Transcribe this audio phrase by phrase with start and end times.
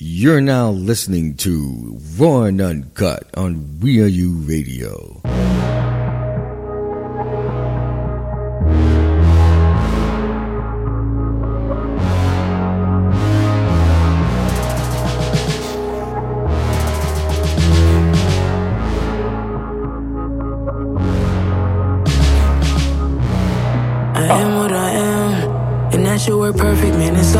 [0.00, 5.20] You're now listening to Raw and Uncut on We Are You Radio.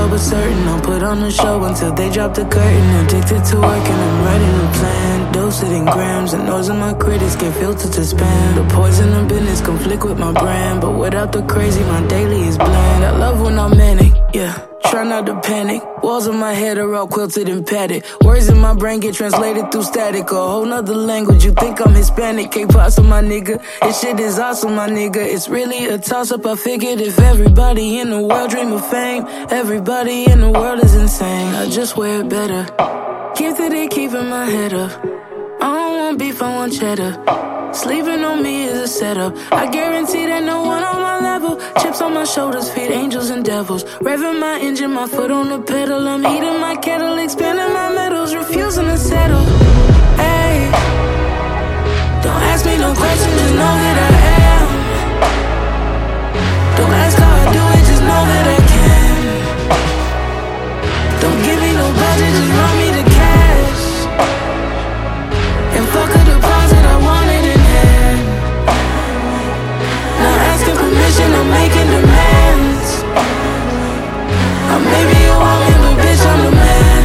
[0.06, 0.68] But certain.
[0.68, 2.86] I'll put on the show until they drop the curtain.
[3.02, 5.32] Addicted to working, I'm writing a plan.
[5.32, 8.54] Dose it in grams, and those of my critics get filtered to spam.
[8.54, 10.82] The poison of business conflict with my brand.
[10.82, 13.04] But without the crazy, my daily is bland.
[13.04, 14.67] I love when I'm manic, yeah.
[14.90, 15.82] Try not to panic.
[16.02, 18.04] Walls in my head are all quilted and padded.
[18.24, 20.30] Words in my brain get translated through static.
[20.30, 21.44] A whole nother language.
[21.44, 22.50] You think I'm Hispanic?
[22.50, 23.62] K-pop, my nigga.
[23.82, 25.18] This shit is awesome, my nigga.
[25.18, 26.46] It's really a toss up.
[26.46, 30.94] I figured if everybody in the world dream of fame, everybody in the world is
[30.94, 31.54] insane.
[31.54, 32.64] I just wear it better.
[33.36, 35.27] Gifted at keeping my head up.
[35.60, 37.12] I don't want beef, I want cheddar.
[37.74, 39.34] Sleeping on me is a setup.
[39.52, 41.58] I guarantee that no one on my level.
[41.80, 43.82] Chips on my shoulders, feed angels and devils.
[44.06, 46.06] Revving my engine, my foot on the pedal.
[46.06, 49.44] I'm heating my kettle, expanding my metals, refusing to settle.
[50.22, 50.70] Hey,
[52.22, 54.10] don't ask me no questions, just know that I
[54.54, 54.68] am.
[56.78, 59.16] Don't ask how I do it, just know that I can.
[61.22, 62.77] Don't give me no budget, just run
[74.88, 77.04] I may be a woman, but bitch, I'm the man.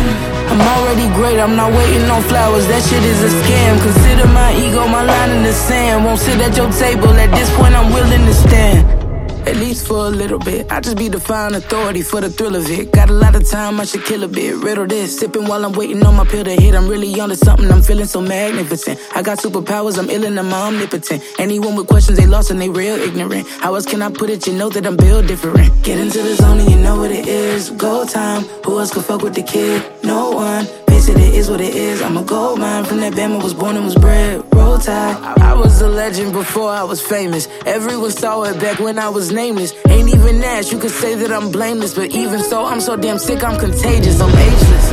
[0.52, 2.66] I'm already great, I'm not waiting on flowers.
[2.68, 3.82] That shit is a scam.
[3.84, 6.06] Consider my ego my line in the sand.
[6.06, 9.03] Won't sit at your table, at this point, I'm willing to stand.
[9.46, 10.72] At least for a little bit.
[10.72, 12.92] I just be the fine authority for the thrill of it.
[12.92, 14.56] Got a lot of time, I should kill a bit.
[14.56, 16.74] Riddle this, sipping while I'm waiting on my pill to hit.
[16.74, 19.00] I'm really onto something, I'm feeling so magnificent.
[19.14, 21.24] I got superpowers, I'm ill and I'm omnipotent.
[21.40, 23.48] Anyone with questions, they lost and they real ignorant.
[23.60, 24.48] How else can I put it?
[24.48, 25.84] You know that I'm built different.
[25.84, 27.70] Get into the zone and you know what it is.
[27.72, 29.84] Go time, who else could fuck with the kid?
[30.04, 30.83] No one.
[31.04, 32.02] Face it, is what it is.
[32.02, 34.42] I'm a gold mine from that Bama was born and was bred.
[34.56, 35.18] Roll tide.
[35.42, 37.50] I was a legend before I was famous.
[37.66, 39.74] Everyone saw it back when I was nameless.
[39.90, 41.94] Ain't even asked, you could say that I'm blameless.
[41.94, 44.22] But even so, I'm so damn sick, I'm contagious.
[44.22, 44.90] I'm ageless.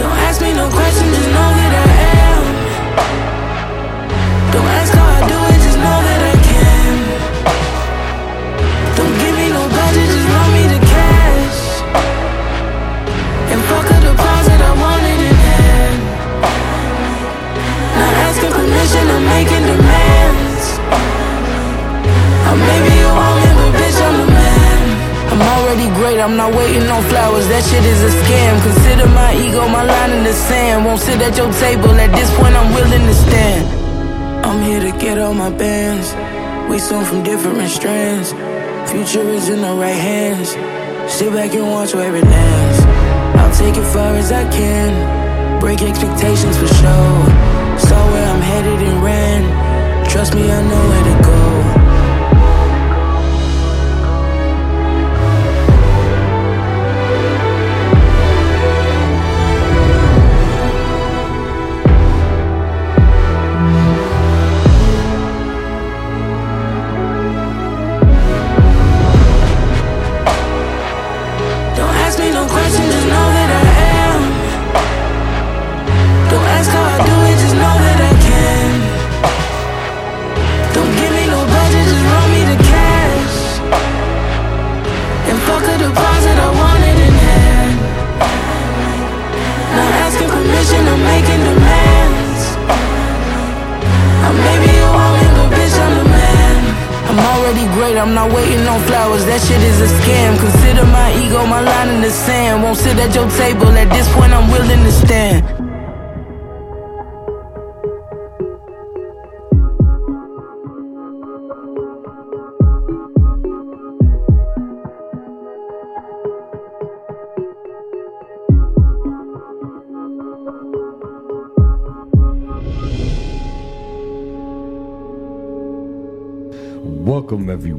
[0.00, 1.88] Don't ask me no questions, just know that I
[2.30, 2.44] am.
[4.52, 5.05] Don't ask
[19.36, 20.64] making demands.
[20.96, 24.84] Uh, I may be a woman, but bitch, I'm the man.
[25.32, 27.46] I'm already great, I'm not waiting on flowers.
[27.52, 28.52] That shit is a scam.
[28.68, 30.86] Consider my ego my line in the sand.
[30.86, 33.64] Won't sit at your table, at this point, I'm willing to stand.
[34.46, 36.08] I'm here to get all my bands.
[36.70, 38.32] We swim from different strands.
[38.90, 40.48] Future is in the right hands.
[41.12, 42.78] Sit back and watch where it lands.
[43.40, 44.90] I'll take it far as I can.
[45.60, 47.55] Break expectations for sure.
[48.56, 50.08] Headed and ran.
[50.08, 51.45] Trust me, I know where to go.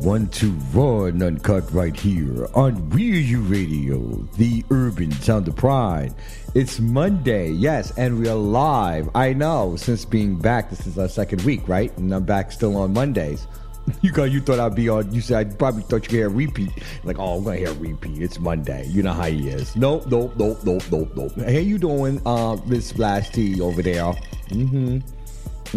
[0.07, 3.99] Everyone to Raw and Uncut right here on We Are You Radio,
[4.37, 6.15] the urban sound of pride.
[6.55, 9.09] It's Monday, yes, and we are live.
[9.15, 11.95] I know, since being back, this is our second week, right?
[11.97, 13.47] And I'm back still on Mondays.
[14.01, 15.13] You got you thought I'd be on.
[15.13, 16.71] You said I probably thought you hear a repeat.
[17.03, 18.21] Like, oh, I'm gonna hear a repeat.
[18.21, 18.85] It's Monday.
[18.87, 19.75] You know how he is.
[19.75, 21.35] Nope, nope, nope, nope, nope, nope.
[21.35, 24.13] How you doing, uh, Miss T over there?
[24.49, 24.97] Mm-hmm.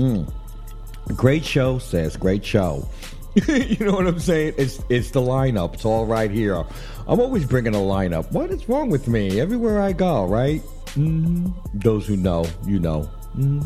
[0.00, 0.32] Mm.
[1.16, 2.16] Great show, sis.
[2.16, 2.88] Great show.
[3.46, 4.54] you know what I'm saying?
[4.58, 5.74] It's it's the lineup.
[5.74, 6.64] It's all right here.
[7.06, 8.30] I'm always bringing a lineup.
[8.32, 9.40] What is wrong with me?
[9.40, 10.60] Everywhere I go, right?
[10.94, 11.48] Mm-hmm.
[11.74, 13.08] Those who know, you know.
[13.36, 13.60] Mm-hmm.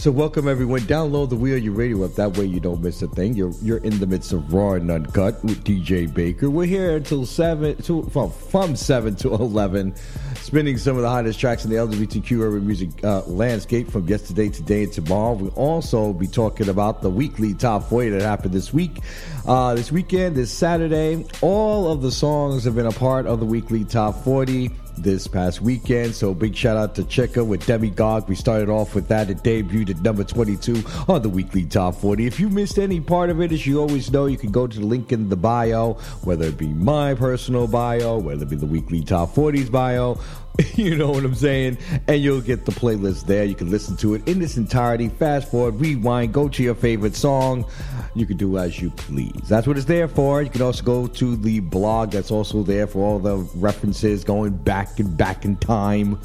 [0.00, 0.80] So welcome everyone.
[0.80, 2.12] Download the We Are You Radio app.
[2.12, 3.34] That way you don't miss a thing.
[3.34, 6.48] You're you're in the midst of Raw and Uncut with DJ Baker.
[6.48, 9.94] We're here until seven to from, from seven to eleven,
[10.42, 14.48] spinning some of the hottest tracks in the LGBTQ urban music uh, landscape from yesterday,
[14.48, 15.34] today, and tomorrow.
[15.34, 18.98] We'll also be talking about the weekly top 40 that happened this week.
[19.46, 23.46] Uh, this weekend, this Saturday, all of the songs have been a part of the
[23.46, 24.70] weekly top 40
[25.02, 26.14] this past weekend.
[26.14, 28.28] So big shout out to Chika with Demigod.
[28.28, 29.30] We started off with that.
[29.30, 32.26] It debuted at number 22 on the weekly top 40.
[32.26, 34.78] If you missed any part of it, as you always know, you can go to
[34.78, 35.94] the link in the bio,
[36.24, 40.18] whether it be my personal bio, whether it be the weekly top 40s bio.
[40.74, 41.78] You know what I'm saying?
[42.08, 43.44] And you'll get the playlist there.
[43.44, 45.08] You can listen to it in its entirety.
[45.08, 47.66] Fast forward, rewind, go to your favorite song.
[48.14, 49.48] You can do as you please.
[49.48, 50.42] That's what it's there for.
[50.42, 54.56] You can also go to the blog that's also there for all the references going
[54.56, 56.18] back and back in time,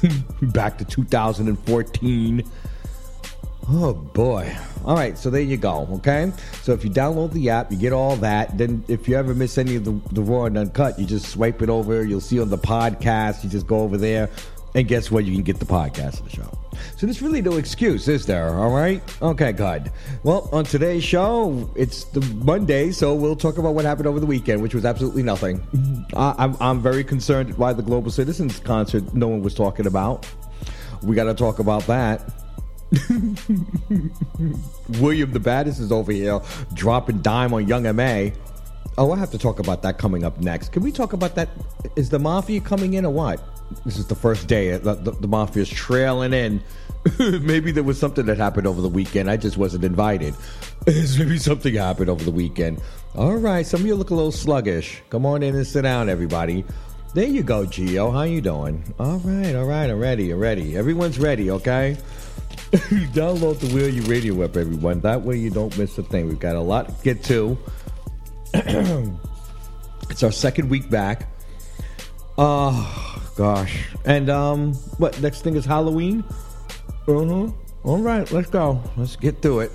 [0.42, 2.42] back to 2014.
[3.70, 4.56] Oh boy.
[4.84, 5.86] All right, so there you go.
[5.92, 6.32] Okay.
[6.62, 8.56] So if you download the app, you get all that.
[8.56, 11.60] Then if you ever miss any of the, the raw and uncut, you just swipe
[11.60, 12.02] it over.
[12.02, 13.44] You'll see on the podcast.
[13.44, 14.30] You just go over there.
[14.74, 15.24] And guess what?
[15.24, 16.58] You can get the podcast of the show.
[16.96, 18.54] So there's really no excuse, is there?
[18.54, 19.02] All right?
[19.20, 19.90] Okay, good.
[20.22, 24.26] Well, on today's show, it's the Monday, so we'll talk about what happened over the
[24.26, 25.60] weekend, which was absolutely nothing.
[26.14, 30.26] I, I'm, I'm very concerned why the Global Citizens concert no one was talking about.
[31.02, 32.22] We got to talk about that.
[35.00, 36.40] William the Baddest is over here
[36.74, 38.32] dropping dime on Young M.A.
[38.96, 40.72] Oh, I have to talk about that coming up next.
[40.72, 41.48] Can we talk about that?
[41.96, 43.40] Is the Mafia coming in or what?
[43.84, 44.76] This is the first day.
[44.76, 46.62] The, the, the Mafia's trailing in.
[47.18, 49.30] Maybe there was something that happened over the weekend.
[49.30, 50.34] I just wasn't invited.
[50.86, 52.80] Maybe something happened over the weekend.
[53.14, 55.02] All right, some of you look a little sluggish.
[55.10, 56.64] Come on in and sit down, everybody.
[57.14, 58.12] There you go, Gio.
[58.12, 58.82] How you doing?
[58.98, 60.76] All right, all right, I'm ready, I'm ready.
[60.76, 61.96] Everyone's ready, okay?
[63.14, 65.00] Download the Wheel You Radio app, everyone.
[65.00, 66.28] That way you don't miss a thing.
[66.28, 67.58] We've got a lot to get to.
[68.54, 71.28] it's our second week back.
[72.36, 73.88] Oh gosh.
[74.04, 76.24] And um what next thing is Halloween?
[77.06, 77.50] Uh-huh.
[77.84, 78.82] All right, let's go.
[78.96, 79.72] Let's get through it.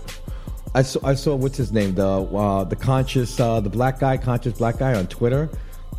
[0.75, 1.95] I saw I saw what's his name?
[1.95, 5.49] The uh the conscious uh the black guy, conscious black guy on Twitter.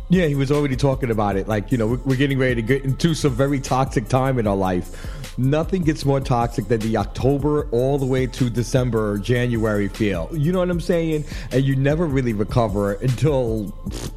[0.09, 1.47] Yeah, he was already talking about it.
[1.47, 4.55] Like, you know, we're getting ready to get into some very toxic time in our
[4.55, 5.37] life.
[5.37, 10.29] Nothing gets more toxic than the October all the way to December, January feel.
[10.31, 11.25] You know what I'm saying?
[11.51, 13.69] And you never really recover until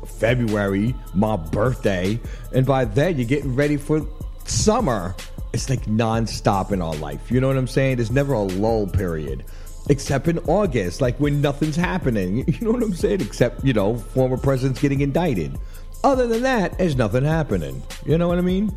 [0.06, 2.20] February, my birthday.
[2.54, 4.06] And by then, you're getting ready for
[4.44, 5.16] summer.
[5.54, 7.30] It's like nonstop in our life.
[7.30, 7.96] You know what I'm saying?
[7.96, 9.44] There's never a lull period
[9.88, 12.44] except in August, like when nothing's happening.
[12.58, 13.20] You know what I'm saying?
[13.20, 15.56] Except, you know, former presidents getting indicted.
[16.02, 17.82] Other than that, there's nothing happening.
[18.04, 18.72] You know what I mean?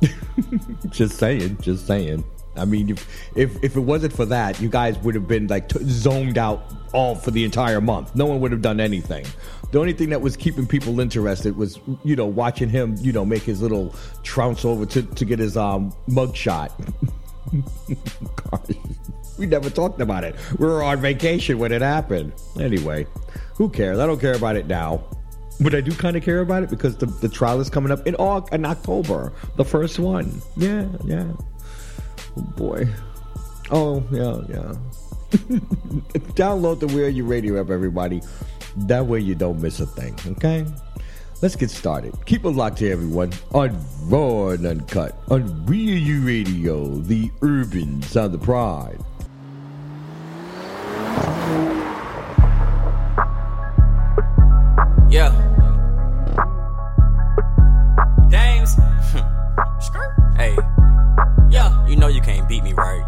[0.90, 2.24] just saying, just saying.
[2.56, 5.68] I mean, if, if if it wasn't for that, you guys would have been like
[5.68, 8.14] t- zoned out all for the entire month.
[8.14, 9.26] No one would have done anything.
[9.72, 13.24] The only thing that was keeping people interested was, you know, watching him, you know,
[13.24, 13.92] make his little
[14.22, 16.72] trounce over to, to get his um mug shot.
[19.38, 20.34] we never talked about it.
[20.58, 22.32] We were on vacation when it happened.
[22.58, 23.06] Anyway,
[23.54, 23.98] who cares?
[23.98, 25.04] I don't care about it now.
[25.60, 28.06] But I do kind of care about it because the, the trial is coming up
[28.06, 30.42] in, in October, the first one.
[30.56, 31.32] Yeah, yeah.
[32.36, 32.88] Oh boy.
[33.70, 34.74] Oh, yeah, yeah.
[36.34, 38.20] Download the Where You Radio app, everybody.
[38.76, 40.66] That way you don't miss a thing, okay?
[41.40, 42.14] Let's get started.
[42.26, 48.02] Keep it locked here, everyone, on Raw and Uncut, on Real You Radio, the urban
[48.02, 48.98] sound of pride.
[55.10, 55.30] Yeah.
[58.28, 58.74] Damez.
[60.36, 60.56] hey.
[61.50, 61.86] Yeah.
[61.86, 63.03] You know you can't beat me, right?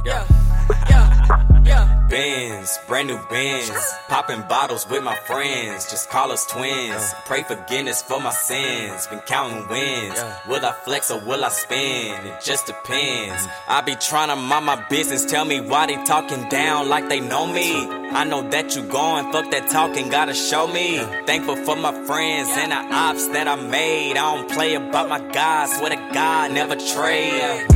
[2.87, 3.70] Brand new Benz.
[4.08, 5.90] Popping bottles with my friends.
[5.90, 7.14] Just call us twins.
[7.26, 9.06] Pray forgiveness for my sins.
[9.08, 10.18] Been counting wins.
[10.49, 12.26] Will I flex or will I spend?
[12.26, 13.42] It just depends.
[13.42, 13.70] Mm-hmm.
[13.70, 15.26] I be trying to mind my business.
[15.26, 17.75] Tell me why they talking down like they know me.
[17.75, 20.99] I know that you gone, fuck that talking, gotta show me.
[21.26, 24.12] Thankful for my friends and the ops that I made.
[24.12, 27.66] I don't play about my guys, swear to God, never trade.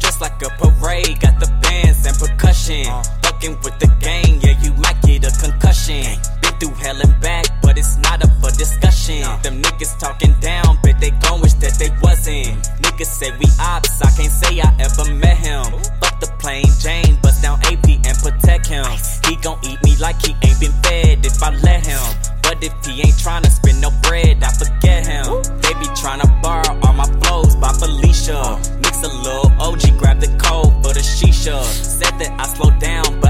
[0.00, 2.86] Just like a parade, got the bands and percussion.
[2.88, 3.19] Uh.
[3.40, 6.04] Fuck fucking with the gang, yeah, you might get a concussion.
[6.42, 9.22] Been through hell and back, but it's not up for discussion.
[9.42, 12.60] Them niggas talking down, but they gon' wish that they wasn't.
[12.82, 15.64] Niggas say we ops, I can't say I ever met him.
[16.00, 18.84] Fuck the plain Jane, bust down AP and protect him.
[19.26, 22.02] He gon' eat me like he ain't been fed if I let him.
[22.42, 25.24] But if he ain't tryna spend no bread, I forget him.
[25.62, 28.58] They be tryna borrow all my flows by Felicia.
[28.82, 31.62] Mix a little OG, grab the code for the shisha.
[31.64, 33.29] Said that I slow down, but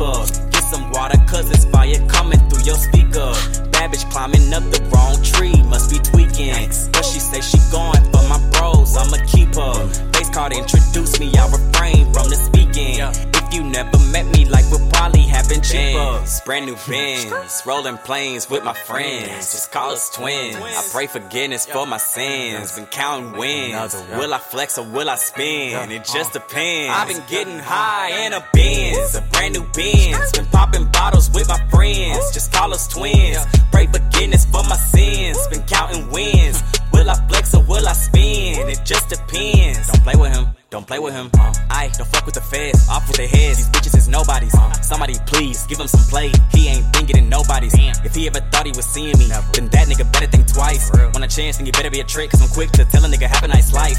[0.00, 3.36] Get some water, cause it's fire coming through your speaker.
[3.68, 6.54] Bad bitch climbing up the wrong tree, must be tweaking.
[6.90, 9.76] But she say she going for my bros, I'ma keep her.
[10.16, 12.96] Face card introduce me, I refrain from the speaking.
[12.96, 16.24] If you never met me, like we'll probably been cheaper.
[16.44, 19.52] Brand new Benz, rolling planes with my friends.
[19.52, 20.56] Just call us twins.
[20.56, 22.76] I pray forgiveness for my sins.
[22.76, 23.94] Been counting wins.
[24.12, 25.90] Will I flex or will I spin?
[25.90, 26.38] It just uh.
[26.38, 26.94] depends.
[26.96, 30.32] I've been getting high in a Benz, a brand new Benz.
[30.32, 32.32] Been popping bottles with my friends.
[32.32, 33.44] Just call us twins.
[33.72, 35.38] Pray forgiveness for my sins.
[35.48, 36.62] Been counting wins.
[36.92, 38.68] Will I flex or will I spin?
[38.68, 39.88] It just depends.
[39.88, 40.46] Don't play with him.
[40.70, 41.28] Don't play with him.
[41.34, 41.52] Uh.
[41.68, 42.88] I don't fuck with the feds.
[42.88, 43.56] Off with their heads.
[43.56, 44.54] These bitches is nobodies.
[44.86, 46.30] Somebody please give him some play.
[46.52, 47.74] He ain't been getting nobody's.
[47.74, 50.92] If he ever thought he was seeing me, then that nigga better think twice.
[50.94, 52.30] Want a chance, then you better be a trick.
[52.30, 53.98] Cause I'm quick to tell a nigga have a nice life.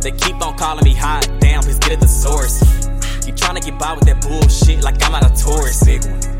[0.00, 1.28] They keep on calling me hot.
[1.40, 2.62] Damn, please get at the source.
[3.26, 5.82] You tryna get by with that bullshit like I'm out of tourist.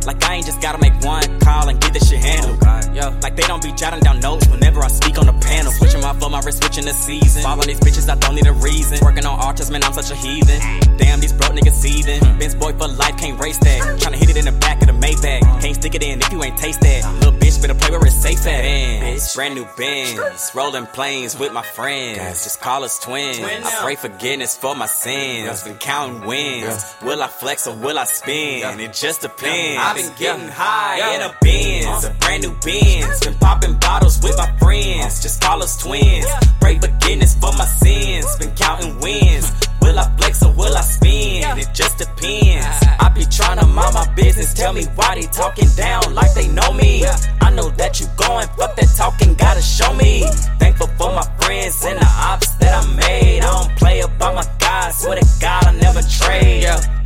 [0.09, 2.57] Like I ain't just gotta make one call and get this shit handled.
[2.97, 5.71] Yo, like they don't be jotting down notes whenever I speak on the panel.
[5.71, 7.43] Switching my flow, my wrist switching the season.
[7.43, 8.99] Following these bitches, I don't need a reason.
[9.03, 10.59] Working on artists, man, I'm such a heathen.
[10.97, 12.21] Damn, these broke niggas seething.
[12.39, 14.01] Benz boy for life, can't race that.
[14.01, 15.43] Tryna hit it in the back of the Maybach.
[15.61, 17.05] Can't stick it in if you ain't taste that.
[17.17, 18.63] Little bitch, better play where it's safe at.
[18.63, 20.19] Benz, brand new Benz.
[20.55, 22.45] Rolling planes with my friends.
[22.45, 23.41] Just call us twins.
[23.41, 25.65] I pray forgiveness for my sins.
[25.65, 26.95] Been counting wins.
[27.03, 28.81] Will I flex or will I spin?
[28.81, 29.83] It just depends.
[29.99, 33.19] Been getting high in a Benz, a brand new Benz.
[33.19, 35.21] Been popping bottles with my friends.
[35.21, 36.25] Just call us twins.
[36.61, 38.25] Pray forgiveness for my sins.
[38.37, 39.51] Been counting wins.
[39.83, 41.59] Will I flex or will I spin?
[41.59, 42.87] It just depends.
[43.01, 44.55] I be trying to mind my business.
[44.55, 47.05] Tell me why they talking down like they know me.
[47.41, 50.23] I know that you going, fuck that talking, gotta show me.
[50.61, 53.41] Thankful for my friends and the ops that I made.
[53.41, 56.98] I don't play about my guys, swear to God I never trade.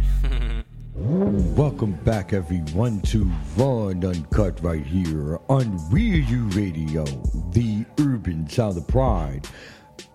[1.04, 3.28] Welcome back, everyone, to
[3.58, 7.04] and Uncut right here on Real U Radio,
[7.50, 9.48] the urban sound of pride.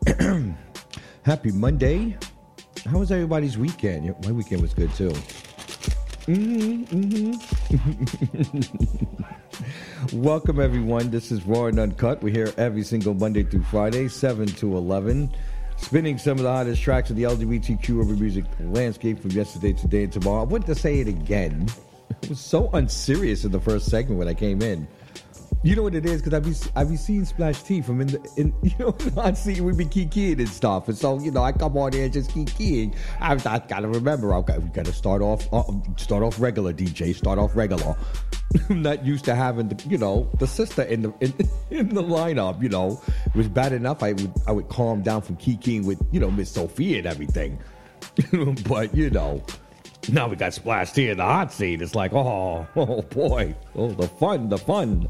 [1.23, 2.15] Happy Monday.
[2.85, 4.15] How was everybody's weekend?
[4.23, 5.09] My weekend was good too.
[6.25, 6.83] Mm-hmm,
[7.75, 8.77] mm-hmm.
[10.21, 11.09] Welcome, everyone.
[11.09, 12.23] This is Raw and Uncut.
[12.23, 15.35] We're here every single Monday through Friday, 7 to 11
[15.77, 20.03] spinning some of the hottest tracks of the LGBTQ urban music landscape from yesterday, today,
[20.03, 20.41] and tomorrow.
[20.41, 21.67] I want to say it again.
[22.23, 24.87] It was so unserious in the first segment when I came in.
[25.67, 28.07] You know what it is because I be I be seeing Splash T from in
[28.07, 31.43] the in you know I see we be kikiing and stuff, and so you know
[31.43, 32.95] I come on here and just kikiing.
[33.19, 35.63] I, I gotta remember okay, we gotta start off uh,
[35.97, 37.97] start off regular DJ, start off regular.
[38.69, 41.33] I'm not used to having the you know the sister in the in,
[41.69, 42.63] in the lineup.
[42.63, 44.03] You know, it was bad enough.
[44.03, 47.59] I would I would calm down from kikiing with you know Miss Sophia and everything,
[48.69, 49.43] but you know.
[50.09, 51.81] Now we got Splash T in the hot seat.
[51.81, 55.09] It's like, oh, oh boy, oh the fun, the fun.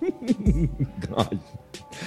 [1.08, 1.38] Gosh.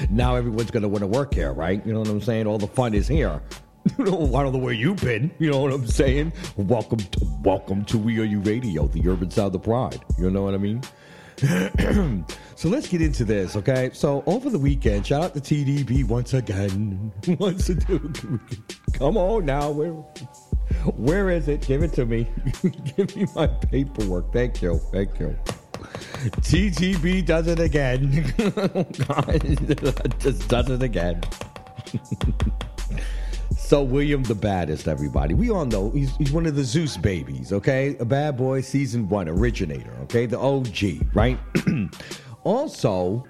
[0.10, 1.86] Now everyone's gonna want to work here, right?
[1.86, 2.48] You know what I'm saying?
[2.48, 3.42] All the fun is here.
[4.00, 5.30] You know, I don't know where you've been.
[5.38, 6.34] You know what I'm saying?
[6.58, 10.04] Welcome, to, welcome to We Are You Radio, the urban sound of pride.
[10.18, 10.82] You know what I mean?
[12.56, 13.92] so let's get into this, okay?
[13.94, 17.12] So over the weekend, shout out to TDB once again.
[17.40, 18.40] Once again,
[18.94, 19.92] come on now, where,
[20.96, 21.62] where is it?
[21.62, 22.28] Give it to me.
[22.96, 24.32] Give me my paperwork.
[24.32, 25.38] Thank you, thank you.
[26.42, 28.12] TDB does it again.
[30.20, 31.22] Just does it again.
[33.58, 35.34] so William the baddest, everybody.
[35.34, 37.96] We all know he's, he's one of the Zeus babies, okay?
[38.00, 40.26] A bad boy, season one originator, okay?
[40.26, 41.40] The OG, right?
[42.44, 43.26] also,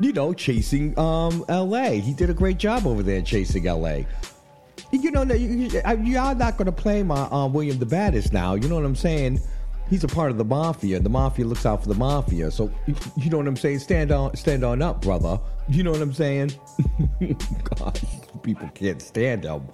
[0.00, 1.90] you know, chasing um LA.
[1.92, 4.00] He did a great job over there chasing LA.
[4.92, 8.54] You know, y'all not gonna play my uh, William the baddest now.
[8.54, 9.40] You know what I'm saying?
[9.90, 11.00] He's a part of the mafia.
[11.00, 12.50] The mafia looks out for the mafia.
[12.50, 12.70] So
[13.16, 13.80] you know what I'm saying?
[13.80, 15.38] Stand on, stand on up, brother.
[15.68, 16.52] You know what I'm saying?
[17.76, 18.00] God,
[18.42, 19.68] people can't stand him.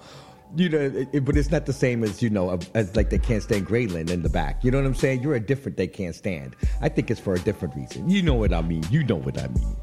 [0.55, 3.19] You know, it, it, but it's not the same as you know, as like they
[3.19, 4.63] can't stand Grayland in the back.
[4.63, 5.21] You know what I'm saying?
[5.21, 6.55] You're a different they can't stand.
[6.81, 8.09] I think it's for a different reason.
[8.09, 8.83] You know what I mean?
[8.89, 9.75] You know what I mean?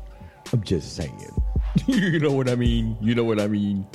[0.53, 1.31] I'm just saying.
[1.87, 2.97] you know what I mean?
[3.01, 3.87] You know what I mean?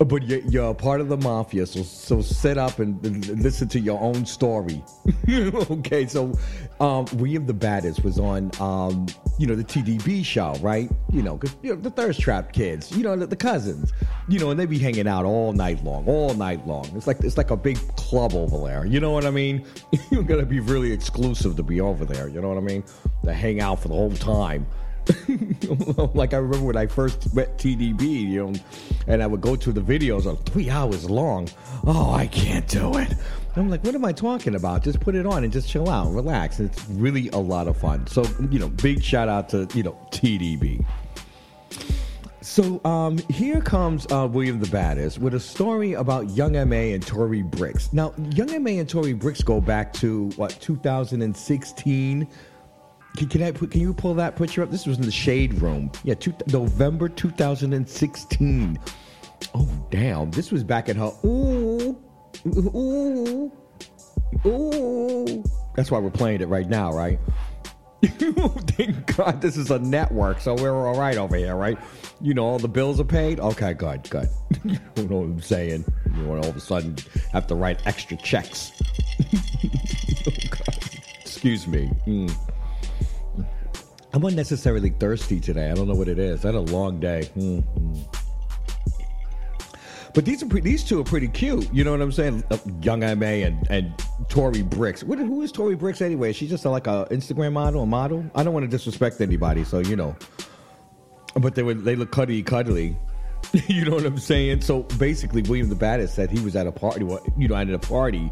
[0.00, 3.68] But you're, you're a part of the mafia, so so sit up and, and listen
[3.68, 4.82] to your own story.
[5.30, 6.32] okay, so
[6.80, 9.06] um, William the Baddest was on, um,
[9.38, 10.90] you know, the TDB show, right?
[11.12, 13.92] You know, 'cause, you know the Thirst Trap kids, you know, the, the cousins,
[14.28, 16.90] you know, and they be hanging out all night long, all night long.
[16.96, 18.84] It's like it's like a big club over there.
[18.86, 19.64] You know what I mean?
[20.10, 22.26] You're gonna be really exclusive to be over there.
[22.28, 22.82] You know what I mean?
[23.24, 24.66] To hang out for the whole time.
[26.14, 28.54] like I remember when I first met TDB, you know,
[29.06, 31.48] and I would go to the videos of three hours long.
[31.86, 33.12] Oh, I can't do it.
[33.56, 34.82] I'm like, what am I talking about?
[34.82, 36.58] Just put it on and just chill out, relax.
[36.58, 38.06] It's really a lot of fun.
[38.06, 40.84] So, you know, big shout out to you know TDB.
[42.40, 47.04] So um, here comes uh, William the Baddest with a story about Young Ma and
[47.04, 47.92] Torrie Brixx.
[47.92, 52.28] Now, Young Ma and Torrie Brixx go back to what 2016.
[53.16, 54.70] Can, can I can you pull that picture up?
[54.70, 55.90] This was in the shade room.
[56.02, 58.78] Yeah, two, November 2016.
[59.54, 60.30] Oh damn!
[60.32, 61.12] This was back at her.
[61.24, 61.96] Ooh,
[62.46, 63.52] ooh,
[64.46, 65.44] ooh.
[65.76, 67.18] That's why we're playing it right now, right?
[68.02, 71.78] Thank God this is a network, so we're all right over here, right?
[72.20, 73.38] You know, all the bills are paid.
[73.38, 74.28] Okay, good, good.
[74.64, 75.84] you know what I'm saying?
[76.16, 76.96] You know, all of a sudden
[77.32, 78.72] have to write extra checks.
[79.34, 80.74] oh.
[81.20, 81.90] Excuse me.
[82.06, 82.34] Mm.
[84.14, 85.72] I'm unnecessarily thirsty today.
[85.72, 86.44] I don't know what it is.
[86.44, 87.28] I had a long day.
[87.36, 88.16] Mm, mm.
[90.14, 91.68] But these are pre- these two are pretty cute.
[91.74, 92.44] You know what I'm saying?
[92.48, 93.92] Uh, Young Ma and and
[94.28, 95.02] Torrie Brixx.
[95.02, 96.32] What, who is Torrie Brixx anyway?
[96.32, 98.24] She's just a, like a Instagram model, a model.
[98.36, 100.14] I don't want to disrespect anybody, so you know.
[101.34, 102.96] But they were they look cuddly cuddly.
[103.66, 104.60] you know what I'm saying?
[104.60, 107.04] So basically, William the Baddest said he was at a party.
[107.36, 108.30] You know, at a party.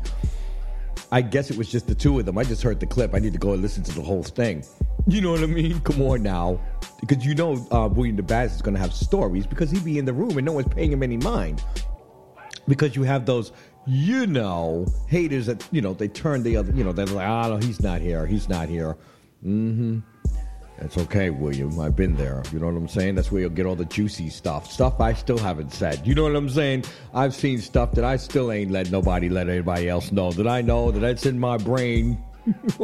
[1.11, 2.39] I guess it was just the two of them.
[2.39, 3.15] I just heard the clip.
[3.15, 4.65] I need to go and listen to the whole thing.
[5.07, 5.81] You know what I mean?
[5.81, 6.61] Come on now.
[7.01, 9.99] Because you know uh, William the Baddest is going to have stories because he'd be
[9.99, 11.63] in the room and no one's paying him any mind.
[12.69, 13.51] Because you have those,
[13.87, 17.55] you know, haters that, you know, they turn the other, you know, they're like, oh,
[17.55, 18.25] no, he's not here.
[18.27, 18.97] He's not here.
[19.45, 19.99] Mm-hmm.
[20.79, 21.79] That's okay, William.
[21.79, 22.43] I've been there.
[22.53, 23.15] You know what I'm saying?
[23.15, 24.71] That's where you'll get all the juicy stuff.
[24.71, 26.05] Stuff I still haven't said.
[26.07, 26.85] You know what I'm saying?
[27.15, 30.33] I've seen stuff that I still ain't let nobody let anybody else know.
[30.33, 32.23] That I know that that's in my brain.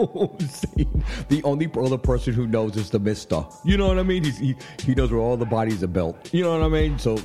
[1.29, 3.45] the only other person who knows is the mister.
[3.65, 4.25] You know what I mean?
[4.25, 6.33] He's, he he knows where all the bodies are built.
[6.33, 6.99] You know what I mean?
[6.99, 7.19] So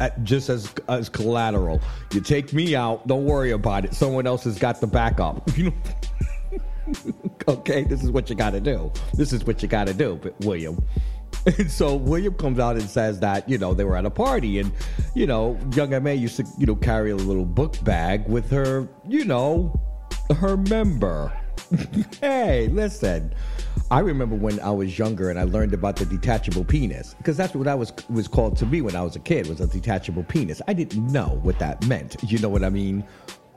[0.00, 1.80] uh, just as as collateral,
[2.12, 3.06] you take me out.
[3.06, 3.94] Don't worry about it.
[3.94, 5.48] Someone else has got the backup.
[5.56, 5.72] You know.
[7.48, 8.90] okay, this is what you got to do.
[9.14, 10.82] This is what you got to do, William.
[11.46, 14.58] And so William comes out and says that you know they were at a party,
[14.58, 14.72] and
[15.14, 18.88] you know young Ma used to you know carry a little book bag with her,
[19.08, 19.78] you know,
[20.36, 21.32] her member.
[22.20, 23.34] hey, listen.
[23.90, 27.54] I remember when I was younger and I learned about the detachable penis because that's
[27.54, 30.22] what I was was called to me when I was a kid was a detachable
[30.24, 30.62] penis.
[30.68, 32.16] I didn't know what that meant.
[32.22, 33.04] You know what I mean?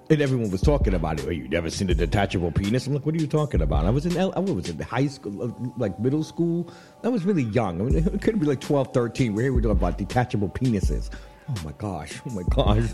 [0.09, 1.25] And everyone was talking about it.
[1.27, 2.87] Oh, you never seen a detachable penis?
[2.87, 3.85] I'm like, what are you talking about?
[3.85, 6.71] I was in, I was in high school, uh, like middle school.
[7.03, 7.79] I was really young.
[7.79, 9.33] I mean, it could be like 12, 13.
[9.33, 11.09] We're here, we're talking about detachable penises.
[11.49, 12.89] Oh my gosh, oh my gosh.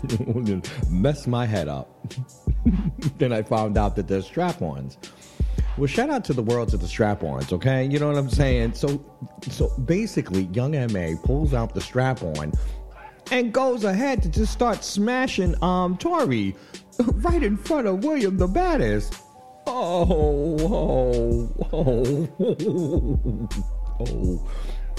[0.90, 1.88] Mess my head up.
[3.18, 4.98] then I found out that there's strap ons.
[5.78, 7.84] Well, shout out to the world of the strap ons, okay?
[7.84, 8.74] You know what I'm saying?
[8.74, 9.04] So,
[9.48, 12.52] so basically, young MA pulls out the strap on
[13.30, 16.56] and goes ahead to just start smashing um Torrie
[17.22, 19.14] right in front of William the Baddest.
[19.66, 23.48] Oh, oh, oh,
[24.00, 24.50] oh.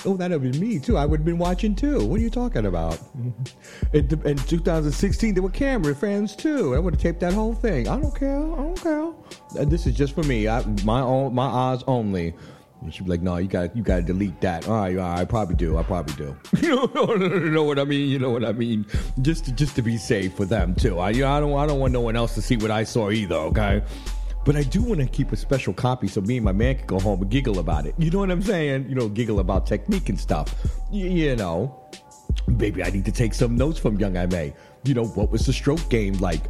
[0.05, 0.97] Oh, that'd be me too.
[0.97, 2.03] I would have been watching too.
[2.05, 2.93] What are you talking about?
[3.17, 3.95] Mm-hmm.
[3.95, 6.75] In, in 2016, there were camera fans too.
[6.75, 7.87] I would have taped that whole thing.
[7.87, 8.37] I don't care.
[8.37, 9.65] I don't care.
[9.65, 10.47] This is just for me.
[10.47, 12.33] I, my own, my eyes only.
[12.81, 15.07] And she'd be like, "No, you got you got to delete that." All right, all
[15.07, 15.77] right, I probably do.
[15.77, 16.35] I probably do.
[16.61, 18.09] You know, know what I mean?
[18.09, 18.87] You know what I mean?
[19.21, 20.97] Just to, just to be safe for them too.
[20.97, 22.83] I you know, I don't I don't want no one else to see what I
[22.83, 23.35] saw either.
[23.35, 23.83] Okay.
[24.43, 26.87] But I do want to keep a special copy so me and my man can
[26.87, 27.93] go home and giggle about it.
[27.97, 28.89] You know what I'm saying?
[28.89, 30.55] You know, giggle about technique and stuff.
[30.91, 31.79] Y- you know,
[32.47, 34.47] maybe I need to take some notes from Young MA.
[34.83, 36.41] You know, what was the stroke game like?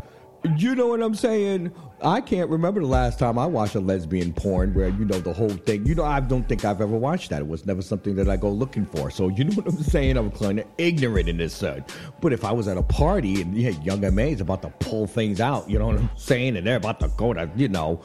[0.58, 1.72] You know what I'm saying?
[2.02, 5.34] I can't remember the last time I watched a lesbian porn where you know the
[5.34, 5.86] whole thing.
[5.86, 7.42] You know, I don't think I've ever watched that.
[7.42, 9.12] It was never something that I go looking for.
[9.12, 10.18] So you know what I'm saying?
[10.18, 11.86] I'm kind of ignorant in this side.
[12.20, 15.06] But if I was at a party and yeah, young MA is about to pull
[15.06, 18.02] things out, you know what I'm saying, and they're about to go to, you know,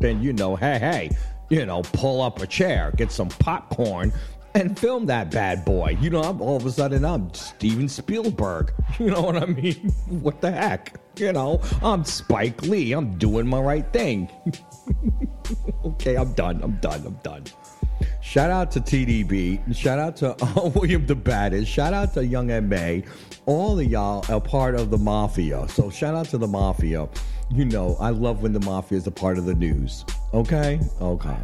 [0.00, 1.10] then you know, hey, hey,
[1.48, 4.12] you know, pull up a chair, get some popcorn,
[4.58, 5.96] and film that bad boy.
[6.00, 8.72] You know, I'm all of a sudden I'm Steven Spielberg.
[8.98, 9.90] You know what I mean?
[10.08, 10.98] what the heck?
[11.16, 12.92] You know, I'm Spike Lee.
[12.92, 14.28] I'm doing my right thing.
[15.84, 16.60] okay, I'm done.
[16.62, 17.04] I'm done.
[17.06, 17.44] I'm done.
[18.20, 19.74] Shout out to TDB.
[19.76, 21.70] Shout out to uh, William the Baddest.
[21.70, 23.04] Shout out to Young M.A.
[23.46, 25.68] All of y'all are part of the mafia.
[25.68, 27.08] So shout out to the mafia.
[27.50, 30.04] You know, I love when the mafia is a part of the news.
[30.34, 30.80] Okay?
[31.00, 31.36] Okay.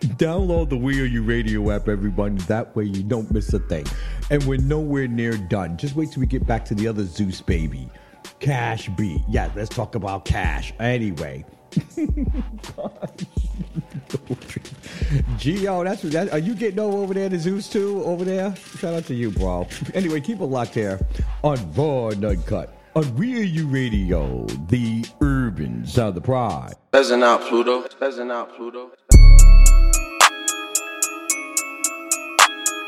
[0.00, 2.36] Download the We Are You Radio app, everyone.
[2.48, 3.84] That way you don't miss a thing.
[4.30, 5.76] And we're nowhere near done.
[5.76, 7.90] Just wait till we get back to the other Zeus baby.
[8.38, 9.22] Cash B.
[9.28, 10.72] Yeah, let's talk about cash.
[10.80, 11.44] Anyway.
[15.36, 16.32] Gio, that's that.
[16.32, 18.02] Are you getting over there to Zeus too?
[18.04, 18.56] Over there?
[18.56, 19.68] Shout out to you, bro.
[19.92, 20.98] Anyway, keep it locked here
[21.42, 26.74] on Raw and Uncut on We Are You Radio, the urban sound of the pride.
[26.92, 27.86] Peasant out, Pluto.
[27.98, 28.90] Peasant out, Pluto.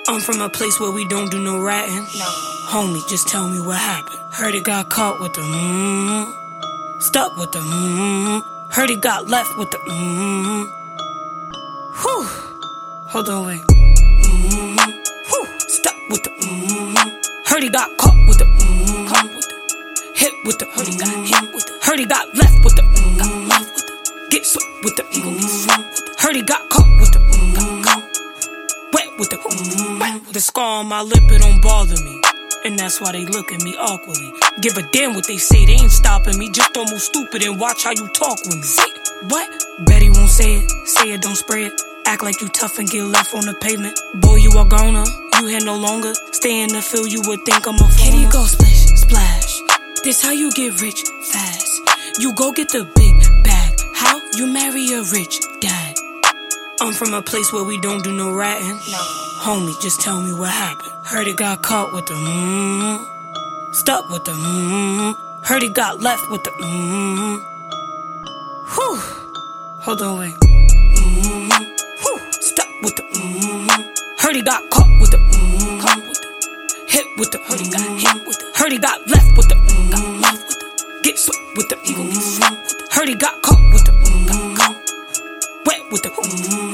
[0.08, 2.04] I'm from a place where we don't do no ratting.
[2.18, 2.26] No.
[2.70, 4.18] Homie, just tell me what happened.
[4.30, 7.02] Heard it got caught with the mmm.
[7.02, 8.44] Stuck with the mmm.
[8.70, 10.66] Heard it got left with the mmm.
[12.02, 12.24] Whew.
[13.08, 13.62] Hold on, wait.
[13.62, 14.78] Mmm.
[15.28, 15.46] Whew.
[15.68, 17.46] Stuck with the mmm.
[17.46, 19.08] Heard he got caught with the mmm.
[19.08, 19.62] Caught with the
[20.14, 20.66] hit with the.
[20.66, 21.78] Heard he got hit with the.
[21.82, 22.82] Heard he got left with the.
[22.82, 23.18] Mm.
[23.18, 24.28] Got left with the.
[24.30, 25.02] Get swept with the.
[25.02, 26.20] Mm.
[26.20, 27.18] Heard he got caught with the.
[27.18, 27.84] Mm.
[27.84, 28.02] Got
[28.92, 29.36] wet with the.
[29.36, 29.91] Mm.
[30.32, 31.24] The scar on my lip.
[31.30, 32.20] It don't bother me.
[32.64, 34.30] And that's why they look at me awkwardly.
[34.60, 36.50] Give a damn what they say, they ain't stopping me.
[36.50, 38.62] Just don't move stupid and watch how you talk with me.
[38.62, 38.90] Say,
[39.28, 39.48] what?
[39.86, 41.72] Betty won't say it, say it, don't spray it.
[42.06, 43.98] Act like you tough and get left on the pavement.
[44.20, 45.04] Boy, you are gonna,
[45.40, 46.12] you here no longer.
[46.32, 47.88] Stay in the field, you would think I'm a fool.
[47.96, 49.60] Kitty go splish, splash.
[50.04, 51.80] This how you get rich fast.
[52.18, 53.80] You go get the big bag.
[53.94, 54.20] How?
[54.36, 55.96] You marry a rich dad.
[56.80, 58.78] I'm from a place where we don't do no ratting.
[58.90, 59.31] No.
[59.42, 60.92] Homie, just tell me what happened.
[61.04, 63.04] Heard it got caught with the mmm.
[63.74, 65.16] Stuck with the mmm.
[65.42, 67.42] Heard it got left with the mmm.
[68.72, 68.96] Whew.
[69.80, 70.34] Hold on, wait.
[70.38, 71.50] Mmm.
[72.02, 72.20] Whew.
[72.30, 74.20] Stuck with the mmm.
[74.20, 75.80] Heard he got caught with the mmm.
[75.80, 76.28] Caught with the
[76.86, 77.38] hit with the.
[77.38, 78.46] Heard he got hit with the.
[78.54, 79.56] Heard he got left with the.
[79.56, 79.90] Mm.
[79.90, 81.00] Got left with the.
[81.02, 81.76] Get swept with the.
[81.76, 82.86] The.
[82.92, 83.90] Heard he got caught with the.
[83.90, 84.56] Mm.
[84.56, 84.76] Caught.
[85.66, 86.10] Wet with the.
[86.10, 86.71] Mm.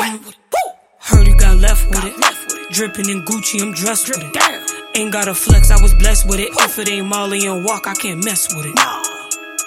[1.60, 2.18] Left with it.
[2.18, 2.70] Left with it.
[2.70, 4.32] Dripping in Gucci, I'm dressed with it.
[4.32, 4.64] Damn.
[4.94, 6.48] Ain't got a flex, I was blessed with it.
[6.60, 8.74] If it ain't Molly and walk, I can't mess with it.
[8.74, 9.02] Nah.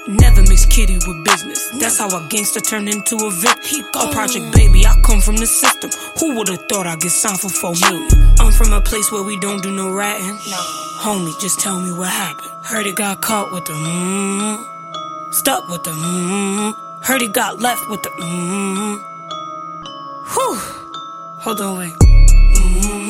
[0.08, 1.70] Never mix kitty with business.
[1.80, 3.86] That's how a gangster turned into a victim.
[3.94, 5.92] A project baby, I come from the system.
[6.20, 8.10] Who would've thought I'd get signed for four million?
[8.40, 10.40] I'm from a place where we don't do no ratting.
[10.50, 10.58] No.
[11.02, 12.50] Homie, just tell me what happened.
[12.64, 15.34] Heard it got caught with the mmm.
[15.34, 16.76] Stuck with the mmm.
[17.04, 19.04] Heard it got left with the mmm.
[20.34, 20.81] Whew.
[21.42, 21.94] Hold on, wait.
[21.94, 23.10] Mm,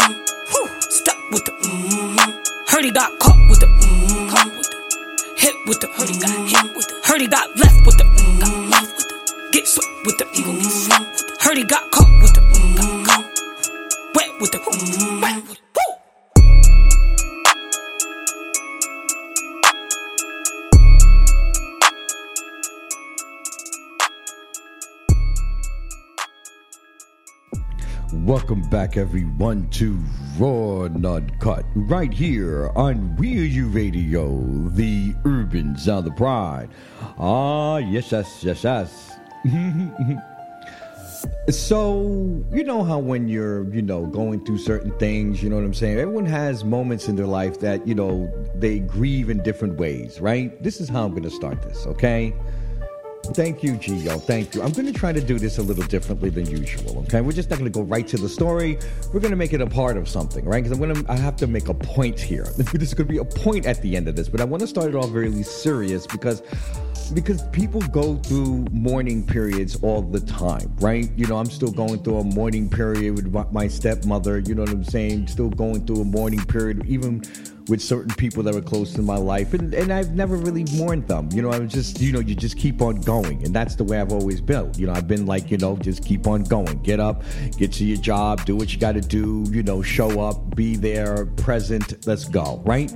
[0.51, 5.33] whew, stuck with the mm, heard he got caught with the mm, caught with the
[5.35, 8.05] hit with the heard he got hit with the heard he got left with the
[8.05, 11.57] mm, got left with the get swept with the eagle get swept with the heard
[11.57, 13.25] he got caught with the mm, got caught
[14.15, 15.20] wet with the mm,
[28.13, 29.97] Welcome back, everyone, to
[30.37, 34.37] Raw Not Cut, right here on Real You Radio,
[34.71, 36.67] the urban sound of pride.
[37.17, 39.13] Ah, yes, yes, yes, yes.
[41.49, 45.63] so, you know how when you're, you know, going through certain things, you know what
[45.63, 45.97] I'm saying?
[45.97, 50.61] Everyone has moments in their life that, you know, they grieve in different ways, right?
[50.61, 52.33] This is how I'm going to start this, okay?
[53.27, 54.21] Thank you, Gio.
[54.21, 54.61] Thank you.
[54.61, 56.99] I'm going to try to do this a little differently than usual.
[57.03, 58.77] Okay, we're just not going to go right to the story.
[59.13, 60.63] We're going to make it a part of something, right?
[60.63, 61.11] Because I'm going to.
[61.11, 62.45] I have to make a point here.
[62.57, 64.67] There's going to be a point at the end of this, but I want to
[64.67, 66.41] start it off really serious because
[67.13, 71.09] because people go through mourning periods all the time, right?
[71.17, 74.39] You know, I'm still going through a mourning period with my- my stepmother.
[74.39, 75.27] You know what I'm saying?
[75.27, 77.21] Still going through a mourning period, even
[77.71, 81.07] with certain people that were close to my life, and, and I've never really mourned
[81.07, 81.29] them.
[81.31, 84.01] You know, I'm just, you know, you just keep on going, and that's the way
[84.01, 84.73] I've always been.
[84.75, 87.23] You know, I've been like, you know, just keep on going, get up,
[87.57, 90.75] get to your job, do what you got to do, you know, show up, be
[90.75, 92.91] there, present, let's go, right?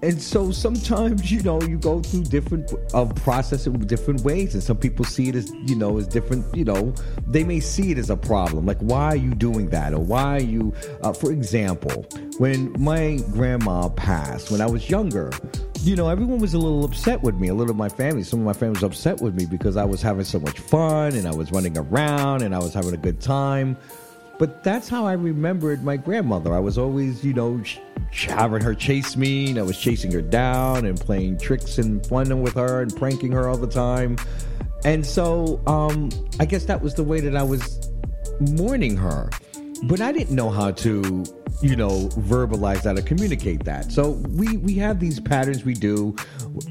[0.00, 4.62] And so sometimes, you know, you go through different uh, process in different ways, and
[4.62, 6.54] some people see it as, you know, as different.
[6.54, 6.94] You know,
[7.26, 10.36] they may see it as a problem, like why are you doing that, or why
[10.36, 12.06] are you, uh, for example,
[12.38, 15.32] when my grandma passed when I was younger,
[15.80, 17.48] you know, everyone was a little upset with me.
[17.48, 19.84] A little of my family, some of my family was upset with me because I
[19.84, 22.98] was having so much fun and I was running around and I was having a
[22.98, 23.76] good time.
[24.38, 26.54] But that's how I remembered my grandmother.
[26.54, 27.60] I was always, you know,
[28.12, 32.40] having her chase me, and I was chasing her down and playing tricks and fun
[32.40, 34.16] with her and pranking her all the time.
[34.84, 37.90] And so, um, I guess that was the way that I was
[38.40, 39.28] mourning her.
[39.84, 41.24] but I didn't know how to,
[41.62, 43.92] you know, verbalize that or communicate that.
[43.92, 46.16] So we we have these patterns we do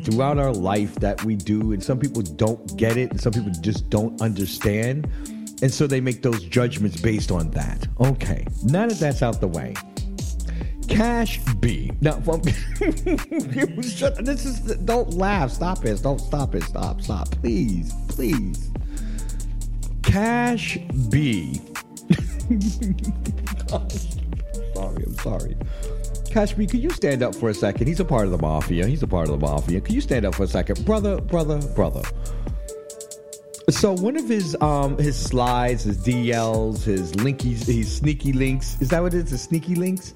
[0.04, 3.52] throughout our life that we do, and some people don't get it, and some people
[3.62, 5.10] just don't understand,
[5.62, 7.88] and so they make those judgments based on that.
[8.00, 9.74] Okay, now that that's out the way.
[10.88, 11.92] Cash B.
[12.02, 15.52] Now, from, this is don't laugh.
[15.52, 16.02] Stop it.
[16.02, 16.64] Don't stop it.
[16.64, 17.02] Stop.
[17.02, 17.30] Stop.
[17.32, 17.94] Please.
[18.08, 18.72] Please.
[20.02, 20.78] Cash
[21.10, 21.62] B.
[23.68, 25.04] sorry.
[25.06, 25.58] I'm sorry.
[26.30, 27.88] Cash B, could you stand up for a second?
[27.88, 28.86] He's a part of the mafia.
[28.86, 29.82] He's a part of the mafia.
[29.82, 31.20] Could you stand up for a second, brother?
[31.20, 31.60] Brother?
[31.74, 32.04] Brother?
[33.70, 38.82] So one of his um his slides, his DLs, his linkies, his sneaky links.
[38.82, 39.32] Is that what it is?
[39.32, 40.14] The sneaky links?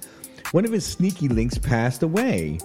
[0.52, 2.60] one of his sneaky links passed away.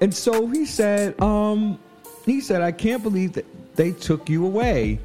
[0.00, 1.78] And so he said, um,
[2.24, 4.98] he said, I can't believe that they took you away.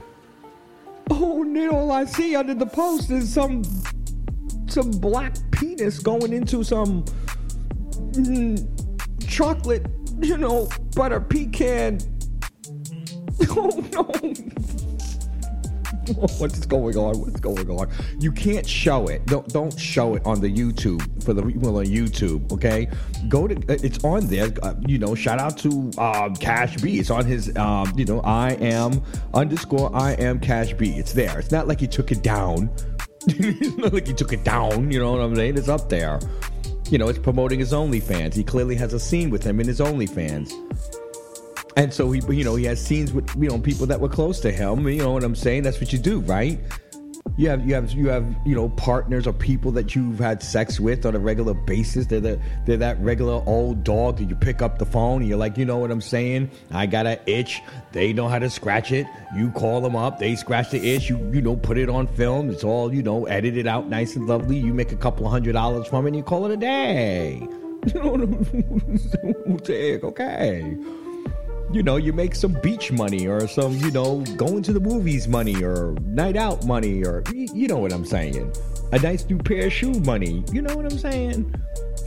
[1.09, 3.63] Oh, and all I see under the post is some
[4.67, 7.03] some black penis going into some
[8.13, 9.85] mm, chocolate,
[10.21, 11.99] you know, butter pecan.
[13.91, 14.09] No.
[16.39, 17.19] What's going on?
[17.19, 17.89] What's going on?
[18.19, 19.25] You can't show it.
[19.27, 22.51] Don't don't show it on the YouTube for the people on YouTube.
[22.51, 22.87] Okay,
[23.29, 24.49] go to uh, it's on there.
[24.63, 26.99] Uh, you know, shout out to um, Cash B.
[26.99, 29.01] It's on his um, you know I am
[29.33, 30.89] underscore I am Cash B.
[30.97, 31.39] It's there.
[31.39, 32.69] It's not like he took it down.
[33.27, 34.91] it's not like he took it down.
[34.91, 35.57] You know what I'm saying?
[35.57, 36.19] It's up there.
[36.89, 38.33] You know, it's promoting his OnlyFans.
[38.33, 40.51] He clearly has a scene with him in his OnlyFans
[41.77, 44.39] and so he, you know, he has scenes with you know people that were close
[44.41, 44.87] to him.
[44.87, 45.63] You know what I'm saying?
[45.63, 46.59] That's what you do, right?
[47.37, 50.79] You have you have you have you know partners or people that you've had sex
[50.79, 52.07] with on a regular basis.
[52.07, 55.37] They're the, they're that regular old dog that you pick up the phone and you're
[55.37, 56.51] like, you know what I'm saying?
[56.71, 57.61] I got an itch.
[57.93, 59.07] They know how to scratch it.
[59.35, 60.19] You call them up.
[60.19, 61.09] They scratch the itch.
[61.09, 62.49] You you know put it on film.
[62.49, 64.57] It's all you know edited out nice and lovely.
[64.57, 67.47] You make a couple hundred dollars from it and you call it a day.
[67.83, 70.01] You know what I'm saying?
[70.03, 70.77] Okay
[71.73, 75.27] you know, you make some beach money or some, you know, going to the movies
[75.27, 78.53] money or night out money or, you know what I'm saying.
[78.91, 80.43] A nice new pair of shoe money.
[80.51, 81.53] You know what I'm saying?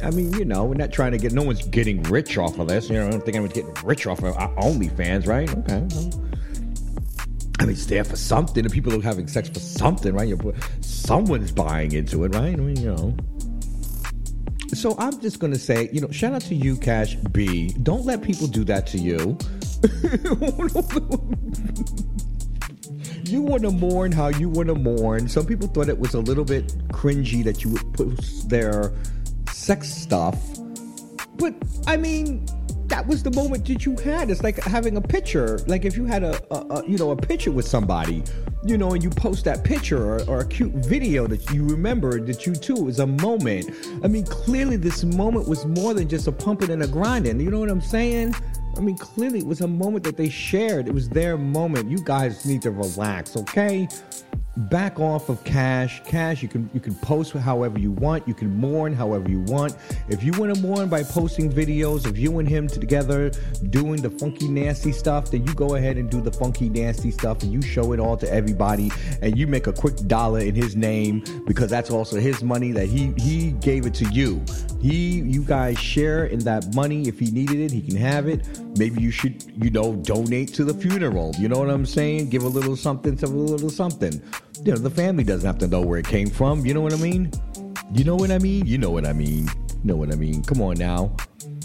[0.03, 2.69] I mean, you know, we're not trying to get, no one's getting rich off of
[2.69, 2.91] this.
[2.91, 5.51] You know, I don't think anyone's getting rich off of OnlyFans, right?
[5.51, 5.87] Okay.
[7.59, 8.65] I mean, it's there for something.
[8.65, 10.29] And people are having sex for something, right?
[10.29, 12.53] You're, someone's buying into it, right?
[12.53, 13.17] I mean, you know.
[14.69, 17.69] So I'm just to say, you know, shout out to you, Cash B.
[17.83, 19.37] Don't let people do that to you.
[23.25, 25.29] you want to mourn how you want to mourn.
[25.29, 28.93] Some people thought it was a little bit cringy that you would post their
[29.51, 30.39] sex stuff.
[31.37, 31.55] But,
[31.87, 32.47] I mean,
[32.95, 34.31] that was the moment that you had.
[34.31, 35.59] It's like having a picture.
[35.67, 38.23] Like if you had a, a, a, you know a picture with somebody,
[38.65, 42.21] you know, and you post that picture or, or, a cute video that you remember
[42.21, 43.69] that you too was a moment.
[44.05, 47.41] I mean, clearly this moment was more than just a pumping and a grinding.
[47.41, 48.33] You know what I'm saying?
[48.77, 50.87] I mean, clearly it was a moment that they shared.
[50.87, 51.91] It was their moment.
[51.91, 53.89] You guys need to relax, okay?
[54.57, 56.03] Back off of cash.
[56.05, 58.27] Cash you can you can post however you want.
[58.29, 59.77] You can mourn however you want.
[60.09, 63.31] If you want to mourn by posting videos of you and him together
[63.71, 67.43] doing the funky nasty stuff then you go ahead and do the funky nasty stuff
[67.43, 68.91] and you show it all to everybody
[69.23, 72.87] and you make a quick dollar in his name because that's also his money that
[72.87, 74.43] he he gave it to you.
[74.81, 77.09] He you guys share in that money.
[77.09, 78.47] If he needed it he can have it.
[78.77, 81.33] Maybe you should you know donate to the funeral.
[81.39, 82.31] You know what i'm saying?
[82.31, 84.23] Give a little something to a little something
[84.65, 86.65] you know, the family doesn't have to know where it came from.
[86.65, 87.31] You know what I mean?
[87.93, 88.67] You know what I mean?
[88.67, 89.47] You know what I mean?
[89.47, 90.43] You know what I mean?
[90.43, 91.15] Come on now.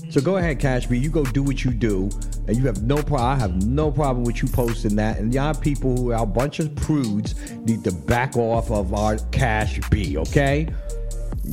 [0.09, 0.97] So go ahead, Cash B.
[0.97, 2.09] You go do what you do,
[2.47, 3.21] and you have no problem.
[3.21, 5.17] I have no problem with you posting that.
[5.17, 9.17] And y'all people who are a bunch of prudes need to back off of our
[9.31, 10.17] Cash B.
[10.17, 10.67] Okay?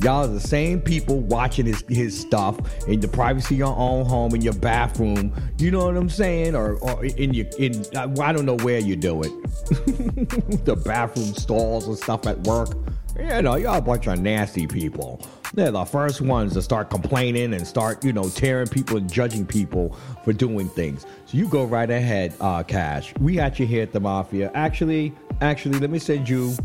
[0.03, 4.05] Y'all are the same people watching his, his stuff in the privacy of your own
[4.05, 5.33] home, in your bathroom.
[5.57, 6.55] You know what I'm saying?
[6.55, 9.31] Or, or in your in I don't know where you do it.
[10.65, 12.69] the bathroom stalls and stuff at work.
[13.17, 15.19] You know, y'all a bunch of nasty people.
[15.55, 19.47] They're the first ones to start complaining and start, you know, tearing people and judging
[19.47, 21.07] people for doing things.
[21.25, 23.15] So you go right ahead, uh, Cash.
[23.19, 24.51] We got you here at the Mafia.
[24.53, 26.55] Actually, actually, let me send you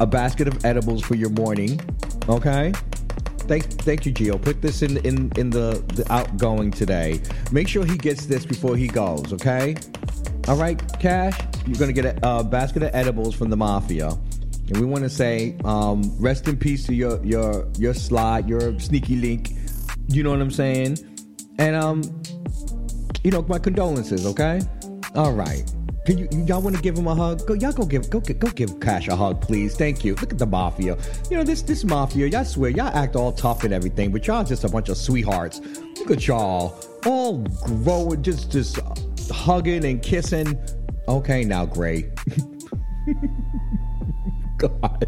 [0.00, 1.80] a basket of edibles for your morning.
[2.28, 2.72] Okay.
[3.46, 4.40] Thank, thank you, Gio.
[4.40, 7.20] Put this in in in the, the outgoing today.
[7.52, 9.32] Make sure he gets this before he goes.
[9.34, 9.76] Okay.
[10.48, 11.38] All right, Cash.
[11.66, 14.08] You're gonna get a, a basket of edibles from the mafia,
[14.68, 18.78] and we want to say um, rest in peace to your your your slide, your
[18.80, 19.50] sneaky link.
[20.08, 20.98] You know what I'm saying?
[21.58, 22.22] And um,
[23.22, 24.26] you know my condolences.
[24.26, 24.62] Okay.
[25.14, 25.70] All right.
[26.04, 27.46] Can you y'all want to give him a hug?
[27.46, 29.74] Go, y'all go give go go give Cash a hug, please.
[29.74, 30.14] Thank you.
[30.16, 30.98] Look at the mafia.
[31.30, 32.26] You know this this mafia.
[32.26, 35.60] Y'all swear y'all act all tough and everything, but y'all just a bunch of sweethearts.
[35.98, 38.78] Look at y'all, all growing, just just
[39.30, 40.58] hugging and kissing.
[41.08, 42.12] Okay, now Gray.
[44.58, 45.06] God.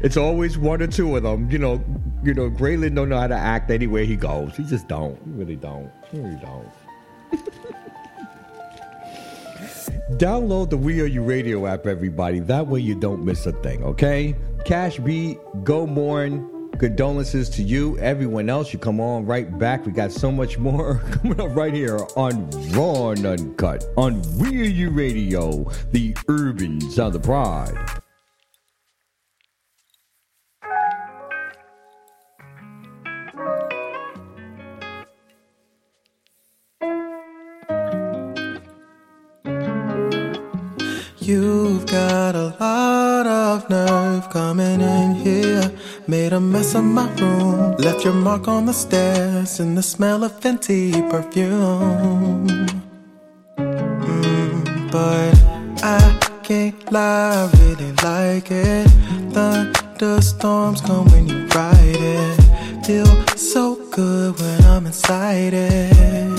[0.00, 1.50] It's always one or two of them.
[1.50, 1.84] You know,
[2.22, 4.56] you know, Graylin don't know how to act anywhere he goes.
[4.56, 5.18] He just don't.
[5.24, 5.90] He really don't.
[6.10, 6.68] He really don't.
[10.12, 12.38] Download the We Are You Radio app, everybody.
[12.40, 14.34] That way you don't miss a thing, okay?
[14.64, 16.70] Cash B, go mourn.
[16.78, 18.72] Condolences to you, everyone else.
[18.72, 19.84] You come on right back.
[19.84, 24.62] We got so much more coming up right here on Raw and Uncut on We
[24.62, 27.76] Are You Radio, the urban sound of pride.
[41.28, 45.70] You've got a lot of nerve coming in here.
[46.06, 47.76] Made a mess of my room.
[47.76, 52.46] Left your mark on the stairs and the smell of Fenty perfume.
[53.58, 55.34] Mm, but
[55.84, 58.88] I can't lie, really like it.
[59.34, 61.76] Thunderstorms come when you ride
[62.24, 62.86] it.
[62.86, 66.37] Feel so good when I'm inside it.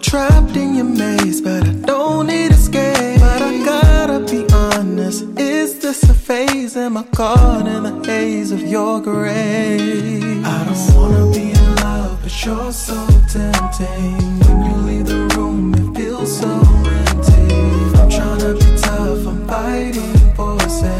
[0.00, 3.20] Trapped in your maze, but I don't need escape.
[3.20, 6.76] But I gotta be honest, is this a phase?
[6.76, 10.44] Am I caught in the haze of your grace?
[10.44, 12.96] I don't wanna be in love, but you're so
[13.28, 14.16] tempting.
[14.46, 17.54] When you leave the room, it feels so empty.
[17.98, 20.90] I'm tryna be tough, I'm fighting forces.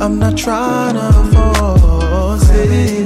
[0.00, 3.01] I'm not trying to force it.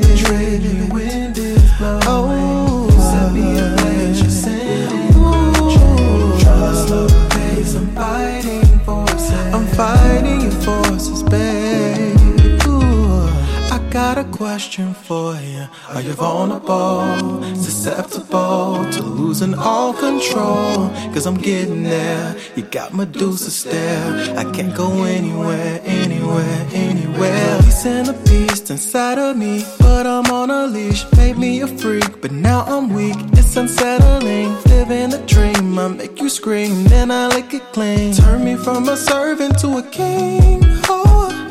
[14.56, 15.68] Question for you.
[15.90, 20.88] Are you vulnerable, susceptible to losing all control?
[21.12, 22.34] Cause I'm getting there.
[22.54, 24.34] You got Medusa stare.
[24.38, 27.58] I can't go anywhere, anywhere, anywhere.
[27.64, 31.04] Peace and a beast inside of me, but I'm on a leash.
[31.18, 33.18] Made me a freak, but now I'm weak.
[33.32, 34.54] It's unsettling.
[34.74, 38.14] Living a dream, I make you scream, then I lick it clean.
[38.14, 40.60] Turn me from a servant to a king.
[40.88, 41.45] Oh,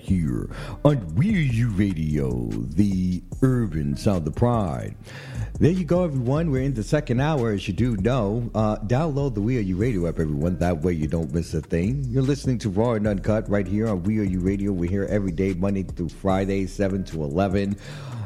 [0.00, 0.48] right here
[0.84, 4.94] on We Are You Radio, the urban sound of pride.
[5.58, 6.50] There you go, everyone.
[6.50, 8.50] We're in the second hour, as you do know.
[8.54, 10.58] Uh, download the We Are You Radio app, everyone.
[10.58, 12.04] That way you don't miss a thing.
[12.08, 14.72] You're listening to Raw and Uncut right here on We Are You Radio.
[14.72, 17.76] We're here every day, Monday through Friday, 7 to 11.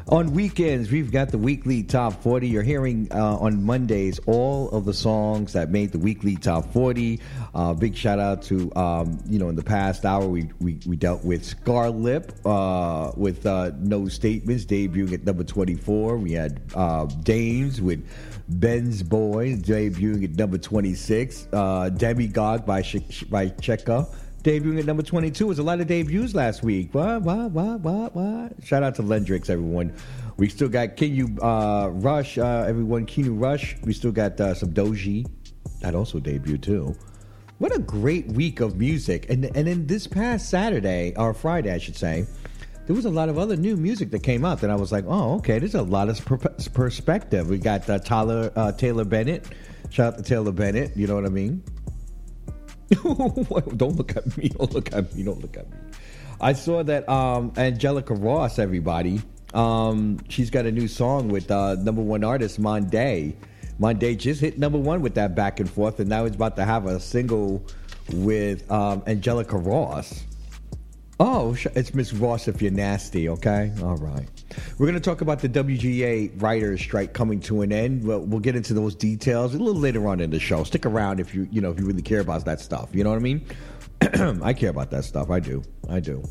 [0.09, 2.47] On weekends, we've got the weekly top 40.
[2.47, 7.19] You're hearing uh, on Mondays all of the songs that made the weekly top 40.
[7.55, 10.95] Uh, big shout out to, um, you know, in the past hour, we, we, we
[10.95, 16.17] dealt with ScarLip uh, with uh, No Statements debuting at number 24.
[16.17, 18.07] We had uh, Damez with
[18.47, 21.47] Benz Boy debuting at number 26.
[21.51, 22.81] Uh, Demigod by,
[23.31, 24.07] by Chika
[24.45, 26.93] Debuting at number 22 was a lot of debuts last week.
[26.93, 28.51] What, what, what, what, what?
[28.63, 29.91] Shout out to Lendryx, everyone.
[30.37, 33.07] We still got Keanu uh, Rushh, uh, everyone.
[33.07, 33.75] Keanu Rushh.
[33.83, 35.27] We still got uh, some Doechii.
[35.81, 36.95] That also debuted too.
[37.57, 39.31] What a great week of music.
[39.31, 42.27] And and then this past Saturday, or Friday, I should say,
[42.85, 45.05] there was a lot of other new music that came out that I was like,
[45.07, 47.49] oh, okay, there's a lot of per- perspective.
[47.49, 49.47] We got uh, Tyler, uh, Taylor Bennett.
[49.89, 50.95] Shout out to Taylor Bennett.
[50.95, 51.63] You know what I mean?
[53.77, 54.49] don't look at me.
[54.49, 55.23] Don't look at me.
[55.23, 55.77] Don't look at me.
[56.41, 59.21] I saw that um, Angelica Ross, everybody.
[59.53, 63.35] Um, she's got a new song with uh, number one artist Monday.
[63.79, 66.65] Monday just hit number one with that back and forth, and now he's about to
[66.65, 67.63] have a single
[68.13, 70.23] with um, Angelica Ross.
[71.17, 73.71] Oh, it's Miss Ross if you're nasty, okay?
[73.81, 74.27] All right.
[74.77, 78.03] We're going to talk about the WGA writers strike coming to an end.
[78.03, 80.65] We'll, we'll get into those details a little later on in the show.
[80.65, 82.89] Stick around if you, you know, if you really care about that stuff.
[82.91, 83.45] You know what I mean?
[84.43, 85.29] I care about that stuff.
[85.29, 85.63] I do.
[85.89, 86.21] I do.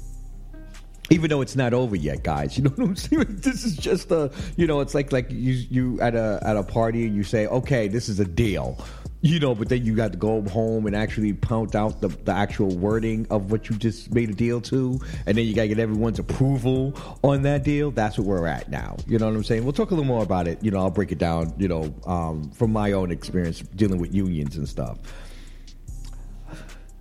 [1.09, 2.59] Even though it's not over yet, guys.
[2.59, 3.37] You know what I'm saying?
[3.41, 6.63] This is just a, you know, it's like like you you at a at a
[6.63, 8.79] party and you say, okay, this is a deal
[9.25, 12.31] you know, but then you got to go home and actually pound out the, the
[12.31, 15.69] actual wording of what you just made a deal to, and then you got to
[15.69, 17.91] get everyone's approval on that deal.
[17.91, 18.99] That's what we're at now.
[19.07, 19.65] You know what I'm saying?
[19.65, 20.63] We'll talk a little more about it.
[20.63, 21.55] You know, I'll break it down.
[21.57, 24.99] You know, um, from my own experience dealing with unions and stuff.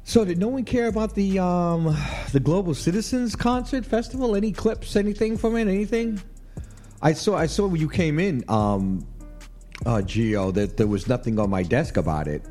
[0.06, 1.94] So, did no one care about the um,
[2.32, 4.34] the Global Citizens Concert Festival?
[4.38, 4.96] Any clips?
[4.96, 5.68] Anything from it?
[5.68, 6.22] Anything?
[7.02, 7.36] I saw.
[7.36, 8.46] I saw when you came in.
[8.48, 9.06] Um,
[9.86, 12.46] uh, Geo, that there was nothing on my desk about it.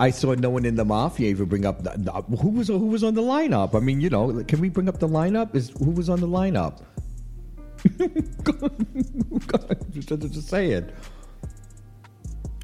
[0.00, 2.86] I saw no one in the mafia even bring up the, the, who was who
[2.86, 3.76] was on the lineup.
[3.76, 5.54] I mean, you know, can we bring up the lineup?
[5.54, 6.82] Is who was on the lineup?
[9.92, 10.90] just, just saying.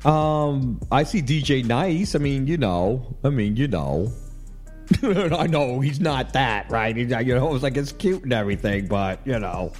[0.04, 2.14] Um, I see DJ Nice.
[2.14, 4.12] I mean, you know, I mean, you know.
[5.04, 6.96] I know he's not that, right?
[6.96, 9.72] He's, you know, it's like it's cute and everything, but you know.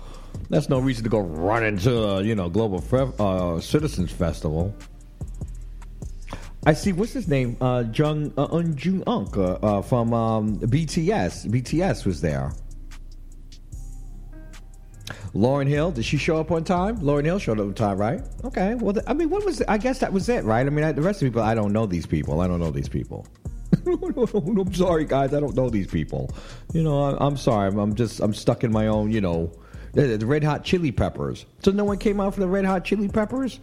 [0.51, 2.85] That's no reason to go run into uh, you know Global
[3.19, 4.75] uh, Citizens Festival.
[6.67, 6.93] I see.
[6.93, 7.57] What's his name?
[7.61, 11.47] Uh, Jung uh, Jung Kook uh, uh, from um, BTS.
[11.47, 12.53] BTS was there.
[15.33, 16.99] Lauryn Hill, did she show up on time?
[16.99, 18.21] Lauryn Hill showed up on time, right?
[18.45, 18.75] Okay.
[18.75, 19.63] Well, th- I mean, what was?
[19.63, 20.67] I guess that was it, right?
[20.67, 22.41] I mean, I, the rest of the people, I don't know these people.
[22.41, 23.25] I don't know these people.
[23.87, 25.33] I'm sorry, guys.
[25.33, 26.35] I don't know these people.
[26.75, 27.69] You know, I, am sorry.
[27.69, 29.53] I'm, I'm just I'm stuck in my own, you know,
[29.93, 31.47] the, the Red Hot Chili Peppers.
[31.63, 33.61] So no one came out for the Red Hot Chili Peppers?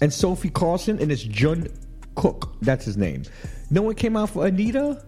[0.00, 1.66] And Sophie Carson and it's Jung
[2.14, 2.56] Kook.
[2.60, 3.24] That's his name.
[3.70, 5.04] No one came out for Anitta?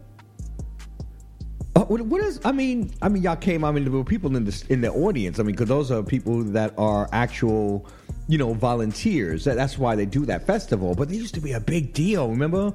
[1.76, 2.41] Uh, what, what is?
[2.45, 3.64] I mean, I mean, y'all came.
[3.64, 5.38] I mean, there were people in the in the audience.
[5.38, 7.86] I mean, because those are people that are actual,
[8.26, 9.45] you know, volunteers.
[9.45, 10.95] That, that's why they do that festival.
[10.97, 12.28] But it used to be a big deal.
[12.28, 12.72] Remember?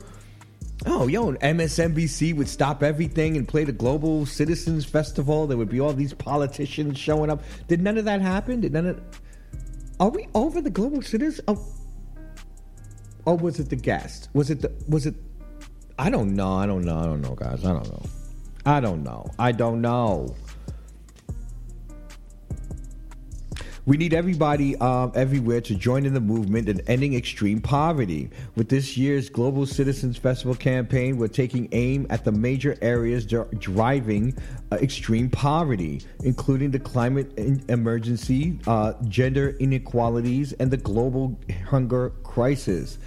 [0.88, 5.48] Oh, yo, MSNBC would stop everything and play the Global Citizens Festival.
[5.48, 7.42] There would be all these politicians showing up.
[7.68, 8.62] Did none of that happen?
[8.62, 9.02] Did none of?
[10.00, 11.42] Are we over the Global Citizens?
[11.48, 11.66] Oh,
[13.26, 14.30] or was it the guest?
[14.34, 14.72] Was it the?
[14.88, 15.16] Was it?
[15.98, 16.54] I don't know.
[16.54, 17.00] I don't know.
[17.00, 17.66] I don't know, guys.
[17.66, 18.04] I don't know.
[18.66, 19.32] I don't know.
[19.40, 20.36] I don't know.
[23.88, 28.32] We need everybody um, everywhere to join in the movement and ending extreme poverty.
[28.56, 33.28] With this year's Global Citizens Festival campaign, we're taking aim at the major areas
[33.60, 34.36] driving
[34.72, 37.32] uh, extreme poverty, including the climate
[37.70, 42.98] emergency, uh, gender inequalities, and the global hunger crisis.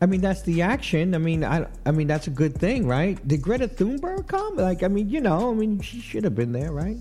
[0.00, 1.16] I mean, that's the action.
[1.16, 3.26] I mean, I, I mean, that's a good thing, right?
[3.26, 4.54] Did Greta Thunberg come?
[4.54, 6.98] Like, I mean, you know, I mean, she should have been there, right?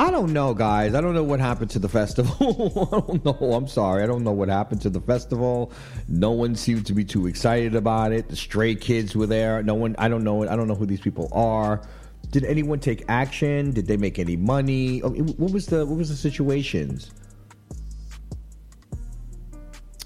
[0.00, 0.94] I don't know, guys.
[0.94, 2.88] I don't know what happened to the festival.
[2.90, 3.52] I don't know.
[3.52, 4.02] I'm sorry.
[4.02, 5.72] I don't know what happened to the festival.
[6.08, 8.30] No one seemed to be too excited about it.
[8.30, 9.62] The stray kids were there.
[9.62, 9.94] No one.
[9.98, 10.48] I don't know.
[10.48, 11.82] I don't know who these people are.
[12.30, 13.72] Did anyone take action?
[13.72, 15.02] Did they make any money?
[15.02, 17.10] Oh, what was the What was the situations?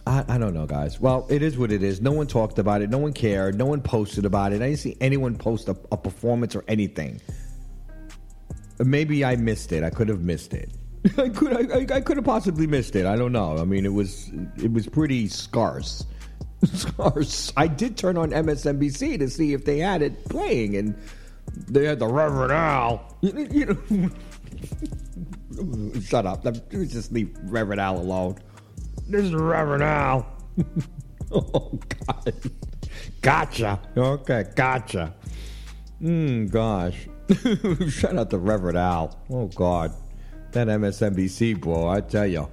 [0.09, 1.01] I, I, don't know, guys.
[1.01, 2.01] Well, it is what it is.
[2.01, 2.90] No one talked about it.
[2.90, 3.55] No one cared.
[3.55, 4.57] No one posted about it.
[4.57, 7.20] I didn't see anyone post a, a performance or anything.
[8.79, 9.85] Maybe I missed it.
[9.85, 10.70] I could have missed it.
[11.18, 13.07] I could I, I, could have possibly missed it.
[13.07, 13.59] I don't know.
[13.59, 16.07] I mean, it was it was pretty scarce.
[16.64, 17.53] Scarce.
[17.59, 20.97] I did turn on MSNBC to see if they had it playing, and
[21.68, 23.18] they had the Reverend Al.
[23.22, 24.11] You, know,
[26.01, 26.43] shut up.
[26.70, 28.37] Just leave Reverend Al alone.
[29.09, 30.27] This is Reverend Al.
[31.31, 32.35] oh God.
[33.20, 33.81] Gotcha.
[33.97, 35.14] Okay, gotcha.
[36.01, 36.47] Hmm.
[36.47, 37.09] Gosh.
[37.89, 39.18] Shout out to Reverend Al.
[39.31, 39.93] Oh God,
[40.53, 42.49] that MSNBC boy, I tell you,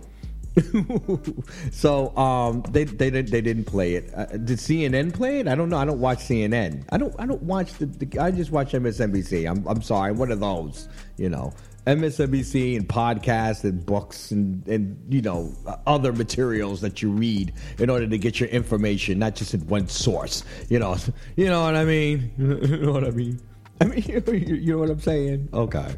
[1.72, 4.12] so um, they they didn't they didn't play it.
[4.16, 5.48] Uh, did CNN play it?
[5.48, 5.78] I don't know.
[5.78, 6.84] I don't watch CNN.
[6.90, 7.86] I don't I don't watch the.
[7.86, 9.50] the I just watch MSNBC.
[9.50, 10.12] I'm I'm sorry.
[10.12, 10.90] One of those.
[11.18, 11.54] You know,
[11.88, 15.54] MSNBC and podcasts and books and and you know
[15.88, 19.88] other materials that you read in order to get your information, not just in one
[19.88, 20.44] source.
[20.70, 20.98] You know,
[21.38, 22.32] you know what I mean.
[22.38, 23.40] you know what I mean.
[23.82, 25.50] I mean, you know what I'm saying?
[25.54, 25.96] Okay.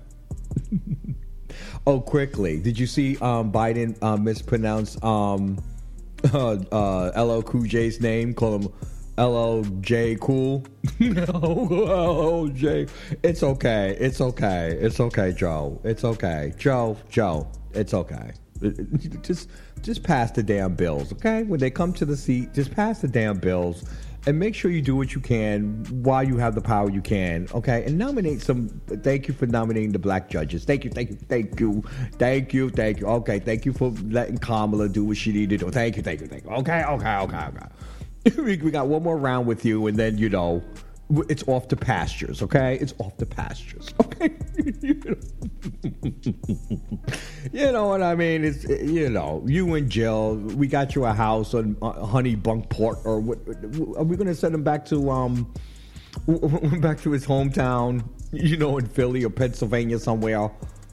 [1.86, 5.62] oh, quickly, did you see um, Biden uh, mispronounce um,
[6.34, 8.34] uh, uh, LL Cool J's name?
[8.34, 8.74] Call him
[9.18, 10.66] LLJ Cool.
[11.00, 12.90] no, LLJ.
[13.22, 13.98] It's okay.
[14.00, 14.78] It's okay.
[14.80, 15.82] It's okay, Joe.
[15.84, 16.98] It's okay, Joe.
[17.10, 17.48] Joe.
[17.74, 18.32] It's okay.
[19.22, 19.50] Just,
[19.82, 21.44] just pass the damn bills, okay?
[21.44, 23.84] When they come to the seat, just pass the damn bills
[24.26, 27.48] and make sure you do what you can while you have the power you can
[27.54, 27.84] okay?
[27.86, 30.66] And nominate some thank you for nominating the black judges.
[30.66, 33.08] Thank you thank you thank you thank you thank you.
[33.08, 35.72] Okay thank you for letting kamala do what she needed to do.
[35.72, 36.52] Thank you thank you thank you.
[36.52, 37.68] Okay okay okay okay.
[38.38, 40.64] We, we got one more round with you and then you know
[41.30, 44.32] it's off to pastures okay it's off to pastures okay
[47.52, 48.44] you know what I mean?
[48.44, 50.36] It's you know, you and Jill.
[50.36, 53.40] We got you a house on uh, Honey Bunkport, or what?
[53.98, 55.54] Are we going to send him back to um,
[56.80, 58.04] back to his hometown?
[58.32, 60.50] You know, in Philly or Pennsylvania somewhere.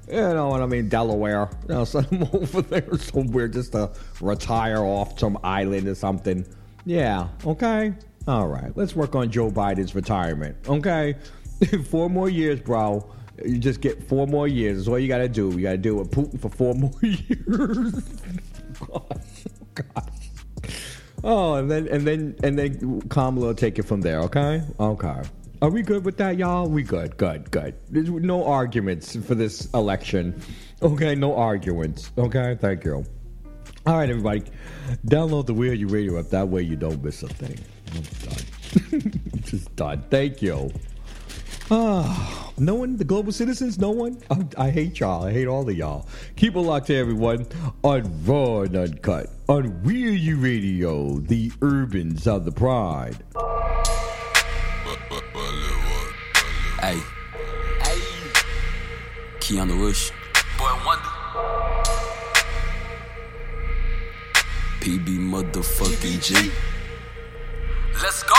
[0.09, 0.89] You know what I mean?
[0.89, 1.49] Delaware.
[1.69, 6.45] You know, send him over there somewhere just to retire off some island or something.
[6.85, 7.29] Yeah.
[7.47, 7.95] Okay.
[8.27, 8.77] All right.
[8.77, 10.57] Let's work on Joe Biden's retirement.
[10.69, 11.17] Okay.
[11.89, 13.09] Four more years, bro.
[13.45, 14.77] You just get four more years.
[14.79, 15.51] That's all you got to do.
[15.51, 18.03] You got to do with Putin for four more years.
[21.23, 24.21] Oh, and then and then and then Kamala will take it from there.
[24.21, 25.21] Okay, okay.
[25.61, 26.67] Are we good with that, y'all?
[26.67, 27.75] We good, good, good.
[27.91, 30.41] There's no arguments for this election.
[30.81, 32.11] Okay, no arguments.
[32.17, 33.05] Okay, thank you.
[33.87, 34.45] All right, everybody,
[35.07, 36.29] download the We Are You Radio app.
[36.29, 37.59] That way you don't miss a thing.
[37.95, 38.03] I'm
[39.01, 39.43] done.
[39.45, 40.05] Just done.
[40.11, 40.71] Thank you.
[41.73, 44.21] Ah, no one, the global citizens, no one.
[44.29, 45.25] I, I, hate y'all.
[45.25, 46.09] I hate all of y'all.
[46.35, 47.47] Keep it locked to everyone
[47.85, 53.19] on Raw and Uncut on Real You Radio, the urbans South the pride.
[56.81, 56.99] Hey,
[57.83, 58.01] hey,
[59.39, 60.11] Keanu Rushh,
[60.59, 61.09] Boy Wonder,
[64.81, 66.51] PB motherfucking G.
[67.95, 68.37] Let's go.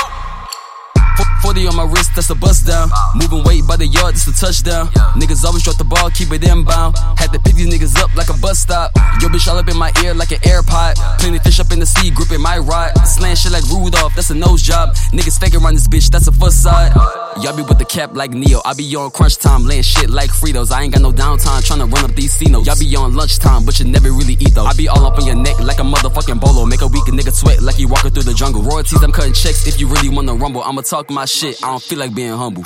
[1.41, 2.89] 40 on my wrist, that's a bust down.
[3.15, 4.87] Moving weight by the yard, that's a touchdown.
[5.17, 6.97] Niggas always drop the ball, keep it inbound.
[7.17, 8.91] Had to pick these niggas up like a bus stop.
[9.19, 10.95] Yo, bitch, all up in my ear like an AirPod.
[11.19, 12.93] Plenty fish up in the sea, gripping my rod.
[13.05, 14.93] Slaying shit like Rudolph, that's a nose job.
[15.11, 16.93] Niggas faking around this bitch, that's a facade.
[17.39, 18.59] Y'all be with the cap like Neo.
[18.65, 20.71] I be on crunch time, laying shit like Fritos.
[20.71, 22.67] I ain't got no downtime, trying to run up these C-notes.
[22.67, 24.65] Y'all be on lunchtime, but you never really eat though.
[24.65, 26.65] I be all up on your neck like a motherfucking bolo.
[26.65, 28.61] Make a weak nigga sweat like he walking through the jungle.
[28.61, 30.61] Royalties, I'm cutting checks if you really wanna rumble.
[30.61, 32.63] I'ma talk my shit, I don't feel like being humble.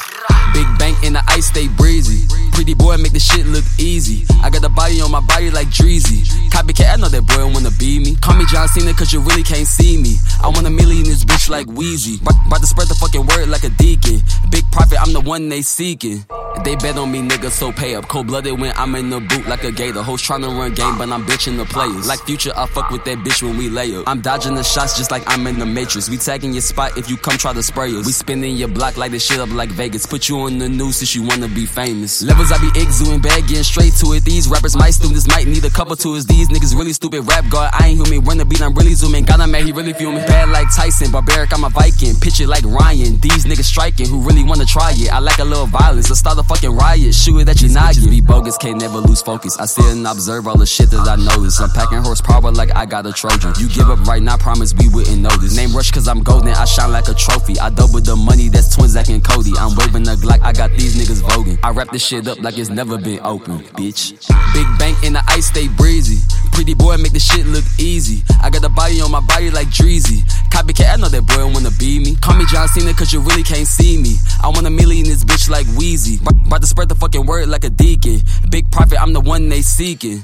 [0.53, 2.25] Big bank in the ice, stay breezy.
[2.53, 4.25] Pretty boy, make the shit look easy.
[4.41, 6.23] I got the body on my body like Dreezy.
[6.49, 8.15] Copycat, I know that boy wanna be me.
[8.15, 10.15] Call me John Cena, cause you really can't see me.
[10.41, 12.19] I want a million this bitch like Wheezy.
[12.23, 14.23] About to spread the fucking word like a deacon.
[14.71, 16.25] Profit, I'm the one they seeking.
[16.63, 18.07] They bet on me, nigga, so pay up.
[18.07, 20.01] Cold blooded when I'm in the boot like a gator.
[20.01, 22.07] Hoes tryna run game, but I'm bitching the players.
[22.07, 24.05] Like future, I fuck with that bitch when we lay up.
[24.07, 26.09] I'm dodging the shots just like I'm in the Matrix.
[26.09, 28.05] We tagging your spot if you come try to spray us.
[28.05, 30.05] We spinning your block like this shit up like Vegas.
[30.05, 32.23] Put you on the news since you wanna be famous.
[32.23, 34.23] Levels I be exuding bad, getting straight to it.
[34.23, 36.25] These rappers, my students might need a couple tours.
[36.25, 37.27] These niggas really stupid.
[37.27, 38.25] Rap guard, I ain't human.
[38.25, 39.25] Run the beat, I'm really zooming.
[39.25, 40.25] Got a man, he really fuming.
[40.25, 42.15] Bad like Tyson, barbaric, I'm a Viking.
[42.19, 43.19] Pitch it like Ryan.
[43.19, 45.11] These niggas striking who really wanna try it.
[45.11, 46.09] I like a little violence.
[46.09, 47.13] Let's start a fucking riot.
[47.13, 48.09] Shoot it at your noggin.
[48.09, 49.57] be bogus, can't never lose focus.
[49.57, 51.59] I sit and observe all the shit that I notice.
[51.59, 53.53] I'm packing horsepower like I got a Trojan.
[53.57, 55.55] You give up right now, promise we wouldn't notice.
[55.55, 57.59] Name Rush cause I'm golden, I shine like a trophy.
[57.59, 59.53] I double the money, that's twins Zach and Cody.
[59.57, 61.59] I'm waving the Glock, I got these niggas voguing.
[61.63, 64.11] I wrap this shit up like it's never been open, bitch.
[64.53, 66.21] Big bank in the ice, stay breezy.
[66.51, 68.23] Pretty boy, make the shit look easy.
[68.41, 70.23] I got the body on my body like Dreezy.
[70.49, 72.15] Copycat, I know that boy wanna be me.
[72.15, 74.15] Call me John Cena cause you really can't see me.
[74.43, 76.19] I want a million this bitch like Wheezy.
[76.45, 78.21] About to spread the fucking word like a deacon.
[78.49, 80.23] Big profit, I'm the one they seeking.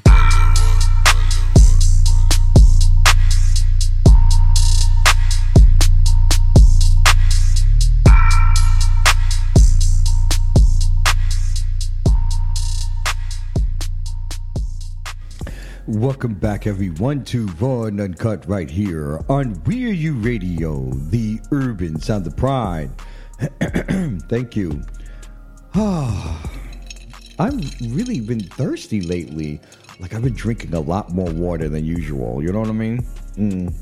[15.87, 21.99] Welcome back, everyone, to Raw and Uncut right here on Real You Radio, the urban
[21.99, 22.91] sound of pride.
[24.29, 24.81] Thank you.
[27.39, 29.59] I've really been thirsty lately.
[29.99, 32.43] like I've been drinking a lot more water than usual.
[32.43, 33.05] You know what I mean?
[33.35, 33.73] Mm.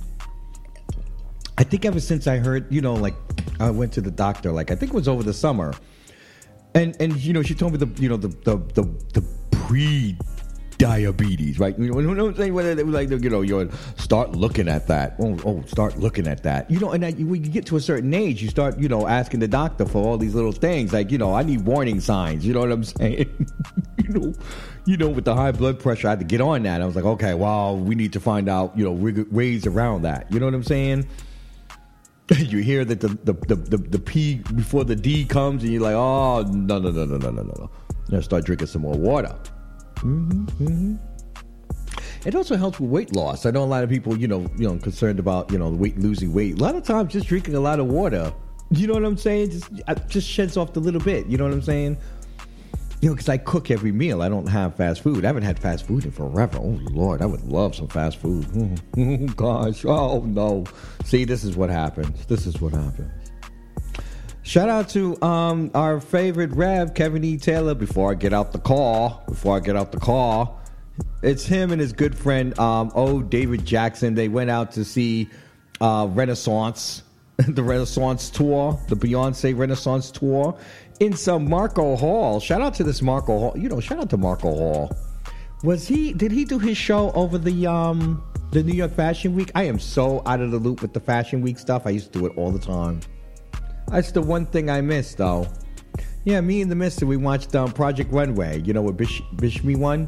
[1.57, 3.15] I think ever since I heard, you know, like
[3.59, 5.73] I went to the doctor, like I think it was over the summer,
[6.73, 8.83] and and you know she told me the you know the the the,
[9.13, 10.17] the pre
[10.79, 11.77] diabetes, right?
[11.77, 12.53] You know, you know what I'm saying?
[12.53, 15.15] Whether like, you know, you start looking at that.
[15.19, 16.71] Oh, oh, start looking at that.
[16.71, 19.05] You know, and that, when you get to a certain age, you start, you know,
[19.05, 20.91] asking the doctor for all these little things.
[20.91, 22.45] Like, you know, I need warning signs.
[22.45, 23.47] You know what I'm saying?
[23.97, 24.33] you know,
[24.85, 26.81] you know, with the high blood pressure, I had to get on that.
[26.81, 30.31] I was like, okay, well, we need to find out, you know, ways around that.
[30.31, 31.07] You know what I'm saying?
[32.37, 35.81] you hear that the, the, the, the, the P before the D comes, and you're
[35.81, 37.69] like, oh, no, no, no, no, no, no, no.
[38.07, 39.35] Now start drinking some more water.
[40.01, 40.95] Mm-hmm, mm-hmm.
[42.25, 43.45] It also helps with weight loss.
[43.45, 45.97] I know a lot of people, you know, you know, concerned about you know weight
[45.97, 46.59] losing weight.
[46.59, 48.33] A lot of times, just drinking a lot of water.
[48.71, 49.51] You know what I'm saying?
[49.51, 49.69] Just
[50.07, 51.27] just sheds off the little bit.
[51.27, 51.97] You know what I'm saying?
[53.01, 54.21] You know, because I cook every meal.
[54.21, 55.23] I don't have fast food.
[55.23, 56.57] I haven't had fast food in forever.
[56.57, 58.45] Oh Lord, I would love some fast food.
[59.37, 59.85] Gosh.
[59.85, 60.65] Oh no.
[61.05, 62.25] See, this is what happens.
[62.25, 63.11] This is what happens.
[64.49, 67.37] Shout out to um, our favorite Rev, Kevin E.
[67.37, 67.75] Taylor.
[67.75, 70.59] Before I get out the call, before I get out the call,
[71.21, 73.21] it's him and his good friend um, O.
[73.21, 74.15] David Jackson.
[74.15, 75.29] They went out to see
[75.81, 77.03] uh, Renaissance,
[77.37, 80.57] the Renaissance tour, the Beyonce Renaissance tour,
[80.99, 82.39] in some Marco Hall.
[82.39, 83.53] Shout out to this Marco Hall.
[83.55, 84.91] You know, shout out to Marco Hall.
[85.63, 86.11] Was he?
[86.11, 89.51] Did he do his show over the um the New York Fashion Week?
[89.53, 91.85] I am so out of the loop with the Fashion Week stuff.
[91.85, 93.01] I used to do it all the time.
[93.91, 95.47] That's the one thing I missed, though.
[96.23, 98.61] Yeah, me and the Mister, we watched um, Project Runway.
[98.61, 100.07] You know what Bish Bishme won?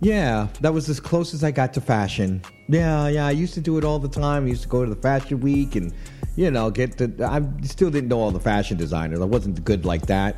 [0.00, 2.42] Yeah, that was as close as I got to fashion.
[2.68, 4.46] Yeah, yeah, I used to do it all the time.
[4.46, 5.94] I used to go to the fashion week and,
[6.36, 7.24] you know, get the.
[7.24, 9.20] I still didn't know all the fashion designers.
[9.20, 10.36] I wasn't good like that.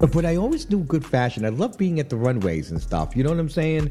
[0.00, 1.44] But I always knew good fashion.
[1.44, 3.14] I love being at the runways and stuff.
[3.14, 3.90] You know what I'm saying?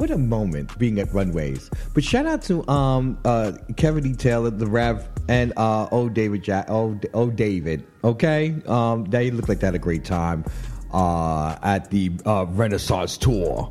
[0.00, 1.68] What a moment being at runways.
[1.92, 4.14] But shout out to um, uh, Kevin E.
[4.14, 6.08] Taylor, the Rev, and uh, O.
[6.08, 7.28] David Jack, o, o.
[7.28, 7.86] David.
[8.02, 10.46] Okay, um, they look like they had a great time
[10.94, 13.70] uh, at the uh, Renaissance tour.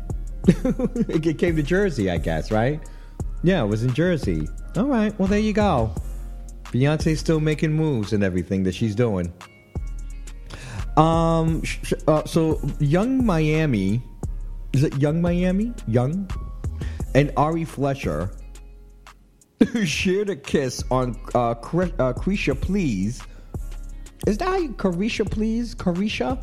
[0.46, 2.80] it came to Jersey, I guess, right?
[3.42, 4.48] Yeah, it was in Jersey.
[4.76, 5.92] All right, well there you go.
[6.66, 9.32] Beyonce's still making moves and everything that she's doing.
[10.96, 11.64] Um,
[12.06, 14.00] uh, so Yung Miami
[14.72, 15.72] is it Yung Miami?
[15.86, 16.30] Young?
[17.14, 18.30] And Ari Fletcher
[19.68, 23.22] who shared a kiss on uh, uh, Caresha Please.
[24.26, 25.74] Is that Caresha Please?
[25.74, 26.42] Caresha?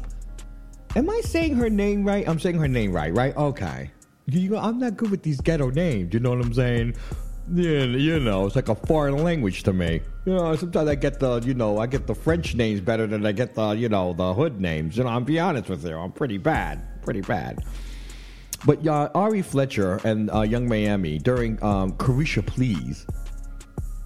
[0.95, 2.27] Am I saying her name right?
[2.27, 3.35] I'm saying her name right, right?
[3.35, 3.91] Okay.
[4.27, 6.13] You know, I'm not good with these ghetto names.
[6.13, 6.95] You know what I'm saying?
[7.53, 10.01] Yeah, you know, it's like a foreign language to me.
[10.25, 13.25] You know, sometimes I get the, you know, I get the French names better than
[13.25, 14.97] I get the, you know, the hood names.
[14.97, 17.63] You know, I'm be honest with you, I'm pretty bad, pretty bad.
[18.65, 23.05] But uh, Ari Fletcher and uh, Yung Miami during um, Caresha Please.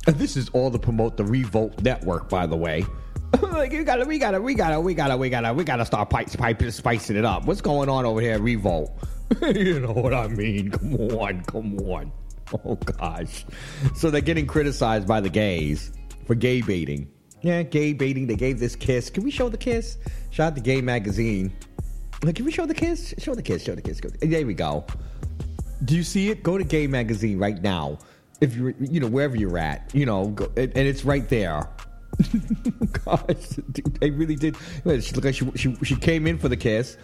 [0.08, 2.86] And this is all to promote the Revolt Network, by the way.
[3.42, 6.32] like you gotta, we gotta, we gotta, we gotta, we gotta, we gotta start pipe,
[6.38, 7.46] pipe, spicing it up.
[7.46, 8.92] What's going on over here, Revolt?
[9.42, 10.72] you know what I mean?
[10.72, 12.12] Come on, come on.
[12.66, 13.46] Oh gosh.
[13.96, 15.94] So they're getting criticized by the gays
[16.26, 17.10] for gay baiting.
[17.42, 18.28] Yeah, gay baiting.
[18.28, 19.10] They gave this kiss.
[19.10, 19.98] Can we show the kiss?
[20.30, 21.52] Shout out to Gay Magazine.
[22.24, 23.14] Like, can we show the kiss?
[23.18, 23.64] Show the kiss.
[23.64, 24.00] Show the kiss.
[24.22, 24.86] There we go.
[25.86, 26.44] Do you see it?
[26.44, 27.98] Go to Gay Magazine right now.
[28.40, 31.68] If you're, you know, wherever you're at, you know, go, and, and it's right there.
[33.06, 34.56] Gosh, dude, they really did.
[34.84, 36.98] She looked like she, she she came in for the kiss.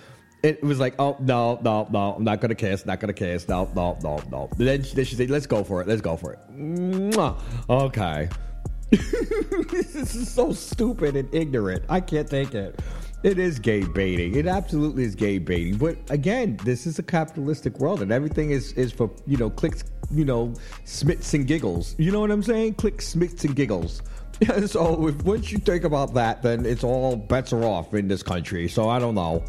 [0.44, 3.70] It was like, oh no, no, no, I'm not gonna kiss, not gonna kiss, no,
[3.76, 4.50] no, no, no.
[4.58, 6.40] Then she, then she said, let's go for it, let's go for it.
[6.52, 7.40] Mwah.
[7.70, 8.30] Okay.
[8.90, 11.84] this is so stupid and ignorant.
[11.90, 12.80] I can't take it.
[13.24, 14.36] It is gay baiting.
[14.36, 15.78] It absolutely is gay baiting.
[15.78, 19.84] But again, this is a capitalistic world, and everything is is for you know clicks,
[20.12, 20.54] you know,
[20.86, 21.96] smits and giggles.
[21.98, 22.76] You know what I'm saying?
[22.76, 24.04] Clicks, smits and giggles.
[24.68, 28.22] so if once you think about that, then it's all bets are off in this
[28.22, 28.68] country.
[28.68, 29.44] So I don't know.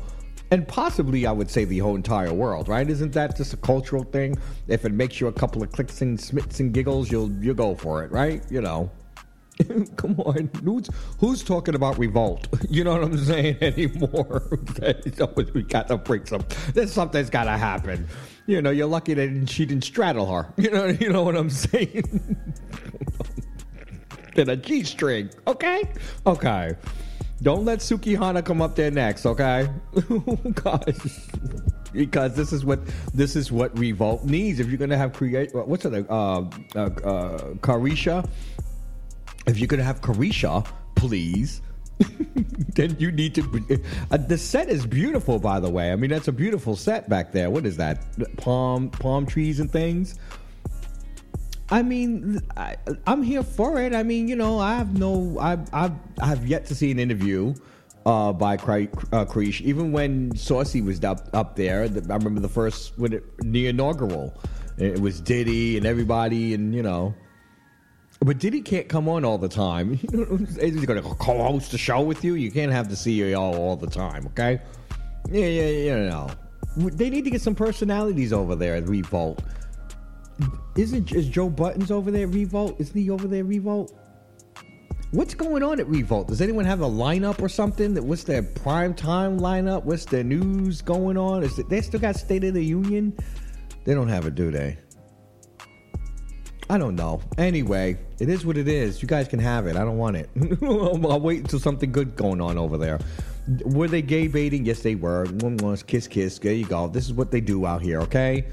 [0.50, 2.88] And possibly, I would say the whole entire world, right?
[2.88, 4.34] Isn't that just a cultural thing?
[4.66, 7.74] If it makes you a couple of clicks and smits and giggles, you'll you go
[7.74, 8.42] for it, right?
[8.50, 8.90] You know.
[9.96, 10.88] Come on, who's,
[11.18, 12.46] who's talking about revolt?
[12.70, 14.42] You know what I'm saying anymore?
[15.54, 16.44] we got to bring some.
[16.74, 18.06] There's something's got to happen.
[18.46, 20.52] You know, you're lucky that she didn't straddle her.
[20.58, 22.36] You know, you know what I'm saying?
[24.36, 25.82] In a G string, okay,
[26.26, 26.76] okay.
[27.42, 29.68] Don't let Sukihana come up there next, okay?
[30.54, 31.28] Gosh
[31.92, 32.80] because this is what
[33.14, 34.60] this is what revolt needs.
[34.60, 36.44] If you're gonna have create, what's it, uh, uh,
[36.76, 36.88] uh,
[37.60, 38.28] Caresha
[39.48, 41.62] if you're to have Caresha, please,
[42.74, 43.82] then you need to.
[44.10, 45.90] Uh, the set is beautiful, by the way.
[45.90, 47.50] I mean, that's a beautiful set back there.
[47.50, 48.04] What is that?
[48.36, 50.18] Palm palm trees and things.
[51.70, 52.76] I mean, I,
[53.06, 53.94] I'm here for it.
[53.94, 57.54] I mean, you know, I have no, I've, I've, I've yet to see an interview
[58.06, 62.48] uh, by Cre- uh, Even when Saucy was up up there, the, I remember the
[62.48, 64.34] first when it, the inaugural,
[64.78, 67.14] it was Diddy and everybody, and you know.
[68.20, 69.94] But Diddy can't come on all the time.
[70.60, 72.34] He's going to co-host the show with you.
[72.34, 74.60] You can't have the CEO all the time, okay?
[75.30, 76.08] Yeah, yeah, yeah.
[76.08, 76.30] No,
[76.76, 79.42] they need to get some personalities over there at Revolt.
[80.76, 82.76] Isn't is Joe Buttons over there at Revolt?
[82.78, 83.92] Isn't he over there at Revolt?
[85.10, 86.28] What's going on at Revolt?
[86.28, 87.94] Does anyone have a lineup or something?
[87.94, 89.84] That what's their prime time lineup?
[89.84, 91.42] What's their news going on?
[91.42, 93.16] Is it, they still got State of the Union?
[93.84, 94.76] They don't have it, do they?
[96.70, 97.22] I don't know.
[97.38, 99.00] Anyway, it is what it is.
[99.00, 99.76] You guys can have it.
[99.76, 100.28] I don't want it.
[100.62, 102.98] I'll wait until something good going on over there.
[103.64, 104.66] Were they gay baiting?
[104.66, 105.26] Yes, they were.
[105.86, 106.38] Kiss, kiss.
[106.38, 106.88] There you go.
[106.88, 108.00] This is what they do out here.
[108.02, 108.44] Okay.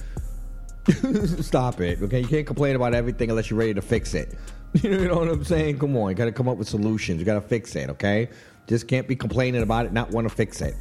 [1.42, 2.02] Stop it.
[2.02, 2.22] Okay.
[2.22, 4.34] You can't complain about everything unless you're ready to fix it.
[4.84, 5.80] You know what I'm saying?
[5.80, 6.10] Come on.
[6.10, 7.20] You got to come up with solutions.
[7.20, 7.90] You got to fix it.
[7.92, 8.28] Okay.
[8.68, 10.76] Just can't be complaining about it, not want to fix it.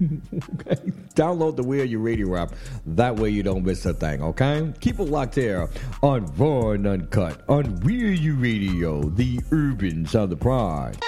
[0.00, 0.74] okay?
[1.14, 2.52] Download the We're Your Radio app.
[2.86, 4.72] That way you don't miss a thing, okay?
[4.80, 5.68] Keep it locked here
[6.02, 10.98] on Raw and Uncut on We're Your Radio, the urban sound of pride.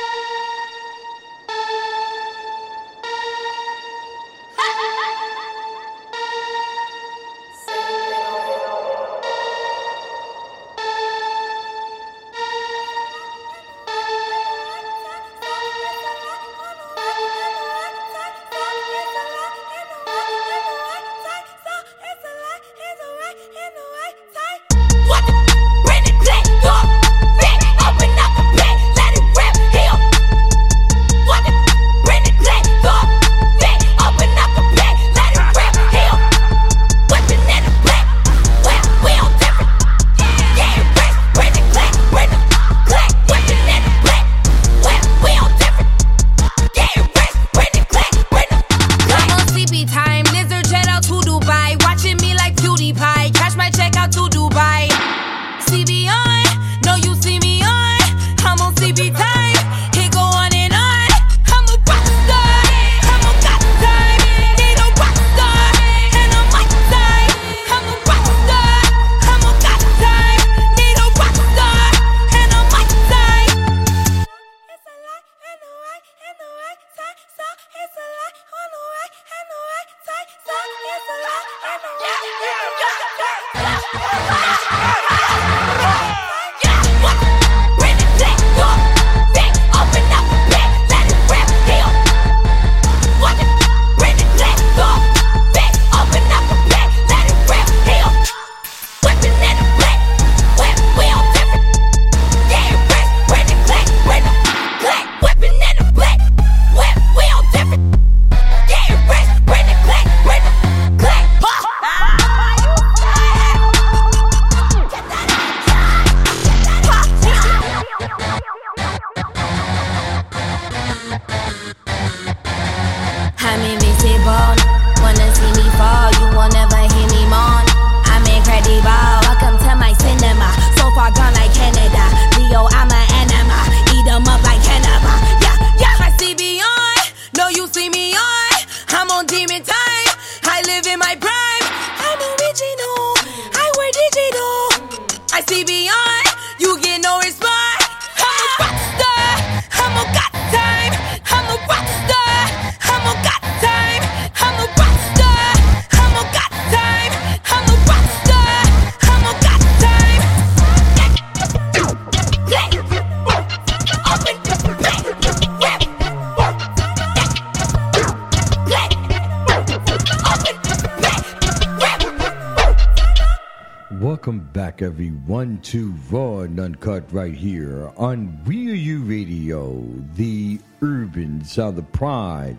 [174.22, 181.44] Welcome back, everyone, to Raw and Uncut right here on Real You Radio, the urban
[181.44, 182.56] sound of pride.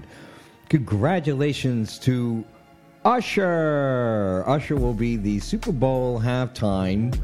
[0.67, 2.43] Congratulations to
[3.05, 4.43] Usher.
[4.45, 7.17] Usher will be the Super Bowl halftime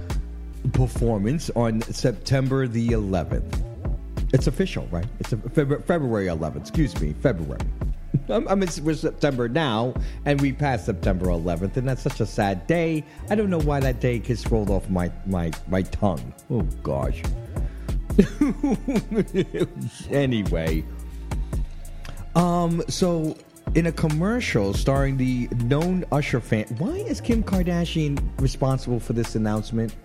[0.72, 3.62] performance on September the 11th.
[4.32, 5.06] It's official, right?
[5.20, 6.62] It's February 11th.
[6.62, 7.60] Excuse me, February.
[8.30, 9.94] I'm, I'm we're September now,
[10.26, 13.04] and we passed September 11th, and that's such a sad day.
[13.30, 16.34] I don't know why that day gets rolled off my my my tongue.
[16.50, 17.22] Oh gosh.
[20.10, 20.84] anyway,
[22.36, 23.38] Um, so
[23.76, 29.36] in a commercial starring the known Usher fan, why is Kim Kardashian responsible for this
[29.36, 29.96] announcement?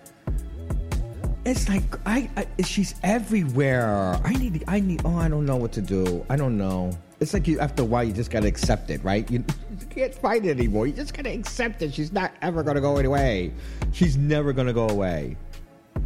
[1.45, 4.19] It's like I, I she's everywhere.
[4.23, 6.25] I need I need oh I don't know what to do.
[6.29, 6.91] I don't know.
[7.19, 9.29] It's like you after a while you just gotta accept it, right?
[9.31, 9.43] You,
[9.79, 10.85] you can't fight it anymore.
[10.87, 11.93] You just gotta accept it.
[11.93, 13.53] She's not ever gonna go away.
[13.93, 15.37] She's never gonna go away.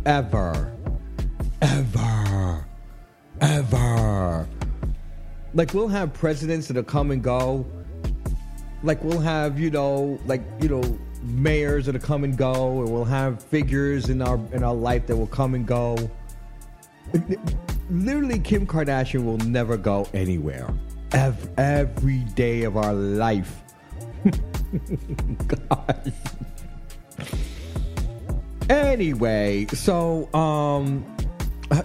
[0.05, 0.71] Ever.
[1.61, 2.65] Ever.
[3.41, 4.47] Ever.
[5.53, 7.65] Like we'll have presidents that'll come and go.
[8.83, 13.03] Like we'll have, you know, like, you know, mayors that'll come and go, and we'll
[13.03, 15.97] have figures in our in our life that will come and go.
[17.89, 20.71] Literally, Kim Kardashian will never go anywhere.
[21.11, 23.61] Ev- every day of our life.
[28.69, 31.03] Anyway, so um,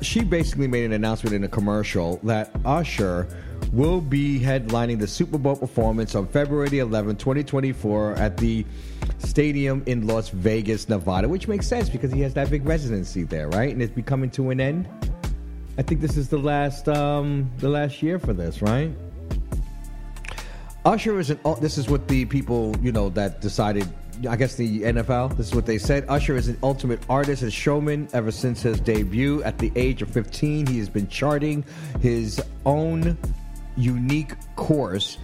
[0.02, 3.26] she basically made an announcement in a commercial that Usher
[3.72, 8.66] will be headlining the Super Bowl performance on February 11, 2024, at the
[9.18, 13.48] stadium in Las Vegas, Nevada, which makes sense because he has that big residency there,
[13.48, 13.72] right?
[13.72, 14.86] And it's becoming to an end.
[15.78, 18.90] I think this is the last um, the last year for this, right?
[20.84, 21.38] Usher is an.
[21.60, 23.88] This is what the people you know that decided.
[24.28, 25.36] I guess the NFL.
[25.36, 26.04] This is what they said.
[26.08, 30.10] Usher is an ultimate artist and showman ever since his debut at the age of
[30.10, 30.66] 15.
[30.66, 31.64] He has been charting
[32.00, 33.18] his own
[33.76, 35.18] unique course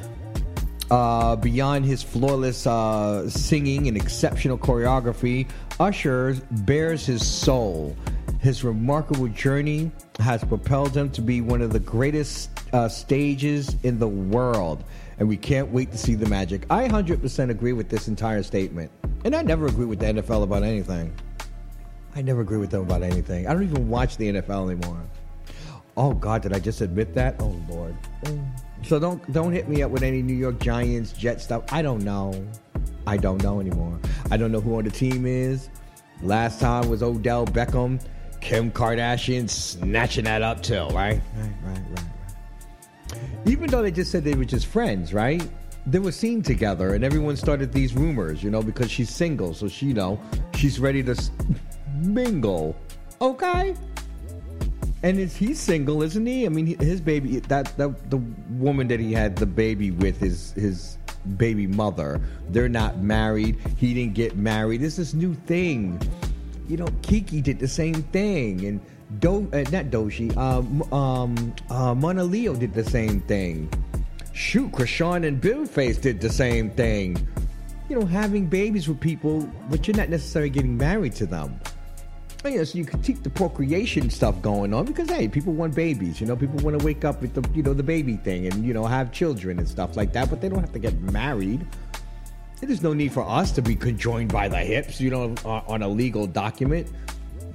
[0.90, 5.48] uh, beyond his flawless uh, singing and exceptional choreography,
[5.78, 7.96] Usher bears his soul.
[8.40, 13.98] His remarkable journey has propelled him to be one of the greatest uh, stages in
[13.98, 14.82] the world,
[15.20, 16.64] and we can't wait to see the magic.
[16.70, 18.90] I 100% agree with this entire statement,
[19.24, 21.14] and I never agree with the NFL about anything.
[22.16, 23.46] I never agree with them about anything.
[23.46, 25.00] I don't even watch the NFL anymore.
[25.96, 27.36] Oh God, did I just admit that?
[27.38, 27.94] Oh Lord.
[28.82, 31.64] So don't don't hit me up with any New York Giants Jet stuff.
[31.70, 32.46] I don't know.
[33.06, 33.98] I don't know anymore.
[34.30, 35.68] I don't know who on the team is.
[36.22, 38.00] Last time was Odell Beckham,
[38.40, 40.92] Kim Kardashian snatching that up too, right?
[40.94, 42.04] Right, right, right, right.
[43.46, 45.42] Even though they just said they were just friends, right?
[45.86, 49.66] They were seen together, and everyone started these rumors, you know, because she's single, so
[49.66, 50.20] she, you know,
[50.54, 51.16] she's ready to
[51.96, 52.76] mingle.
[53.20, 53.74] Okay.
[55.02, 56.44] And is he single, isn't he?
[56.44, 58.18] I mean, his baby that that the
[58.50, 60.98] woman that he had the baby with his his
[61.36, 62.20] baby mother.
[62.50, 63.58] They're not married.
[63.76, 64.80] He didn't get married.
[64.80, 66.00] This is new thing.
[66.68, 68.80] You know, Kiki did the same thing, and
[69.18, 70.36] Do uh, not Doshi.
[70.36, 73.68] Um, um, uh, Monaleo did the same thing.
[74.32, 77.26] Shoot, Krishan and Billface did the same thing.
[77.88, 81.60] You know, having babies with people, but you're not necessarily getting married to them.
[82.44, 85.74] You know, so you can keep the procreation stuff going on because hey, people want
[85.74, 86.20] babies.
[86.20, 88.64] You know, people want to wake up with the you know the baby thing and
[88.64, 90.30] you know have children and stuff like that.
[90.30, 91.66] But they don't have to get married.
[92.60, 95.00] There's no need for us to be conjoined by the hips.
[95.00, 96.86] You know, on a legal document.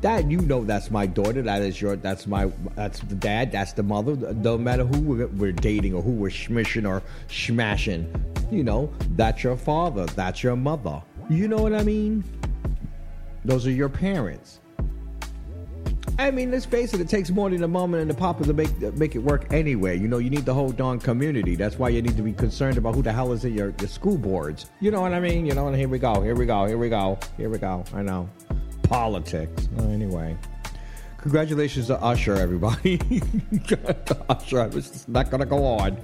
[0.02, 1.42] Dad, you know that's my daughter.
[1.42, 1.96] That is your.
[1.96, 2.52] That's my.
[2.76, 3.52] That's the dad.
[3.52, 4.16] That's the mother.
[4.34, 8.14] No matter who we're, we're dating or who we're smishing or smashing,
[8.52, 10.06] you know, that's your father.
[10.08, 11.02] That's your mother.
[11.30, 12.24] You know what I mean?
[13.46, 14.60] Those are your parents.
[16.18, 17.02] I mean, let's face it.
[17.02, 20.00] It takes more than a mama and a papa to make make it work anyway.
[20.00, 21.56] You know, you need the whole darn community.
[21.56, 23.90] That's why you need to be concerned about who the hell is in your, your
[23.90, 24.68] school boards.
[24.80, 25.46] You know what I mean?
[25.46, 26.22] You know, and here we go.
[26.22, 26.66] Here we go.
[26.66, 27.18] Here we go.
[27.38, 27.84] Here we go.
[27.94, 28.30] I know.
[28.88, 29.68] Politics.
[29.78, 30.38] Uh, anyway.
[31.18, 33.00] Congratulations to Usher, everybody.
[34.30, 35.98] Usher, I was not going to go on.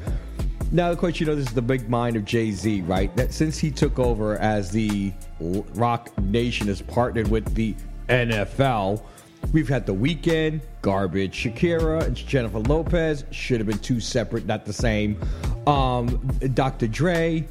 [0.72, 3.16] Now, of course, you know this is the big mind of Jay Z, right?
[3.16, 7.76] That since he took over as the Roc Nation has partnered with the
[8.08, 9.04] NFL,
[9.52, 11.36] we've had the Weeknd, garbage.
[11.44, 15.20] Shakira and Jennifer Lopez should have been two separate, not the same.
[15.68, 16.88] Um, Dr.
[16.88, 17.48] Dre,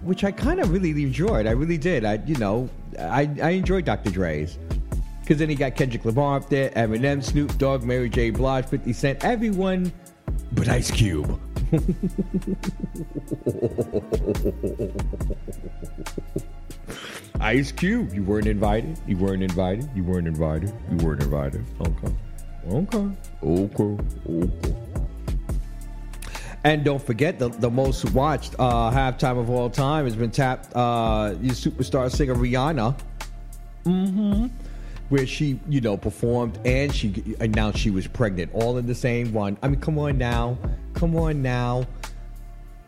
[0.00, 1.46] which I kind of really enjoyed.
[1.46, 2.04] I really did.
[2.04, 2.68] I, you know,
[2.98, 4.10] I, I enjoyed Dr.
[4.10, 4.58] Dre's.
[5.20, 8.30] Because then he got Kendrick Lamar up there, Eminem, Snoop Dogg, Mary J.
[8.30, 9.92] Blige, 50 Cent, everyone
[10.52, 11.40] but Ice Cube.
[17.40, 18.98] Ice Cube, you weren't invited.
[19.06, 19.88] You weren't invited.
[19.94, 20.72] You weren't invited.
[20.90, 21.64] You weren't invited.
[21.80, 22.14] Okay.
[22.70, 23.08] Okay.
[23.42, 23.96] Okay.
[24.26, 24.87] Okay.
[26.64, 30.74] And don't forget the, the most watched uh, halftime of all time has been tapped.
[30.74, 32.98] Uh, your superstar singer Rihanna,
[33.84, 34.46] mm-hmm,
[35.08, 39.32] where she you know performed and she announced she was pregnant, all in the same
[39.32, 39.56] one.
[39.62, 40.58] I mean, come on now,
[40.94, 41.86] come on now.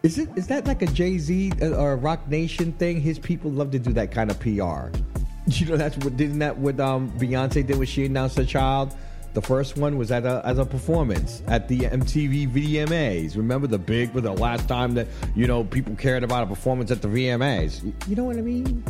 [0.02, 3.00] Is it is that like a Jay Z or a Roc Nation thing?
[3.00, 4.88] His people love to do that kind of PR.
[5.46, 8.94] You know, that's what didn't that what um Beyonce did when she announced her child.
[9.32, 13.36] The first one was at a, as a performance at the MTV VMAs.
[13.36, 15.06] Remember the big, for the last time that
[15.36, 17.92] you know people cared about a performance at the VMAs.
[18.08, 18.84] You, know what I mean?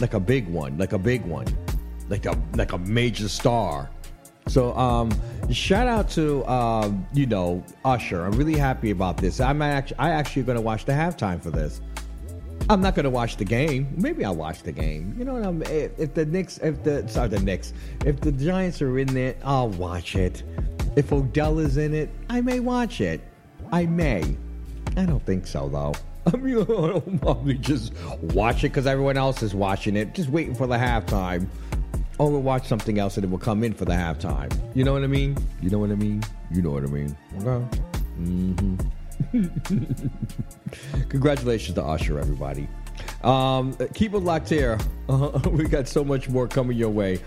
[0.00, 1.46] Like a big one, like a big one,
[2.08, 3.90] like a like a major star.
[4.48, 5.10] So, um,
[5.50, 8.24] shout out to um, you know Usher.
[8.24, 9.40] I'm really happy about this.
[9.40, 11.80] I'm actually I actually going to watch the halftime for this.
[12.70, 13.92] I'm not going to watch the game.
[13.96, 15.14] Maybe I'll watch the game.
[15.18, 15.62] You know what I'm?
[15.62, 17.74] If, if the Knicks, if the sorry the Knicks,
[18.06, 20.42] if the Giants are in it, I'll watch it.
[20.96, 23.20] If Odell is in it, I may watch it.
[23.72, 24.36] I may.
[24.96, 25.94] I don't think so though.
[26.32, 27.92] I mean, I'll probably just
[28.22, 31.46] watch it because everyone else is watching it, just waiting for the halftime.
[32.18, 34.56] Or we'll watch something else and it will come in for the halftime.
[34.74, 35.36] You know what I mean?
[35.60, 36.22] You know what I mean?
[36.50, 37.16] You know what I mean?
[37.40, 37.78] Okay.
[38.16, 38.76] hmm
[41.08, 42.68] Congratulations to Usher, everybody.
[43.24, 44.78] Um, keep it locked here.
[45.08, 47.18] Uh, we got so much more coming your way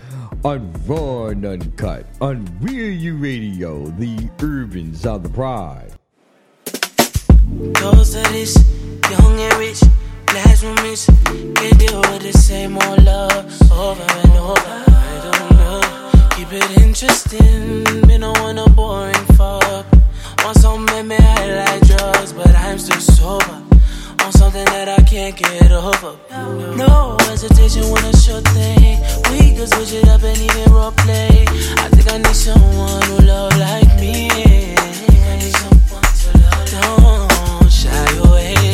[0.42, 5.92] on Raw and Uncut on Real U Radio, the urban sound the pride.
[6.64, 8.56] Those that is
[9.10, 9.80] young and rich,
[10.26, 14.84] blasphemous, can't deal with the same old love over and over.
[14.88, 19.97] I don't know, keep it interesting, been on a boring fuck.
[20.44, 23.62] Want some me high like drugs, but I'm still sober.
[24.24, 26.16] On something that I can't get over.
[26.76, 29.00] No hesitation when a sure thing.
[29.30, 31.44] We could switch it up and even role play.
[31.78, 34.28] I think I need someone who love like me.
[34.30, 36.66] I need someone to love.
[36.70, 38.67] Don't shy away.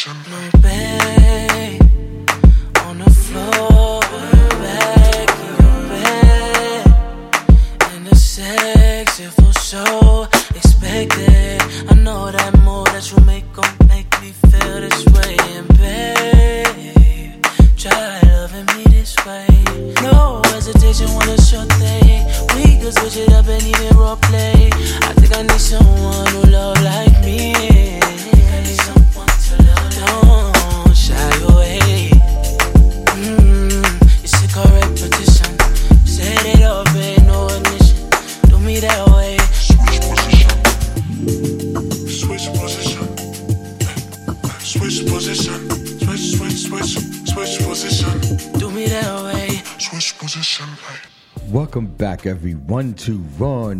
[0.00, 1.10] Switch position.
[1.10, 1.19] No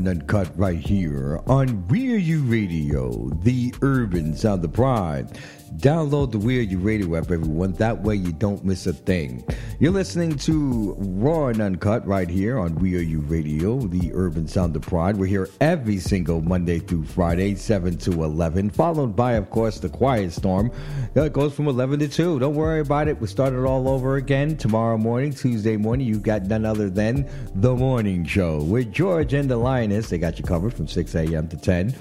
[0.06, 5.38] and Uncut right here on We Are You Radio, the urban sound of pride.
[5.80, 7.72] Download the We Are You Radio app, everyone.
[7.72, 9.42] That way you don't miss a thing.
[9.78, 14.46] You're listening to Raw and Uncut right here on We Are You Radio, the urban
[14.46, 15.16] sound of pride.
[15.16, 19.88] We're here every single Monday through Friday, 7 to 11, followed by, of course, the
[19.88, 20.70] Quiet Storm.
[21.14, 22.40] That goes from 11 to 2.
[22.40, 23.18] Don't worry about it.
[23.18, 26.06] We start it all over again tomorrow morning, Tuesday morning.
[26.06, 30.10] You've got none other than The Morning Show with George and the Lioness.
[30.10, 31.48] They got you covered from 6 a.m.
[31.48, 31.94] to 10.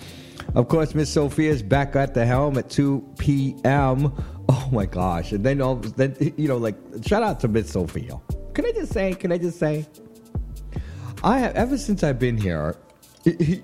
[0.55, 4.13] Of course, Miss Sophia's back at the helm at 2 p.m.
[4.49, 5.31] Oh my gosh.
[5.31, 8.19] And then all then you know, like shout out to Miss Sophia.
[8.53, 9.85] Can I just say, can I just say?
[11.23, 12.75] I have ever since I've been here,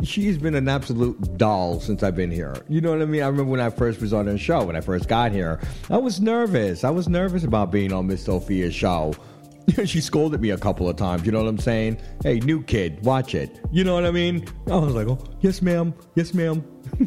[0.04, 2.56] she's been an absolute doll since I've been here.
[2.68, 3.24] You know what I mean?
[3.24, 5.60] I remember when I first was on her show, when I first got here,
[5.90, 6.84] I was nervous.
[6.84, 9.16] I was nervous about being on Miss Sophia's show.
[9.86, 11.26] she scolded me a couple of times.
[11.26, 11.98] You know what I'm saying?
[12.24, 13.60] Hey, new kid, watch it.
[13.72, 14.48] You know what I mean?
[14.68, 15.94] I was like, oh, yes, ma'am.
[16.16, 16.64] Yes, ma'am.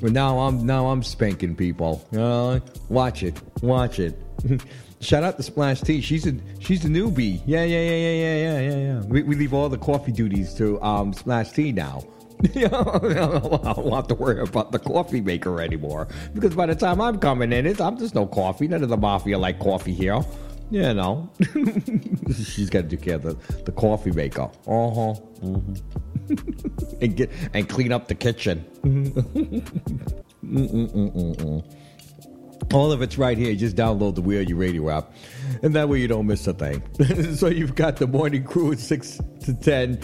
[0.00, 2.06] but now I'm now I'm spanking people.
[2.12, 4.20] Know, watch it, watch it.
[5.00, 6.00] Shout out to Splash T.
[6.00, 7.40] She's a she's a newbie.
[7.46, 9.00] Yeah, yeah, yeah, yeah, yeah, yeah, yeah, yeah.
[9.06, 12.02] We, we leave all the coffee duties to um, Splash T now.
[12.54, 17.18] I don't have to worry about the coffee maker anymore because by the time I'm
[17.18, 18.68] coming in, it's I'm just no coffee.
[18.68, 20.20] None of the mafia like coffee here.
[20.70, 21.30] You know,
[22.44, 23.34] she's got to do care of the,
[23.64, 24.50] the coffee maker.
[24.66, 25.14] Uh huh.
[27.00, 28.64] and get and clean up the kitchen.
[32.72, 33.54] All of it's right here.
[33.54, 35.12] Just download the We Are You Radio app,
[35.62, 36.82] and that way you don't miss a thing.
[37.34, 39.98] so you've got the morning crew at six to ten.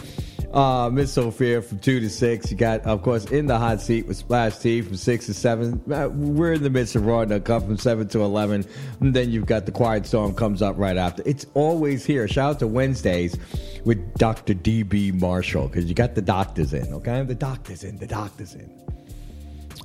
[0.53, 2.51] Uh, Miss Sophia from two to six.
[2.51, 5.81] You got, of course, in the hot seat with Splash T from six to seven.
[5.93, 8.65] Uh, We're in the midst of Raw and Uncut from seven to eleven.
[9.01, 11.23] And then you've got the Quiet Storm comes up right after.
[11.27, 12.29] It's always here.
[12.29, 13.37] Shout out to Wednesdays
[13.85, 14.55] with Dr.
[14.55, 16.93] DB Marshall because you got the doctors in.
[16.93, 17.97] Okay, the doctors in.
[17.99, 18.83] The doctors in.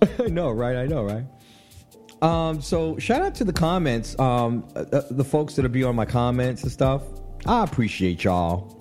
[0.19, 0.77] I know, right?
[0.77, 1.25] I know, right?
[2.21, 5.95] Um, so shout out to the comments, um, uh, uh, the folks that'll be on
[5.95, 7.03] my comments and stuff.
[7.45, 8.78] I appreciate y'all.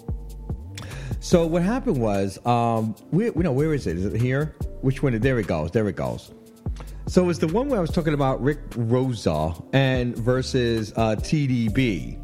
[1.21, 3.97] So what happened was, um, we, we know where is it?
[3.97, 4.57] Is it here?
[4.83, 5.19] Which one?
[5.19, 5.71] There it goes.
[5.73, 6.33] There it goes.
[7.07, 12.19] So it's the one where I was talking about Rick Rosa and versus uh, TDB.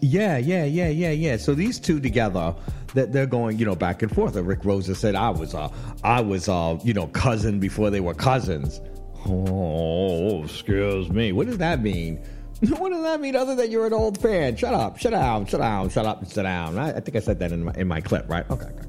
[0.00, 1.36] Yeah, yeah, yeah, yeah, yeah.
[1.36, 2.54] So these two together,
[2.94, 4.36] that they're going, you know, back and forth.
[4.36, 5.68] And Rick Rosa said, "I was, uh,
[6.04, 8.80] I was, uh, you know, cousin before they were cousins."
[9.26, 11.32] Oh, excuse me.
[11.32, 12.22] What does that mean?
[12.78, 14.56] What does that mean other than you're an old fan?
[14.56, 16.76] Shut up, shut down, shut down, shut up, and sit down.
[16.76, 18.48] I, I think I said that in my, in my clip, right?
[18.50, 18.88] Okay, okay,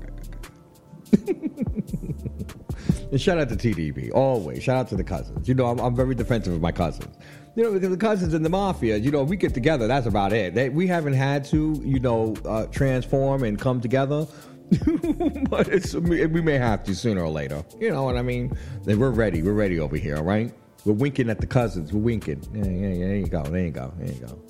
[1.13, 1.39] okay,
[3.11, 4.63] and shout out to TDB, always.
[4.63, 5.47] Shout out to the cousins.
[5.47, 7.15] You know, I'm, I'm very defensive of my cousins.
[7.55, 10.33] You know, because the cousins in the mafia, you know, we get together, that's about
[10.33, 10.55] it.
[10.55, 14.25] They, we haven't had to, you know, uh, transform and come together.
[15.49, 17.63] but we may have to sooner or later.
[17.79, 18.55] You know what I mean?
[18.85, 19.41] We're ready.
[19.41, 20.53] We're ready over here, right?
[20.85, 21.91] We're winking at the cousins.
[21.93, 22.41] We're winking.
[22.53, 23.07] Yeah, yeah, yeah.
[23.07, 23.43] There you go.
[23.43, 23.93] There you go.
[23.97, 24.41] There you go.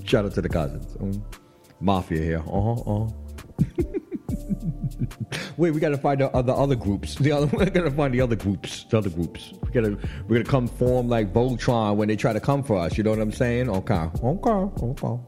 [0.04, 0.96] Shout out to the cousins.
[1.00, 1.24] Um,
[1.80, 2.38] Mafia here.
[2.40, 2.72] Uh huh.
[2.72, 3.08] Uh-huh.
[5.56, 7.14] Wait, we gotta find the other other groups.
[7.16, 8.84] The other we gotta find the other groups.
[8.84, 9.52] The other groups.
[9.62, 12.96] We gotta we're gonna come form like Voltron when they try to come for us.
[12.96, 13.68] You know what I'm saying?
[13.68, 14.08] Okay.
[14.22, 14.50] Okay.
[14.50, 15.20] Okay.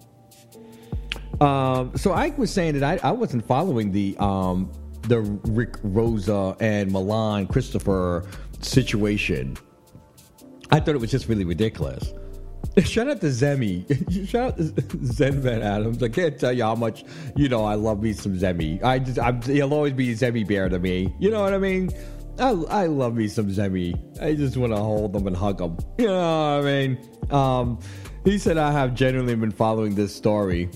[1.41, 4.71] Um, so I was saying that I, I wasn't following the um
[5.03, 8.27] the Rick Rosa and Milan Christopher
[8.61, 9.57] situation.
[10.73, 12.13] I thought it was just really ridiculous.
[12.85, 14.29] Shout out to Zemi.
[14.29, 16.03] Shout out to Zen Van Adams.
[16.03, 17.05] I can't tell you how much
[17.37, 18.83] you know I love me some Zemi.
[18.85, 21.15] I just I'm, he'll always be Zemi bear to me.
[21.19, 21.91] You know what I mean?
[22.39, 24.23] I, I love me some Zemi.
[24.23, 25.79] I just want to hold them and hug them.
[25.99, 26.99] You know what I mean?
[27.31, 27.79] Um,
[28.25, 30.71] he said I have genuinely been following this story.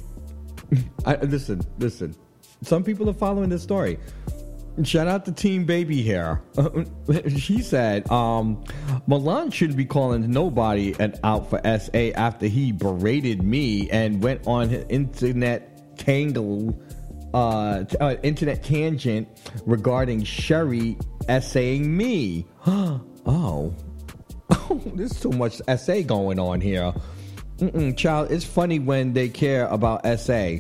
[1.07, 2.15] I, listen, listen.
[2.63, 3.99] Some people are following this story.
[4.83, 6.43] Shout out to Team Baby Hair.
[7.37, 8.65] she said, um,
[9.07, 14.47] Milan shouldn't be calling nobody an out for SA after he berated me and went
[14.49, 16.77] on his internet tangle,
[17.33, 19.29] uh, uh, internet tangent
[19.65, 20.99] regarding Sherry
[21.29, 22.45] essaying me.
[22.67, 23.01] oh.
[23.27, 26.93] Oh, there's too much SA going on here.
[27.59, 30.57] Mm-mm, child, it's funny when they care about SA.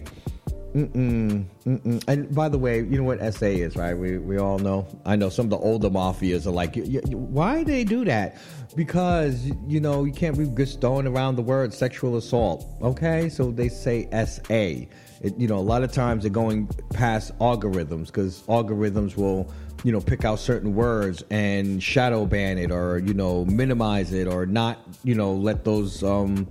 [0.74, 2.04] Mm-mm, mm-mm.
[2.08, 3.94] And by the way, you know what SA is, right?
[3.94, 4.88] We we all know.
[5.06, 8.38] I know some of the older mafias are like, y- y- why they do that?
[8.74, 12.66] Because you know you can't be just throwing around the word sexual assault.
[12.82, 14.88] Okay, so they say SA.
[15.22, 19.48] It, you know, a lot of times they're going past algorithms because algorithms will,
[19.84, 24.26] you know, pick out certain words and shadow ban it or you know minimize it
[24.26, 26.02] or not, you know, let those.
[26.02, 26.48] Um,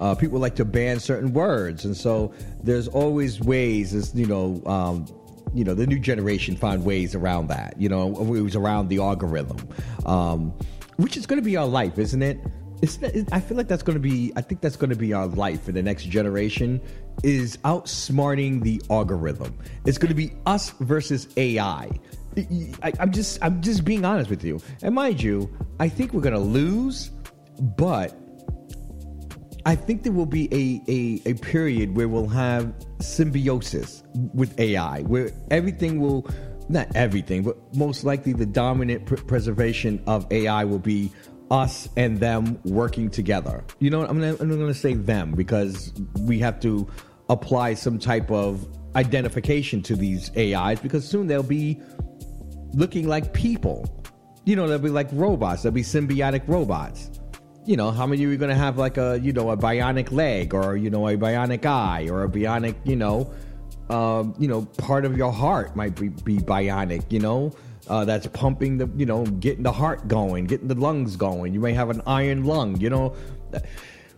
[0.00, 2.32] uh, people like to ban certain words, and so
[2.62, 3.94] there's always ways.
[3.94, 5.06] As you know, um,
[5.54, 7.74] you know, the new generation find ways around that.
[7.78, 9.68] You know, was around the algorithm,
[10.06, 10.54] um,
[10.96, 12.40] which is going to be our life, isn't it?
[13.30, 14.32] I feel like that's going to be.
[14.36, 16.80] I think that's going to be our life for the next generation.
[17.22, 19.58] Is outsmarting the algorithm.
[19.84, 21.90] It's going to be us versus AI.
[22.82, 23.38] I, I'm just.
[23.42, 24.60] I'm just being honest with you.
[24.82, 27.10] And mind you, I think we're going to lose,
[27.60, 28.16] but
[29.66, 34.02] I think there will be a, a, a period where we'll have symbiosis
[34.34, 36.26] with AI, where everything will,
[36.68, 41.12] not everything, but most likely the dominant pr- preservation of AI will be
[41.50, 43.64] us and them working together.
[43.80, 46.88] You know, I'm I'm gonna say them because we have to
[47.28, 51.80] apply some type of identification to these AIs because soon they'll be
[52.72, 53.96] looking like people.
[54.44, 55.62] You know, they'll be like robots.
[55.62, 57.19] They'll be symbiotic robots
[57.70, 60.10] you know, how many are you going to have like a, you know, a bionic
[60.10, 63.32] leg or, you know, a bionic eye or a bionic, you know,
[63.88, 67.52] um, you know, part of your heart might be, be bionic, you know,
[67.88, 71.54] uh, that's pumping the, you know, getting the heart going, getting the lungs going.
[71.54, 73.14] You may have an iron lung, you know.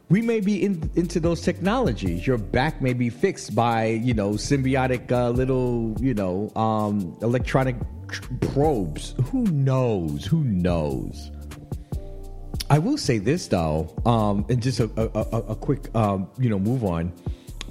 [0.09, 2.27] We may be in, into those technologies.
[2.27, 7.77] Your back may be fixed by, you know, symbiotic uh, little, you know, um, electronic
[8.41, 9.15] probes.
[9.25, 10.25] Who knows?
[10.25, 11.31] Who knows?
[12.73, 16.49] I will say this though, um, and just a, a, a, a quick, um, you
[16.49, 17.13] know, move on.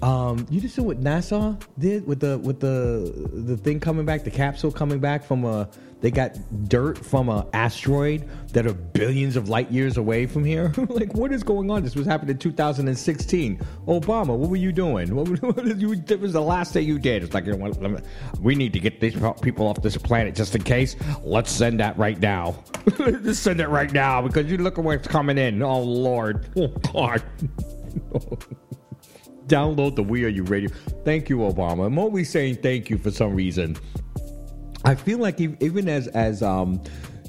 [0.03, 4.23] Um, you just see what NASA did with the with the the thing coming back,
[4.23, 5.67] the capsule coming back from a.
[6.01, 6.35] They got
[6.67, 10.73] dirt from an asteroid that are billions of light years away from here.
[10.89, 11.83] like, what is going on?
[11.83, 13.57] This was happened in 2016.
[13.87, 15.15] Obama, what were you doing?
[15.15, 15.95] What, what you?
[15.95, 17.23] That was the last thing you did.
[17.23, 17.99] It's like you know,
[18.41, 20.95] we need to get these people off this planet just in case.
[21.23, 22.63] Let's send that right now.
[22.97, 25.61] just send it right now because you look at what's coming in.
[25.61, 27.23] Oh Lord, oh God.
[29.45, 30.69] download the We Are You Radio.
[31.03, 31.85] Thank you, Obama.
[31.85, 33.77] I'm always saying thank you for some reason.
[34.83, 36.81] I feel like even as as um,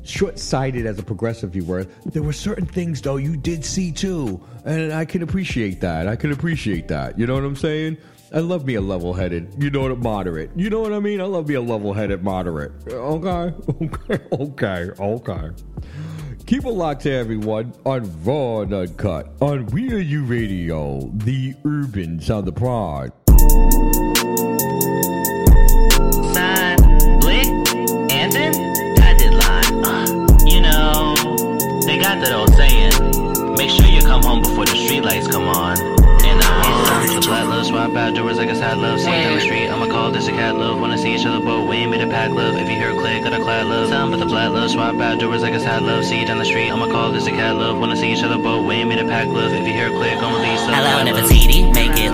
[0.05, 4.43] short-sighted as a progressive you were, there were certain things though you did see too,
[4.65, 6.09] and I can appreciate that.
[6.09, 7.19] I can appreciate that.
[7.19, 7.99] You know what I'm saying?
[8.35, 9.63] I love me a level-headed.
[9.63, 9.99] You know what?
[9.99, 10.51] Moderate.
[10.57, 11.21] You know what I mean?
[11.21, 12.73] I love me a level-headed moderate.
[12.89, 15.51] Okay, okay, okay, okay.
[16.47, 21.55] Keep it locked to everyone on Raw and Uncut on We Are You Radio, the
[21.65, 23.13] urban sound the prod.
[32.15, 35.79] Got that old saying, make sure you come home before the streetlights come on.
[36.25, 39.01] And uh, the black love swap out doors like a sad love.
[39.01, 40.79] See down the street, I'ma call this a cat love.
[40.79, 42.57] Wanna see each other both, we ain't made a pack love.
[42.57, 43.89] If you hear a click, got a clad love.
[43.89, 46.05] Sound but the flat love swap out doors like a sad love.
[46.05, 47.79] See down the street, I'ma call this a cat love.
[47.79, 49.53] Wanna see each other both, we ain't made a pack love.
[49.53, 51.05] If you hear a click, I'ma release some Hello.
[51.05, 51.73] Nefertiti,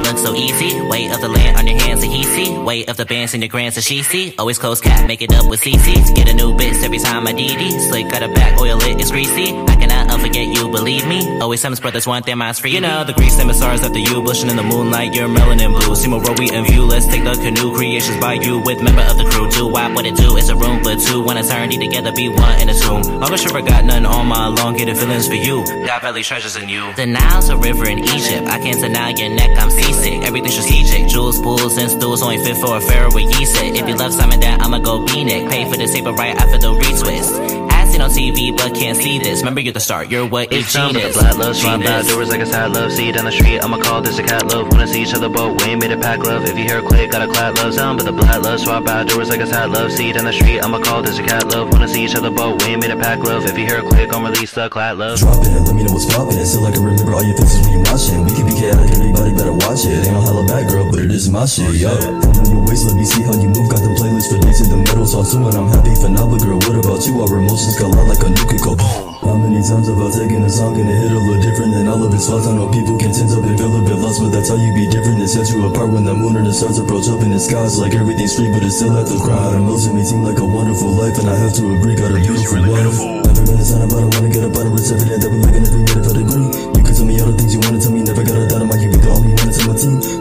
[0.09, 0.81] look so easy.
[0.81, 2.57] Weight of the land on your hands, a he see.
[2.57, 4.35] Weight of the bands in your grands, a she see.
[4.39, 6.15] Always close cap, make it up with CCs.
[6.15, 7.81] Get a new bitch every time I DD.
[7.89, 9.55] Slick got a back, oil it, it's greasy.
[9.73, 11.41] I cannot unforget you, believe me.
[11.41, 12.73] Always Sims brothers want their minds free.
[12.73, 15.95] You know, the grease and stars after you, blushing in the moonlight, you're melanin blue.
[15.95, 17.75] See more we in view, let's take the canoe.
[17.75, 19.51] Creations by you with member of the crew.
[19.51, 21.23] Do wap what it do, it's a room for two.
[21.23, 23.23] When eternity together, be one in a tomb.
[23.23, 25.65] Always sure I got nothing on my long, getting feelings for you.
[25.87, 26.93] Got belly treasures in you.
[26.95, 28.47] The Nile's a river in Egypt.
[28.47, 29.98] I can't deny your neck, I'm seasick.
[30.07, 31.09] Everything strategic.
[31.09, 33.75] Jewels, pools, and stools only fit for a pharaoh with ye said.
[33.77, 35.51] If you love Simon, that I'ma go be beanick.
[35.51, 37.69] Pay for the saber right after the retwist.
[37.73, 39.41] As seen on TV, but can't see this.
[39.41, 40.05] Remember, you're the star.
[40.05, 41.17] You're what It's is time for the genius.
[41.19, 42.09] black love swap out Genius.
[42.09, 42.93] doors like a sad love.
[42.93, 44.69] See down the street, I'ma call this a cat love.
[44.71, 46.45] Wanna see each other both, we ain't made a pack love.
[46.45, 47.75] If you hear a click, got a clap love.
[47.75, 49.91] Sound but the black love swap out doors like a sad love.
[49.93, 51.73] See down the street, I'ma call this a cat love.
[51.73, 53.45] Wanna see each other both, we ain't made a pack love.
[53.47, 55.19] If you hear a click, I'ma release the clap love.
[55.19, 56.45] Drop it, let me know what's poppin'.
[56.47, 58.25] Still I can remember all your faces when you watching.
[58.25, 60.07] We can be chaotic, everybody better watch it.
[60.07, 61.91] Ain't no hella back, girl, but it is my shit, yo.
[61.99, 63.67] From on your waist, let me see how you move.
[63.67, 66.27] Got them playlists for days in the middle, to and I'm happy for now.
[66.29, 67.19] But girl, what about you?
[67.19, 68.31] Our emotions collide like a
[68.63, 69.19] go boom.
[69.29, 71.85] How many times have I taken a song and it hit a little different than
[71.85, 72.49] all of its flaws?
[72.49, 74.73] I know people can tend up and feel a bit lost, but that's how you
[74.73, 75.21] be different.
[75.21, 77.77] It sets you apart when the moon and the stars approach up in the skies.
[77.77, 79.53] Like everything's free, but it still have to cry.
[79.59, 82.63] Emotion may seem like a wonderful life, and I have to agree, got a beautiful
[82.65, 82.97] wife.
[83.27, 85.29] Never been a sign about it, wanna get up out of it's every day that
[85.29, 86.49] we living every minute the green.
[86.73, 88.63] You can tell me all the things you wanna tell me, never got a doubt,
[88.63, 90.18] I might give you the only one to my team.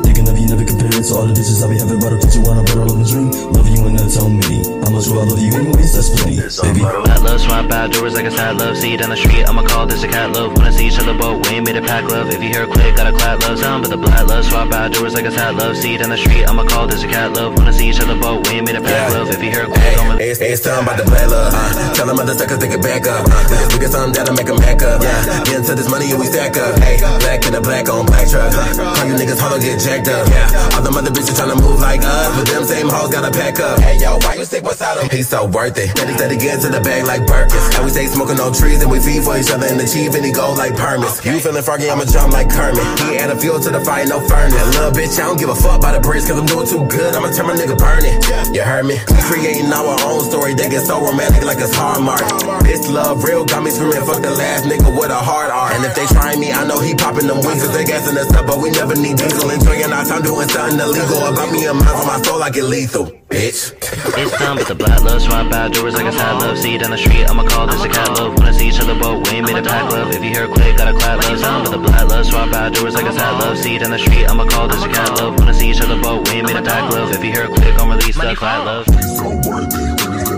[1.07, 2.35] Thinking of you, never comparing to all the bitches I be having, but I put
[2.35, 3.31] you put all of the dream.
[3.55, 4.59] Love you and that's on me.
[4.83, 5.91] How much do I love you anyways?
[5.95, 6.81] That's plenty, baby.
[6.83, 8.75] Black love swap out doors like a sad love.
[8.75, 10.51] See down the street, I'ma call this a cat love.
[10.57, 12.27] Wanna see each other both, we ain't made a pack love.
[12.27, 13.59] If you hear a click, got a clap love.
[13.59, 15.77] Sound but the black love swap out doors like a sad love.
[15.77, 17.55] See down the street, I'ma call this a cat love.
[17.55, 19.29] Wanna see each other both, we ain't made a pack love.
[19.29, 21.53] If you hear a click, I'ma It's, it's time about the black love.
[21.55, 23.23] Uh, tell them other suckers they can back up.
[23.23, 25.01] Uh, we get something that'll make them hack up.
[25.01, 26.75] Yeah, get into this money and we stack up.
[26.83, 28.51] Hey, black in the black on black truck.
[28.51, 30.27] Uh, call you niggas hollow get jacked up.
[30.27, 33.59] Yeah, all them other bitches tryna move like us, but them same hoes gotta pack
[33.59, 33.77] up.
[33.79, 34.63] Hey yo, why you sick?
[34.63, 35.93] What's out of He's so worth it.
[35.93, 37.61] He said he get to the bag like Burkins.
[37.77, 40.33] And we stay smoking no trees and we feed for each other and achieve any
[40.33, 41.23] goal like permits.
[41.23, 41.89] You feeling froggy?
[41.89, 42.81] I'ma jump like Kermit.
[43.05, 44.57] He add a fuel to the fire, no furnace.
[44.73, 47.13] Little bitch, I don't give a fuck about the bricks, cause I'm doing too good.
[47.13, 48.17] I'ma turn my nigga burning.
[48.55, 48.97] You heard me?
[48.97, 52.25] We creating our own story, they get so romantic like it's Hallmark.
[52.65, 55.69] This love real got me screaming, fuck the last nigga with a hard R.
[55.77, 58.33] And if they try me, I know he popping them wings, cause they gassing us
[58.33, 59.53] up, but we never need diesel.
[59.53, 61.19] Enjoying our time doing something illegal.
[61.27, 63.05] About me and mine on my soul, I get lethal.
[63.29, 63.75] Bitch.
[64.17, 66.57] It's time but the black love swap out doors like a sad love.
[66.57, 68.37] See down the street, I'ma call this a cat love.
[68.37, 70.09] Wanna see each other both, we ain't made a pack love.
[70.11, 71.39] If you hear a click, got a clap love.
[71.39, 73.57] Sound but the black love swap out doors like a sad love.
[73.57, 75.37] See down the street, I'ma call this a cat love.
[75.37, 77.11] Wanna see each other both, we ain't made a pack love.
[77.11, 80.36] If you hear a click, I'ma release the clap love.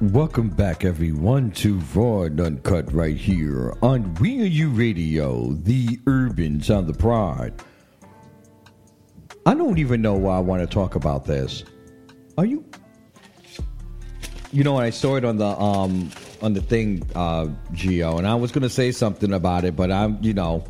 [0.00, 6.00] Welcome back, everyone, to Raw and Uncut right here on We Are You Radio, the
[6.06, 7.52] urban sound the pride.
[9.50, 11.64] I don't even know why I want to talk about this.
[12.38, 12.64] Are you?
[14.52, 18.36] You know, I saw it on the um on the thing, uh, Geo, and I
[18.36, 20.62] was going to say something about it, but I'm, you know.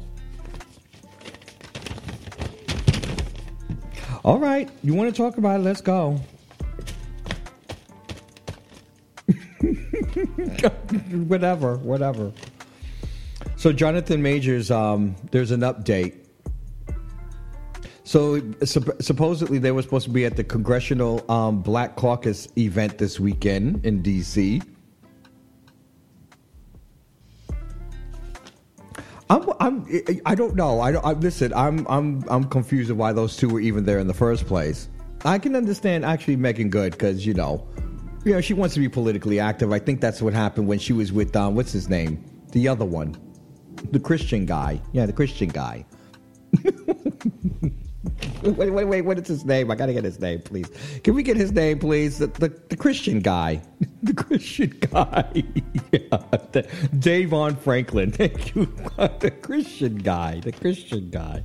[4.24, 5.62] All right, you want to talk about it?
[5.62, 6.12] Let's go.
[11.28, 12.32] whatever, whatever.
[13.56, 16.19] So Jonathan Majors, um, there's an update.
[18.10, 22.98] So sup- supposedly they were supposed to be at the Congressional um, Black Caucus event
[22.98, 24.60] this weekend in D.C.
[29.30, 29.86] I'm, I'm,
[30.26, 30.80] I don't know.
[30.80, 31.06] I don't.
[31.06, 34.44] I, listen, I'm, I'm, I'm confused why those two were even there in the first
[34.44, 34.88] place.
[35.24, 37.64] I can understand actually Meagan Good because you know,
[38.24, 39.70] you know, she wants to be politically active.
[39.70, 42.84] I think that's what happened when she was with um, what's his name, the other
[42.84, 43.16] one,
[43.92, 44.82] the Christian guy.
[44.90, 45.86] Yeah, the Christian guy.
[48.42, 49.02] wait, wait, wait.
[49.02, 49.70] What is his name?
[49.70, 50.68] I gotta get his name, please.
[51.04, 52.18] Can we get his name, please?
[52.18, 53.62] The the, the Christian guy.
[54.02, 55.28] The Christian guy.
[55.92, 56.00] yeah,
[56.52, 56.62] the,
[56.96, 58.10] DeVon Franklin.
[58.12, 58.64] Thank you.
[58.96, 60.40] the Christian guy.
[60.40, 61.44] The Christian guy.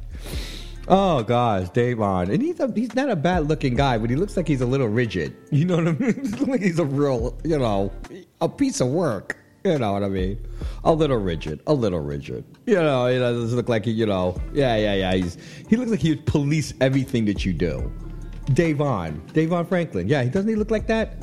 [0.88, 4.38] Oh gosh, Davon, and he's a, he's not a bad looking guy, but he looks
[4.38, 5.36] like he's a little rigid.
[5.52, 6.62] You know what I mean?
[6.62, 7.92] He's a real, you know,
[8.40, 9.38] a piece of work.
[9.66, 10.38] You know what I mean?
[10.84, 12.46] A little rigid, a little rigid.
[12.68, 15.14] You know, he doesn't look like he, you know, yeah, yeah, yeah.
[15.16, 17.92] He's he looks like he would police everything that you do.
[18.52, 21.18] DeVon, DeVon Franklin, yeah, he doesn't he look like that?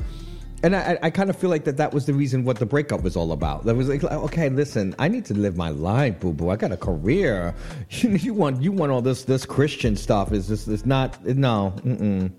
[0.64, 3.02] And I, I kind of feel like that that was the reason what the breakup
[3.02, 3.64] was all about.
[3.64, 6.51] That was like, okay, listen, I need to live my life, boo boo.
[6.51, 7.55] I got a career.
[7.90, 10.32] You, you want you want all this this Christian stuff?
[10.32, 11.74] Is this is not no?
[11.85, 12.32] Mm-mm.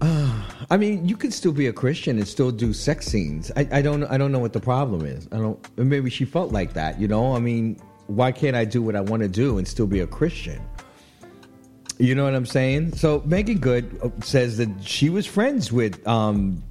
[0.70, 3.50] I mean, you could still be a Christian and still do sex scenes.
[3.56, 5.28] I, I don't I don't know what the problem is.
[5.32, 5.78] I don't.
[5.78, 7.00] Maybe she felt like that.
[7.00, 7.34] You know.
[7.34, 10.06] I mean, why can't I do what I want to do and still be a
[10.06, 10.60] Christian?
[11.98, 12.94] You know what I'm saying?
[12.96, 16.62] So Meagan Good uh, says that she was friends with um,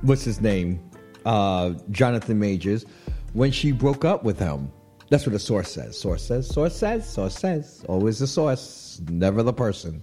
[0.00, 0.80] what's his name,
[1.24, 2.84] uh, Jonathan Majors,
[3.32, 4.72] when she broke up with him.
[5.08, 5.98] That's what the source says.
[5.98, 6.48] Source says.
[6.48, 7.08] Source says.
[7.08, 7.84] Source says.
[7.86, 10.02] Always the source, never the person.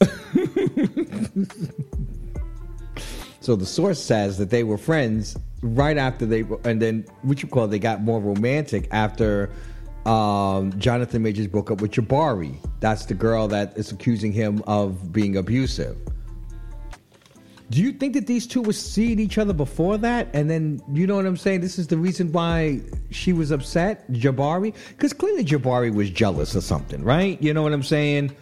[3.40, 7.48] so the source says that they were friends right after they, and then what you
[7.48, 9.50] call they got more romantic after
[10.06, 12.56] um, Jonathan Majors broke up with Jabbari.
[12.80, 15.96] That's the girl that is accusing him of being abusive.
[17.70, 20.26] Do you think that these two were seeing each other before that?
[20.32, 21.60] And then, you know what I'm saying?
[21.60, 24.74] This is the reason why she was upset, Jabbari?
[24.88, 27.40] Because clearly Jabbari was jealous or something, right?
[27.40, 28.34] You know what I'm saying?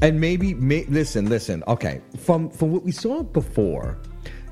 [0.00, 1.62] And maybe, may, listen, listen.
[1.68, 3.98] Okay, from from what we saw before,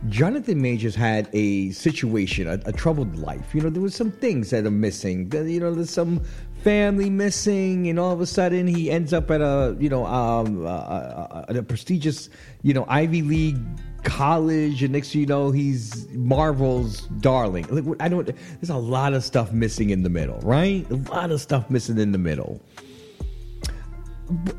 [0.09, 3.55] Jonathan Majors had a situation, a, a, troubled life.
[3.55, 5.31] You know, there was some things that are missing.
[5.33, 6.23] You know, there's some
[6.63, 10.67] family missing, and all of a sudden he ends up at a, you know, um,
[10.67, 12.29] uh, at a prestigious,
[12.63, 13.59] you know, Ivy League
[14.03, 17.67] college, and next thing you know, he's Marvel's darling.
[17.71, 18.27] Like I don't.
[18.27, 20.89] There's a lot of stuff missing in the middle, right?
[20.91, 22.61] A lot of stuff missing in the middle.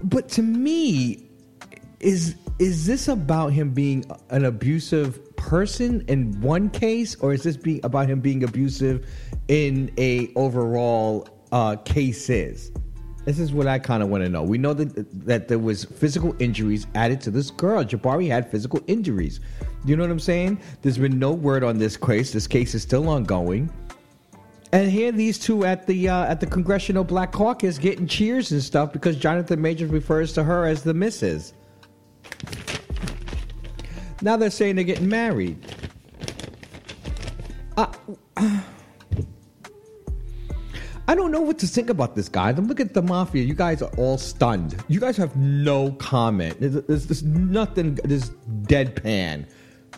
[0.04, 1.30] But, to me,
[2.00, 7.58] is is this about him being an abusive person in one case, or is this
[7.58, 9.08] being about him being abusive
[9.48, 12.72] in a overall uh, cases?
[13.26, 14.42] This is what I kind of want to know.
[14.42, 17.84] We know that that there was physical injuries added to this girl.
[17.84, 19.40] Jabbari had physical injuries.
[19.86, 20.60] You know what I'm saying?
[20.82, 22.34] There's been no word on this case.
[22.34, 23.72] This case is still ongoing.
[24.74, 28.64] And here, these two at the uh, at the Congressional Black Caucus getting cheers and
[28.64, 31.54] stuff because Jonathan Majors refers to her as the Missus.
[34.22, 35.58] Now they're saying they're getting married.
[37.76, 37.92] Uh,
[41.08, 42.58] I don't know what to think about this, guys.
[42.58, 43.44] I'm looking at the mafia.
[43.44, 44.82] You guys are all stunned.
[44.88, 46.62] You guys have no comment.
[46.62, 47.96] There's, there's, there's nothing.
[48.06, 48.30] There's
[48.64, 49.50] deadpan.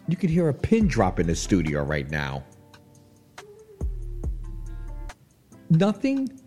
[0.08, 2.44] You could hear a pin drop in the studio right now.
[5.70, 6.40] Nothing.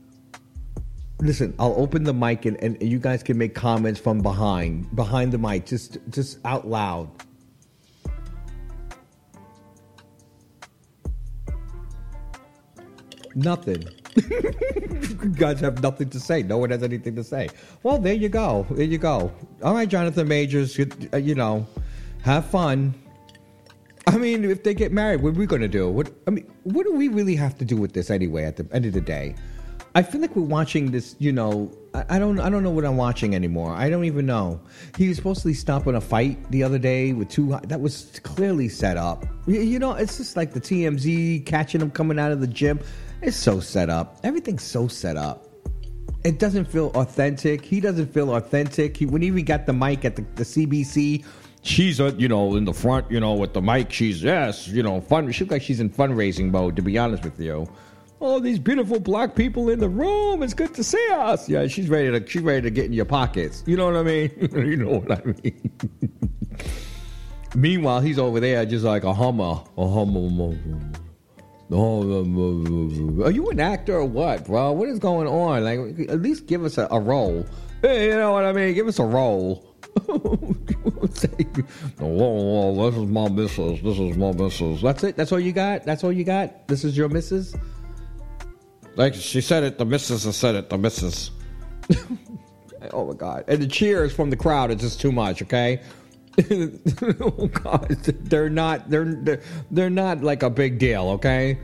[1.20, 5.32] Listen, I'll open the mic and, and you guys can make comments from behind, behind
[5.32, 7.10] the mic, just just out loud.
[13.34, 13.84] Nothing.
[14.30, 16.42] you guys have nothing to say.
[16.42, 17.50] No one has anything to say.
[17.82, 18.66] Well, there you go.
[18.70, 19.30] There you go.
[19.62, 20.88] All right, Jonathan Majors, you,
[21.18, 21.66] you know,
[22.22, 22.94] have fun.
[24.06, 25.88] I mean, if they get married, what are we going to do?
[25.88, 28.44] What I mean, what do we really have to do with this anyway?
[28.44, 29.34] At the end of the day,
[29.96, 31.16] I feel like we're watching this.
[31.18, 33.72] You know, I, I don't, I don't know what I'm watching anymore.
[33.72, 34.60] I don't even know.
[34.96, 37.58] He was supposedly to stop in a fight the other day with two.
[37.64, 39.26] That was clearly set up.
[39.48, 42.78] You, you know, it's just like the TMZ catching him coming out of the gym.
[43.22, 44.20] It's so set up.
[44.22, 45.46] Everything's so set up.
[46.22, 47.64] It doesn't feel authentic.
[47.64, 48.96] He doesn't feel authentic.
[48.96, 51.24] He when he got the mic at the, the CBC,
[51.66, 53.92] she's uh, you know in the front, you know, with the mic.
[53.92, 55.30] She's yes, you know, fun.
[55.32, 56.76] She looks like she's in fundraising mode.
[56.76, 57.68] To be honest with you,
[58.20, 60.42] all these beautiful black people in the room.
[60.42, 61.48] It's good to see us.
[61.48, 63.62] Yeah, she's ready to she's ready to get in your pockets.
[63.66, 64.30] You know what I mean?
[64.52, 65.70] you know what I mean.
[67.54, 70.56] Meanwhile, he's over there just like a hummer, a hummer.
[71.72, 74.72] Are you an actor or what, bro?
[74.72, 75.64] What is going on?
[75.64, 77.46] Like, at least give us a, a role.
[77.82, 78.74] Hey, you know what I mean?
[78.74, 79.75] Give us a roll.
[80.04, 80.38] Whoa,
[81.98, 83.80] whoa, this is my missus.
[83.82, 84.82] This is my missus.
[84.82, 85.16] That's it.
[85.16, 85.84] That's all you got.
[85.84, 86.68] That's all you got.
[86.68, 87.54] This is your missus.
[88.96, 89.78] Like she said it.
[89.78, 90.70] The missus has said it.
[90.70, 91.30] The missus.
[92.92, 93.44] oh my god!
[93.48, 95.42] And the cheers from the crowd is just too much.
[95.42, 95.80] Okay.
[97.20, 97.88] oh god,
[98.24, 98.90] they're not.
[98.90, 99.40] They're they're,
[99.70, 101.08] they're not like a big deal.
[101.10, 101.58] Okay.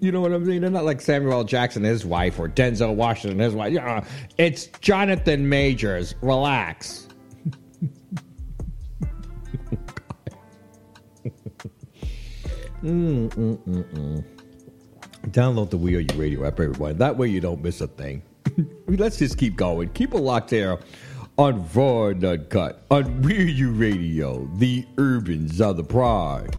[0.00, 0.62] you know what I mean?
[0.62, 1.44] They're not like Samuel L.
[1.44, 3.74] Jackson, and his wife, or Denzel Washington, and his wife.
[3.74, 4.02] Yeah,
[4.38, 6.14] it's Jonathan Majors.
[6.22, 7.03] Relax.
[12.84, 14.24] Mm, mm, mm, mm.
[15.28, 16.92] Download the We Are You Radio app, everybody.
[16.92, 18.20] That way you don't miss a thing.
[18.86, 19.88] Let's just keep going.
[19.94, 20.78] Keep it locked there
[21.38, 26.58] on Raw and Uncut on We Are You Radio, the Urbans of the Pride.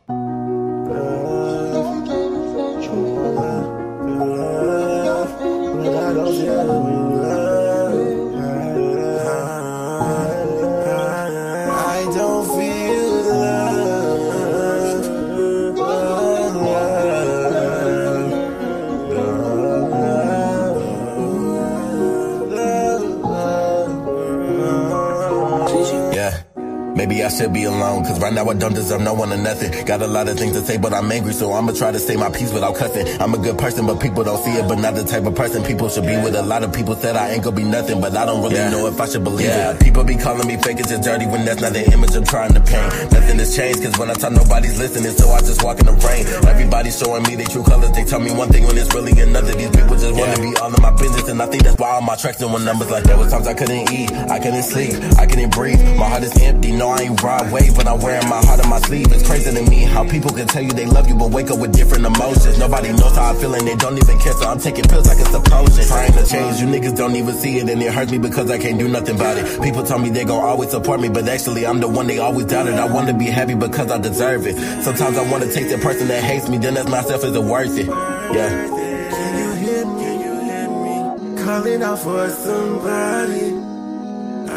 [27.06, 29.86] Maybe I should be alone, cause right now I don't deserve no one or nothing.
[29.86, 32.15] Got a lot of things to say, but I'm angry, so I'ma try to say
[32.15, 33.06] my piece without cussing.
[33.22, 35.64] I'm a good person, but people don't see it, but not the type of person
[35.64, 36.34] people should be with.
[36.34, 38.88] A lot of people said I ain't gonna be nothing, but I don't really know
[38.88, 39.80] if I should believe it.
[39.82, 42.56] People be calling me fake and just dirty when that's not the image I'm trying
[42.56, 43.11] to paint.
[43.14, 45.94] Nothing has changed, cause when I talk, nobody's listening, so I just walk in the
[45.94, 46.26] rain.
[46.49, 49.53] Everybody's showing me their true colors, they tell me one thing when it's really another.
[49.53, 52.02] These people just wanna be all in my business, and I think that's why all
[52.02, 55.27] my tracks doing numbers like there was times I couldn't eat, I couldn't sleep, I
[55.27, 55.77] couldn't breathe.
[56.02, 58.80] My heart is empty, no, I ain't Broadway, but I'm wearing my heart on my
[58.80, 59.12] sleeve.
[59.12, 61.60] It's crazy to me how people can tell you they love you, but wake up
[61.60, 62.58] with different emotions.
[62.58, 65.20] Nobody knows how I feel, and they don't even care, so I'm taking pills like
[65.20, 65.86] it's a potion.
[65.88, 68.58] Trying to change, you niggas don't even see it, and it hurts me because I
[68.58, 69.62] can't do nothing about it.
[69.62, 72.46] People tell me they gon' always support me, but actually I'm the one they always
[72.46, 72.76] doubted.
[72.76, 74.56] I wanna be happy because I deserve it.
[74.82, 77.78] Sometimes I wanna take the person that hates me, then ask myself, is it worth
[77.78, 77.88] it?
[77.88, 78.68] Yeah.
[79.10, 80.04] Can you hear me?
[80.06, 81.44] Can you hear me?
[81.44, 83.55] Calling out for somebody.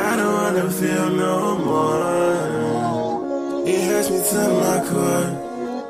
[0.01, 2.49] I don't wanna feel no more.
[3.67, 5.31] It hurts me to my core.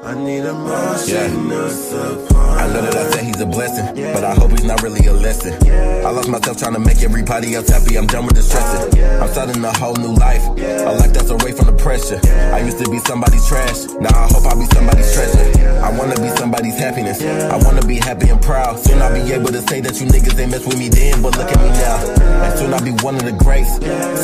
[0.05, 2.38] I need emotional support.
[2.59, 5.12] I know that I said he's a blessing, but I hope he's not really a
[5.12, 5.55] lesson.
[6.05, 7.97] I lost myself trying to make everybody else happy.
[7.97, 9.02] I'm done with the stressing.
[9.22, 12.20] I'm starting a whole new life, a life that's away from the pressure.
[12.52, 15.68] I used to be somebody's trash, now I hope I'll be somebody's treasure.
[15.82, 17.22] I wanna be somebody's happiness.
[17.22, 18.78] I wanna be happy and proud.
[18.78, 21.36] Soon I'll be able to say that you niggas ain't mess with me then, but
[21.39, 21.97] look at me now.
[22.44, 23.76] And soon I'll be one of the greats.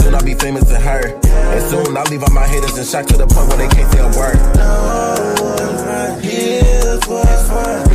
[0.02, 1.14] Soon I'll be famous to her.
[1.54, 3.90] And soon I'll leave all my haters in shock to the point where they can't
[3.92, 4.38] say a word.
[6.22, 7.93] Here for for me.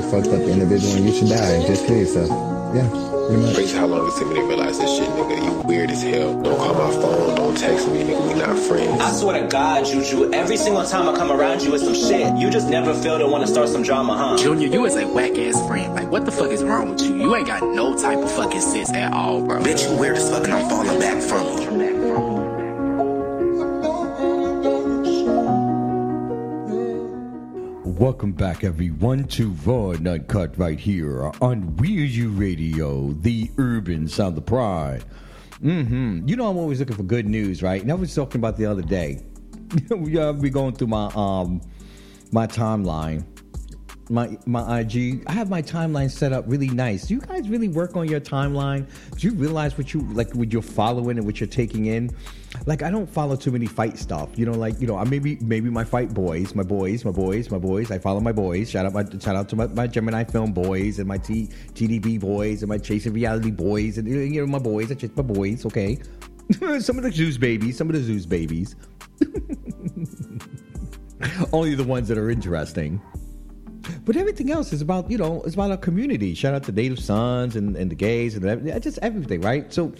[0.00, 1.66] Very fucked up individual and you should die.
[1.66, 2.28] Just kill yourself.
[2.74, 3.54] Yeah, pretty much.
[3.54, 5.44] Crazy how long it took me to realize this shit, nigga.
[5.44, 6.40] You weird as hell.
[6.40, 8.28] Don't call my phone, don't text me, nigga.
[8.28, 9.00] We not friends.
[9.00, 12.36] I swear to God, Juju, every single time I come around you with some shit,
[12.36, 14.36] you just never feel to want to start some drama, huh?
[14.38, 15.94] Junior, you is a whack ass friend.
[15.94, 17.16] Like, what the fuck is wrong with you?
[17.16, 19.60] You ain't got no type of fucking sense at all, bro.
[19.60, 21.99] Bitch, you weird as fuck and I'm falling back from you.
[28.00, 33.50] Welcome back, everyone, to Raw and Uncut right here on We Are You Radio, the
[33.58, 35.04] urban sound of pride.
[35.62, 36.26] Mm-hmm.
[36.26, 37.82] You know, I'm always looking for good news, right?
[37.82, 39.22] And I was talking about the other day.
[39.90, 41.60] we uh, be going through my um
[42.32, 43.26] my timeline,
[44.10, 45.22] my my IG.
[45.26, 47.06] I have my timeline set up really nice.
[47.06, 48.86] Do you guys really work on your timeline?
[49.16, 52.10] Do you realize what you like, what you're following and what you're taking in?
[52.66, 54.36] Like, I don't follow too many fight stuff.
[54.36, 57.50] You know, like you know, I maybe maybe my fight boys, my boys, my boys,
[57.50, 57.90] my boys.
[57.90, 58.70] I follow my boys.
[58.70, 62.18] Shout out my shout out to my, my Gemini film boys and my T, TDB
[62.18, 64.90] boys and my Chasing Reality boys and you know my boys.
[64.90, 65.64] I chase my boys.
[65.64, 65.98] Okay,
[66.80, 68.74] some of the Zeus babies, some of the Zeus babies.
[71.52, 73.00] Only the ones that are interesting.
[74.04, 76.34] But everything else is about, you know, it's about our community.
[76.34, 79.72] Shout out to Native Sons and, and the gays and everything, just everything, right?
[79.72, 79.92] So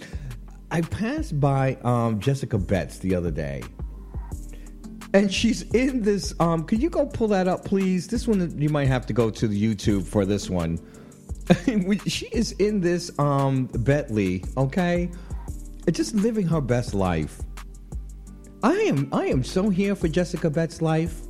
[0.71, 3.63] I passed by um, Jessica Betts the other day.
[5.13, 6.33] And she's in this.
[6.39, 8.07] Um, could you go pull that up, please?
[8.07, 10.79] This one you might have to go to the YouTube for this one.
[12.07, 15.11] she is in this um Bentley, okay?
[15.91, 17.41] Just living her best life.
[18.63, 21.21] I am I am so here for Jessica Betts' life.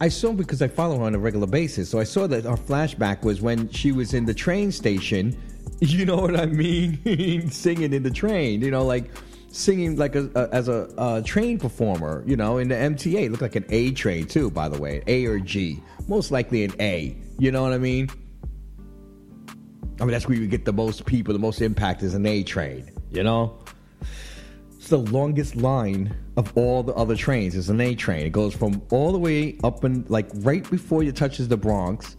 [0.00, 1.88] I saw because I follow her on a regular basis.
[1.88, 5.36] So I saw that our flashback was when she was in the train station.
[5.80, 7.50] You know what I mean?
[7.50, 8.62] Singing in the train.
[8.62, 9.10] You know, like
[9.48, 12.22] singing like a, a as a, a train performer.
[12.26, 13.28] You know, in the MTA.
[13.28, 15.82] Looked like an A train too, by the way, A or G.
[16.06, 17.16] Most likely an A.
[17.38, 18.08] You know what I mean?
[20.00, 22.44] I mean that's where you get the most people, the most impact is an A
[22.44, 22.90] train.
[23.10, 23.58] You know.
[24.84, 27.54] It's the longest line of all the other trains.
[27.54, 28.26] It's an A train.
[28.26, 32.18] It goes from all the way up and like right before it touches the Bronx,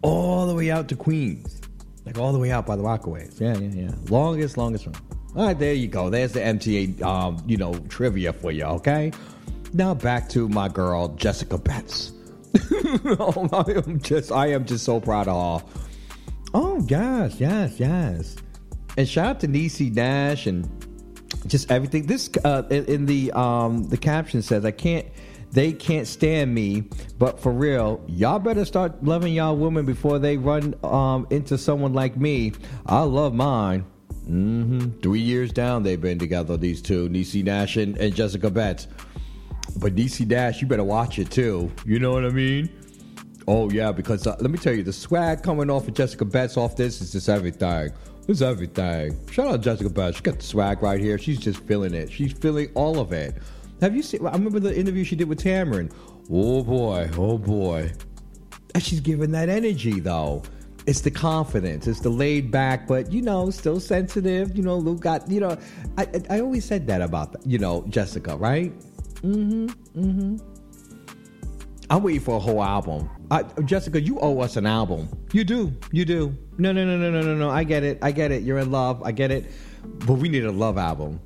[0.00, 1.60] all the way out to Queens,
[2.06, 3.38] like all the way out by the Rockaways.
[3.38, 3.94] Yeah, yeah, yeah.
[4.08, 4.96] Longest, longest one.
[5.36, 6.08] All right, there you go.
[6.08, 8.64] There's the MTA, um, you know, trivia for you.
[8.64, 9.12] Okay.
[9.74, 12.14] Now back to my girl Jessica Betts.
[13.20, 15.68] oh, I am just, I am just so proud of her.
[16.54, 18.36] Oh yes, yes, yes.
[18.96, 20.66] And shout out to Niecy Nash and
[21.48, 22.06] just everything.
[22.06, 25.06] This uh, in, in the um, the caption says, "I can't."
[25.52, 26.82] They can't stand me,
[27.18, 31.94] but for real, y'all better start loving y'all women before they run um, into someone
[31.94, 32.52] like me.
[32.84, 33.86] I love mine.
[34.26, 36.58] hmm Three years down, they've been together.
[36.58, 38.88] These two, Niecy Nash and, and Jessica Betts.
[39.76, 41.72] But Niecy Nash, you better watch it too.
[41.86, 42.68] You know what I mean?
[43.48, 46.56] Oh yeah, because uh, let me tell you, the swag coming off of Jessica Betts
[46.56, 47.92] off this is just everything.
[48.28, 49.16] It's everything.
[49.30, 50.16] Shout out Jessica Betts.
[50.16, 51.16] She got the swag right here.
[51.16, 52.10] She's just feeling it.
[52.10, 53.36] She's feeling all of it.
[53.80, 54.26] Have you seen?
[54.26, 55.92] I remember the interview she did with Tamron.
[56.30, 57.92] Oh boy, oh boy.
[58.74, 60.42] And she's giving that energy though.
[60.86, 61.86] It's the confidence.
[61.86, 64.56] It's the laid back, but you know, still sensitive.
[64.56, 65.30] You know, Luke got.
[65.30, 65.58] You know,
[65.98, 68.72] I I, I always said that about you know Jessica, right?
[69.22, 69.66] Mm-hmm.
[70.00, 70.36] Mm-hmm.
[71.90, 73.08] I'm waiting for a whole album.
[73.30, 75.08] Uh, Jessica, you owe us an album.
[75.32, 75.74] You do.
[75.90, 76.36] You do.
[76.58, 77.50] No, no, no, no, no, no, no.
[77.50, 77.98] I get it.
[78.02, 78.42] I get it.
[78.42, 79.02] You're in love.
[79.02, 79.46] I get it.
[80.06, 81.20] But we need a love album.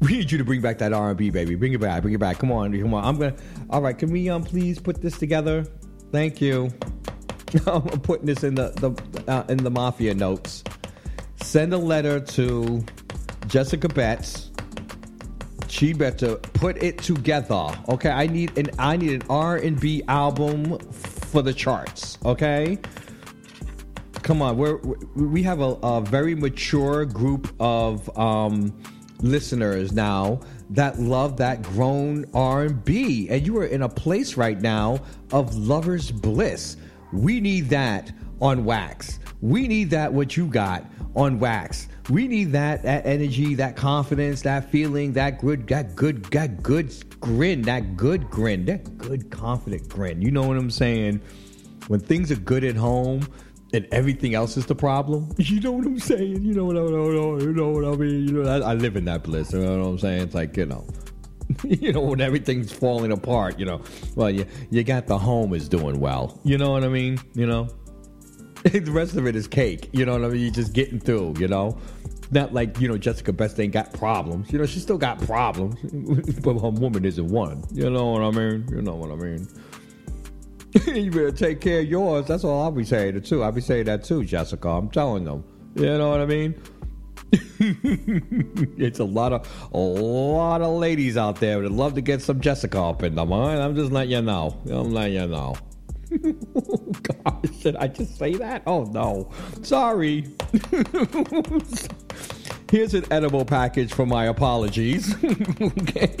[0.00, 1.54] We need you to bring back that R&B, baby.
[1.54, 2.02] Bring it back.
[2.02, 2.38] Bring it back.
[2.38, 2.78] Come on.
[2.78, 3.04] Come on.
[3.04, 3.36] I'm gonna.
[3.70, 3.96] All right.
[3.98, 5.66] Can we um please put this together?
[6.12, 6.70] Thank you.
[7.66, 10.62] I'm putting this in the the uh, in the mafia notes.
[11.36, 12.84] Send a letter to
[13.46, 14.50] Jessica Betts.
[15.68, 17.66] She better put it together.
[17.88, 20.78] Okay, I need an I need an R and B album
[21.30, 22.18] for the charts.
[22.24, 22.78] Okay,
[24.22, 24.56] come on.
[24.56, 24.76] We're
[25.14, 28.72] we have a, a very mature group of um,
[29.20, 30.40] listeners now
[30.70, 35.00] that love that grown R and B, and you are in a place right now
[35.32, 36.76] of lovers bliss.
[37.12, 39.18] We need that on wax.
[39.40, 40.84] We need that what you got
[41.16, 41.88] on wax.
[42.08, 46.92] We need that that energy, that confidence, that feeling, that good, that good, that good
[47.20, 50.20] grin, that good grin, that good confident grin.
[50.22, 51.20] You know what I'm saying?
[51.88, 53.26] When things are good at home
[53.72, 56.42] and everything else is the problem, you know what I'm saying?
[56.42, 58.28] You know what I, know, you know what I mean?
[58.28, 59.52] You know, I, I live in that bliss.
[59.52, 60.22] You know what I'm saying?
[60.22, 60.86] It's like you know.
[61.64, 63.82] you know, when everything's falling apart, you know,
[64.14, 66.38] well, you you got the home is doing well.
[66.44, 67.18] You know what I mean?
[67.34, 67.68] You know,
[68.64, 69.88] the rest of it is cake.
[69.92, 70.42] You know what I mean?
[70.42, 71.34] You're just getting through.
[71.38, 71.78] You know,
[72.30, 74.52] not like you know Jessica Betts ain't got problems.
[74.52, 75.76] You know, she still got problems,
[76.42, 77.64] but her woman isn't one.
[77.72, 78.66] You know what I mean?
[78.70, 79.48] You know what I mean?
[80.86, 82.26] you better take care of yours.
[82.26, 83.42] That's all I'll be saying too.
[83.42, 84.68] I'll be saying that too, Jessica.
[84.68, 85.42] I'm telling them.
[85.74, 86.54] You know what I mean?
[87.62, 92.40] it's a lot of a lot of ladies out there that love to get some
[92.40, 93.30] Jessica up in them.
[93.30, 93.56] Right?
[93.56, 94.58] I'm just letting you know.
[94.68, 95.54] I'm letting you know.
[97.02, 98.62] Gosh, did I just say that?
[98.66, 99.30] Oh no,
[99.62, 100.26] sorry.
[102.70, 105.14] Here's an edible package for my apologies.
[105.60, 106.16] okay,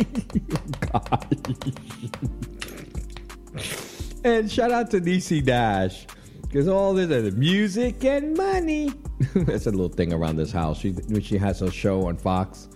[4.24, 6.06] and shout out to Niecy Nash
[6.42, 8.92] because all this is music and money.
[9.34, 10.78] That's a little thing around this house.
[10.78, 12.68] She she has her show on Fox,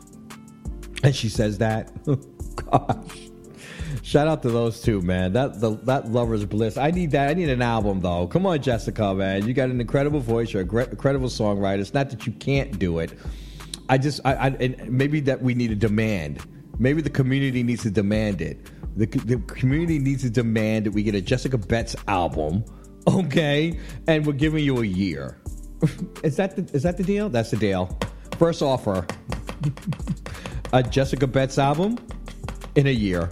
[1.04, 1.92] and she says that.
[2.08, 2.16] Oh,
[2.70, 3.23] gosh.
[4.04, 5.32] Shout out to those two, man.
[5.32, 6.76] That the, that lover's bliss.
[6.76, 7.30] I need that.
[7.30, 8.26] I need an album though.
[8.26, 9.48] Come on, Jessica, man.
[9.48, 10.52] You got an incredible voice.
[10.52, 11.78] You're a great, incredible songwriter.
[11.78, 13.18] It's not that you can't do it.
[13.88, 16.46] I just, I, I and maybe that we need a demand.
[16.78, 18.58] Maybe the community needs to demand it.
[18.94, 22.62] The, the community needs to demand that we get a Jessica Betts album,
[23.08, 23.80] okay?
[24.06, 25.40] And we're giving you a year.
[26.22, 27.30] is that the, is that the deal?
[27.30, 27.98] That's the deal.
[28.38, 29.06] First offer:
[30.74, 31.98] a Jessica Betts album
[32.74, 33.30] in a year.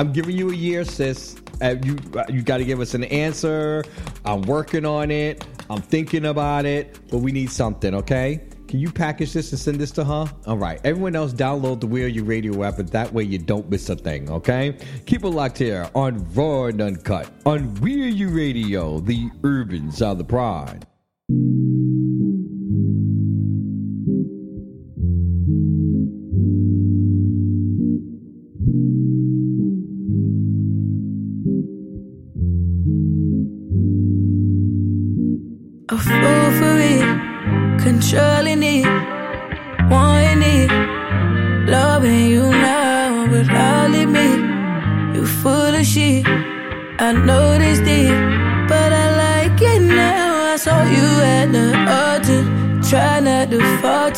[0.00, 1.36] I'm giving you a year, sis.
[1.60, 1.98] Uh, you
[2.30, 3.84] you got to give us an answer.
[4.24, 5.44] I'm working on it.
[5.68, 8.40] I'm thinking about it, but we need something, okay?
[8.66, 10.24] Can you package this and send this to her?
[10.46, 10.80] All right.
[10.84, 13.90] Everyone else, download the We Are You Radio app, and that way you don't miss
[13.90, 14.74] a thing, okay?
[15.04, 19.92] Keep it locked here on Raw and Uncut on We Are You Radio, the urban
[19.92, 20.86] sound of pride.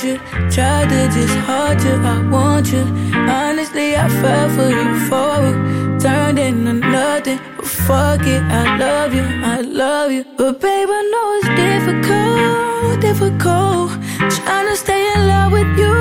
[0.05, 0.19] You,
[0.51, 1.95] try to just hold you.
[2.15, 2.83] I want you.
[3.15, 7.39] Honestly, I fell for you forward, turned into nothing.
[7.57, 10.25] But fuck it, I love you, I love you.
[10.37, 13.91] But babe, I know it's difficult, difficult.
[14.37, 15.95] Trying to stay in love with you,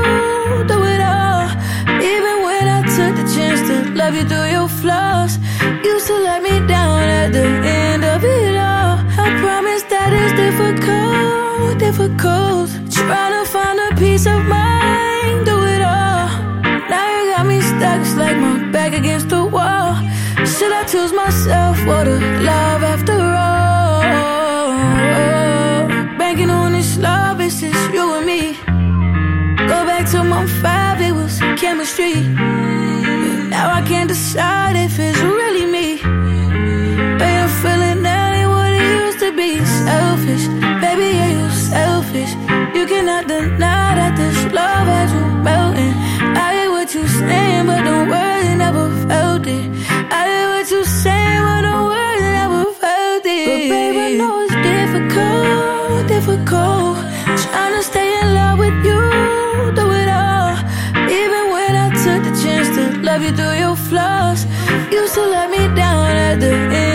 [0.71, 1.47] do it all.
[2.13, 5.37] Even when I took the chance to love you through your flaws,
[5.83, 8.97] you still let me down at the end of it all.
[9.25, 12.69] I promise that it's difficult, difficult.
[12.91, 13.40] Trying to
[18.91, 19.95] back against the wall.
[20.45, 24.01] Should I choose myself or the love after all?
[26.17, 28.53] Banking on this love, it's just you and me.
[29.67, 32.15] Go back to my five, it was chemistry.
[33.49, 35.97] Now I can't decide if it's really me.
[37.19, 39.63] But I'm feeling that ain't what it used to be.
[39.65, 40.47] Selfish,
[40.83, 42.31] baby, yeah, you selfish.
[42.75, 45.60] You cannot deny that this love has you.
[49.43, 49.69] Felt it.
[50.11, 53.45] I hear what you saying, but don't worry, never felt it.
[53.47, 56.97] But baby, I know it's difficult, difficult.
[57.43, 59.01] Trying to stay in love with you,
[59.75, 60.55] do it all.
[61.09, 64.45] Even when I took the chance to love you through your flaws,
[64.91, 66.90] you still let me down at the end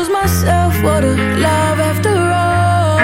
[0.00, 2.96] Choose myself or the love after all?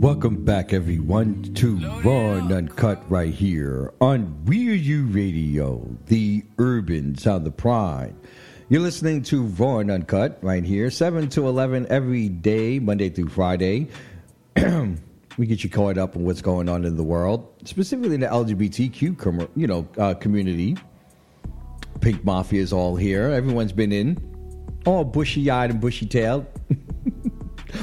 [0.00, 6.42] Welcome back, everyone, to Raw and Uncut right here on We Are You Radio, the
[6.58, 8.16] urban sound of pride.
[8.68, 13.28] You're listening to Raw and Uncut right here, 7 to 11 every day, Monday through
[13.28, 13.88] Friday.
[15.38, 18.26] we get you caught up on what's going on in the world, specifically in the
[18.26, 20.76] LGBTQ com- you know, uh, community.
[22.00, 23.28] Pink Mafia is all here.
[23.28, 24.16] Everyone's been in,
[24.86, 26.46] all bushy eyed and bushy tailed.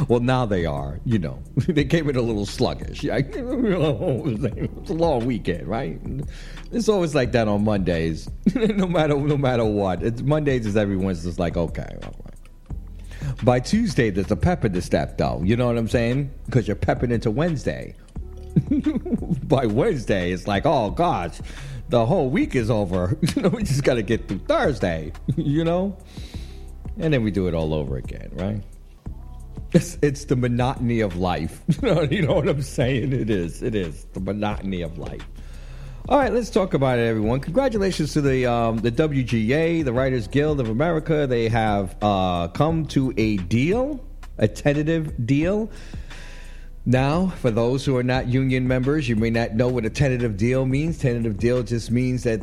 [0.07, 0.99] Well, now they are.
[1.05, 3.03] You know, they came in a little sluggish.
[3.07, 5.99] It's a long weekend, right?
[6.71, 10.03] It's always like that on Mondays, no matter no matter what.
[10.03, 11.97] It's Mondays is everyone's just like okay.
[13.43, 15.41] By Tuesday, there's a pep in the step, though.
[15.43, 16.31] You know what I'm saying?
[16.45, 17.95] Because you're pepping into Wednesday.
[19.43, 21.39] By Wednesday, it's like, oh gosh,
[21.89, 23.17] the whole week is over.
[23.51, 25.11] We just got to get through Thursday.
[25.37, 25.97] You know,
[26.99, 28.61] and then we do it all over again, right?
[29.73, 31.61] It's, it's the monotony of life.
[31.83, 33.13] you know what I'm saying?
[33.13, 33.61] It is.
[33.61, 35.25] It is the monotony of life.
[36.09, 37.41] All right, let's talk about it, everyone.
[37.41, 41.27] Congratulations to the um, the WGA, the Writers Guild of America.
[41.27, 44.01] They have uh, come to a deal,
[44.37, 45.69] a tentative deal.
[46.85, 50.37] Now, for those who are not union members, you may not know what a tentative
[50.37, 50.97] deal means.
[50.97, 52.39] Tentative deal just means that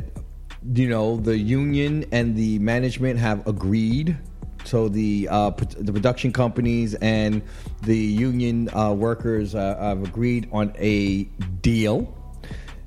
[0.75, 4.15] you know the union and the management have agreed
[4.63, 7.41] so the uh, the production companies and
[7.81, 11.23] the union uh, workers uh, have agreed on a
[11.63, 12.13] deal,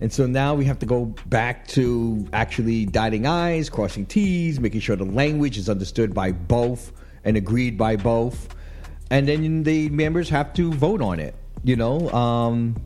[0.00, 4.80] and so now we have to go back to actually dotting i's, crossing t's, making
[4.80, 6.92] sure the language is understood by both
[7.24, 8.54] and agreed by both,
[9.10, 11.34] and then the members have to vote on it.
[11.64, 12.08] You know.
[12.10, 12.76] Um,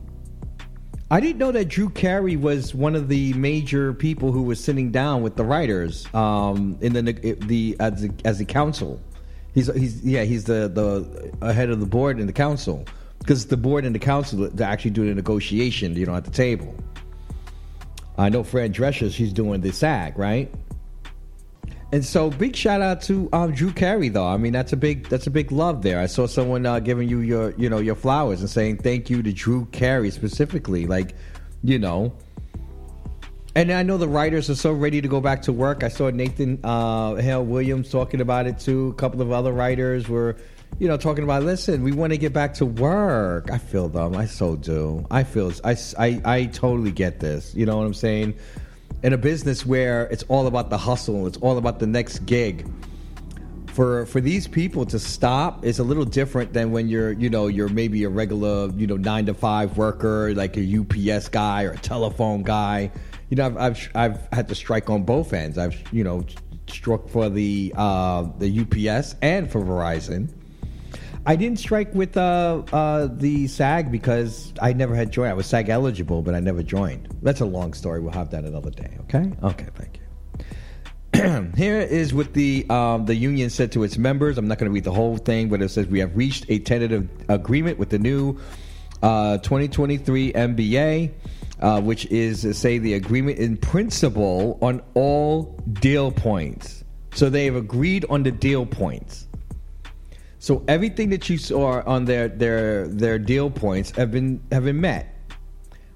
[1.11, 4.89] I didn't know that Drew Carey was one of the major people who was sitting
[4.89, 8.99] down with the writers um, in the the as the, as the council.
[9.53, 10.67] He's he's yeah he's the
[11.39, 12.85] the head of the board and the council
[13.19, 15.95] because the board and the council they're actually doing a negotiation.
[15.95, 16.73] You know at the table.
[18.17, 19.11] I know Fran Drescher.
[19.11, 20.53] She's doing the SAG right.
[21.91, 24.25] And so, big shout out to um, Drew Carey, though.
[24.25, 25.99] I mean, that's a big that's a big love there.
[25.99, 29.21] I saw someone uh, giving you your you know your flowers and saying thank you
[29.21, 31.13] to Drew Carey specifically, like
[31.63, 32.11] you know.
[33.55, 35.83] And I know the writers are so ready to go back to work.
[35.83, 38.87] I saw Nathan uh, Hale Williams talking about it too.
[38.89, 40.37] A couple of other writers were,
[40.79, 41.43] you know, talking about.
[41.43, 43.51] Listen, we want to get back to work.
[43.51, 44.15] I feel them.
[44.15, 45.05] I so do.
[45.11, 45.51] I feel.
[45.63, 47.53] I I, I totally get this.
[47.55, 48.35] You know what I'm saying?
[49.03, 52.65] in a business where it's all about the hustle, it's all about the next gig.
[53.67, 57.47] For for these people to stop is a little different than when you're you know
[57.47, 61.71] you're maybe a regular you know nine to five worker like a UPS guy or
[61.71, 62.91] a telephone guy.
[63.29, 65.57] You know I've I've, I've had to strike on both ends.
[65.57, 66.23] I've you know
[66.67, 70.29] struck for the uh, the UPS and for Verizon.
[71.25, 75.29] I didn't strike with uh, uh, the SAG because I never had joined.
[75.29, 77.15] I was SAG eligible, but I never joined.
[77.21, 78.01] That's a long story.
[78.01, 78.97] We'll have that another day.
[79.01, 79.31] Okay.
[79.41, 79.67] Okay.
[79.75, 81.51] Thank you.
[81.55, 84.37] Here is what the um, the union said to its members.
[84.37, 86.59] I'm not going to read the whole thing, but it says we have reached a
[86.59, 88.37] tentative agreement with the new
[89.01, 91.11] uh, 2023 MBA,
[91.61, 96.83] uh, which is say the agreement in principle on all deal points.
[97.13, 99.22] So they have agreed on the deal points.
[100.43, 104.81] So everything that you saw on their their their deal points have been have been
[104.81, 105.07] met.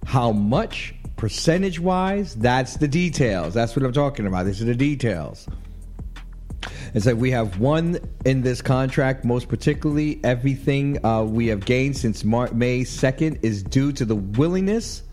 [0.06, 2.34] How much percentage wise?
[2.34, 3.54] That's the details.
[3.54, 4.46] That's what I'm talking about.
[4.46, 5.50] These are the details.
[6.94, 11.98] It's like we have one in this contract, most particularly everything uh, we have gained
[11.98, 15.04] since Mar- May 2nd is due to the willingness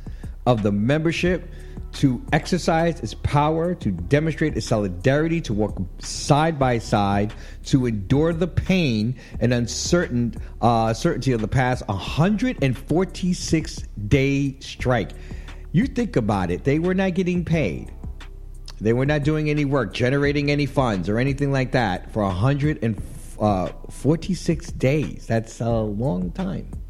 [0.47, 1.51] of the membership
[1.94, 7.32] to exercise its power, to demonstrate its solidarity, to work side by side,
[7.64, 13.76] to endure the pain and uncertain uh, certainty of the past 146
[14.08, 15.12] day strike.
[15.72, 17.90] You think about it, they were not getting paid.
[18.80, 24.66] They were not doing any work, generating any funds or anything like that for 146
[24.72, 25.26] days.
[25.26, 26.84] That's a long time.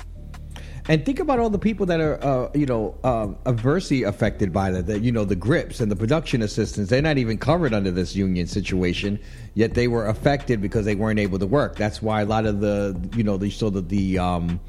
[0.87, 4.71] And think about all the people that are, uh, you know, um, adversely affected by
[4.71, 4.87] that.
[4.87, 6.91] The, you know, the grips and the production assistants.
[6.91, 9.19] They're not even covered under this union situation,
[9.55, 11.77] yet they were affected because they weren't able to work.
[11.77, 14.61] That's why a lot of the, you know, they saw that the, um,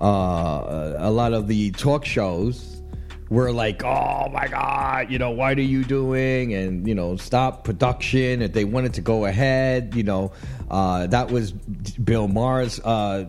[0.00, 2.82] uh, a lot of the talk shows
[3.28, 6.54] were like, oh my God, you know, what are you doing?
[6.54, 8.42] And, you know, stop production.
[8.42, 10.32] If they wanted to go ahead, you know,
[10.70, 13.26] uh, that was Bill Maher's uh,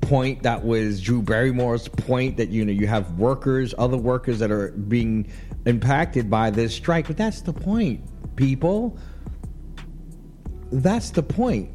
[0.00, 0.42] point.
[0.42, 4.72] That was Drew Barrymore's point that, you know, you have workers, other workers that are
[4.72, 5.30] being
[5.66, 7.06] impacted by this strike.
[7.06, 8.00] But that's the point,
[8.36, 8.98] people.
[10.70, 11.70] That's the point.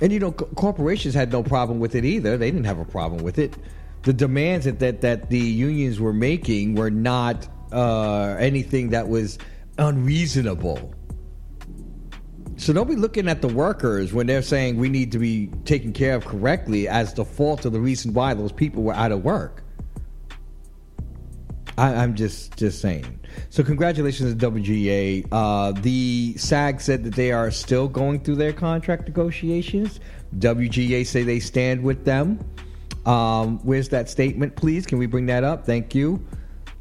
[0.00, 2.36] And, you know, co- corporations had no problem with it either.
[2.36, 3.56] They didn't have a problem with it
[4.06, 9.36] the demands that, that, that the unions were making were not uh, anything that was
[9.78, 10.94] unreasonable.
[12.56, 15.92] So don't be looking at the workers when they're saying we need to be taken
[15.92, 19.24] care of correctly as the fault of the reason why those people were out of
[19.24, 19.62] work.
[21.78, 23.20] I, I'm just just saying.
[23.50, 25.28] So congratulations to WGA.
[25.30, 30.00] Uh, the SAG said that they are still going through their contract negotiations.
[30.38, 32.40] WGA say they stand with them.
[33.04, 34.86] Um, where's that statement, please?
[34.86, 35.66] Can we bring that up?
[35.66, 36.26] Thank you.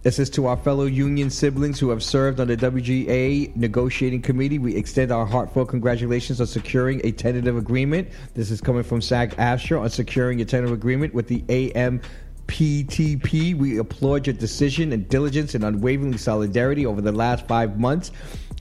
[0.06, 4.60] This is to our fellow union siblings who have served on the WGA negotiating committee.
[4.60, 8.10] We extend our heartfelt congratulations on securing a tentative agreement.
[8.36, 13.58] This is coming from SAG AFTRA on securing a tentative agreement with the AMPTP.
[13.58, 18.12] We applaud your decision and diligence and unwavering solidarity over the last five months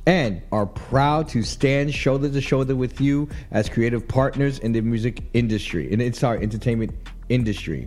[0.06, 4.80] and are proud to stand shoulder to shoulder with you as creative partners in the
[4.80, 6.92] music industry, and it's our entertainment
[7.28, 7.86] industry.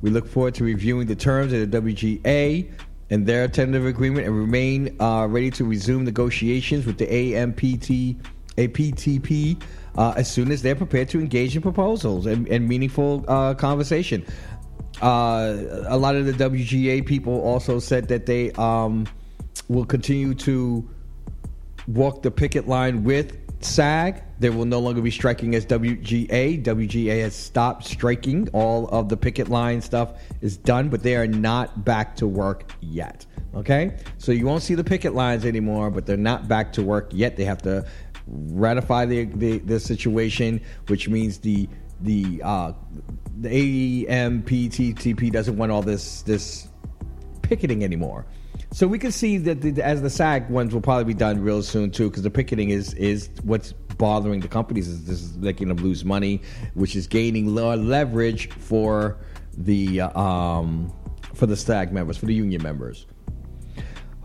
[0.00, 2.70] We look forward to reviewing the terms of the WGA
[3.10, 8.20] and their tentative agreement and remain uh, ready to resume negotiations with the AMPT,
[8.56, 9.62] APTP
[9.96, 14.24] uh, as soon as they're prepared to engage in proposals and, and meaningful uh, conversation.
[15.00, 19.06] Uh, a lot of the WGA people also said that they um,
[19.68, 20.88] will continue to
[21.86, 24.22] walk the picket line with SAG.
[24.38, 26.62] They will no longer be striking as WGA.
[26.62, 28.48] WGA has stopped striking.
[28.52, 32.70] All of the picket line stuff is done, but they are not back to work
[32.80, 33.26] yet.
[33.54, 33.96] Okay?
[34.18, 37.36] So you won't see the picket lines anymore, but they're not back to work yet.
[37.36, 37.86] They have to
[38.26, 41.68] ratify the the, the situation, which means the
[42.00, 42.72] the uh,
[43.40, 46.68] the AEMPTTP doesn't want all this this
[47.42, 48.26] picketing anymore.
[48.70, 51.62] So we can see that the, as the SAG ones will probably be done real
[51.62, 55.68] soon too, because the picketing is is what's bothering the companies is this is making
[55.68, 56.42] them lose money,
[56.74, 59.16] which is gaining le- leverage for
[59.56, 60.92] the uh, um
[61.34, 63.06] for the SAG members, for the union members.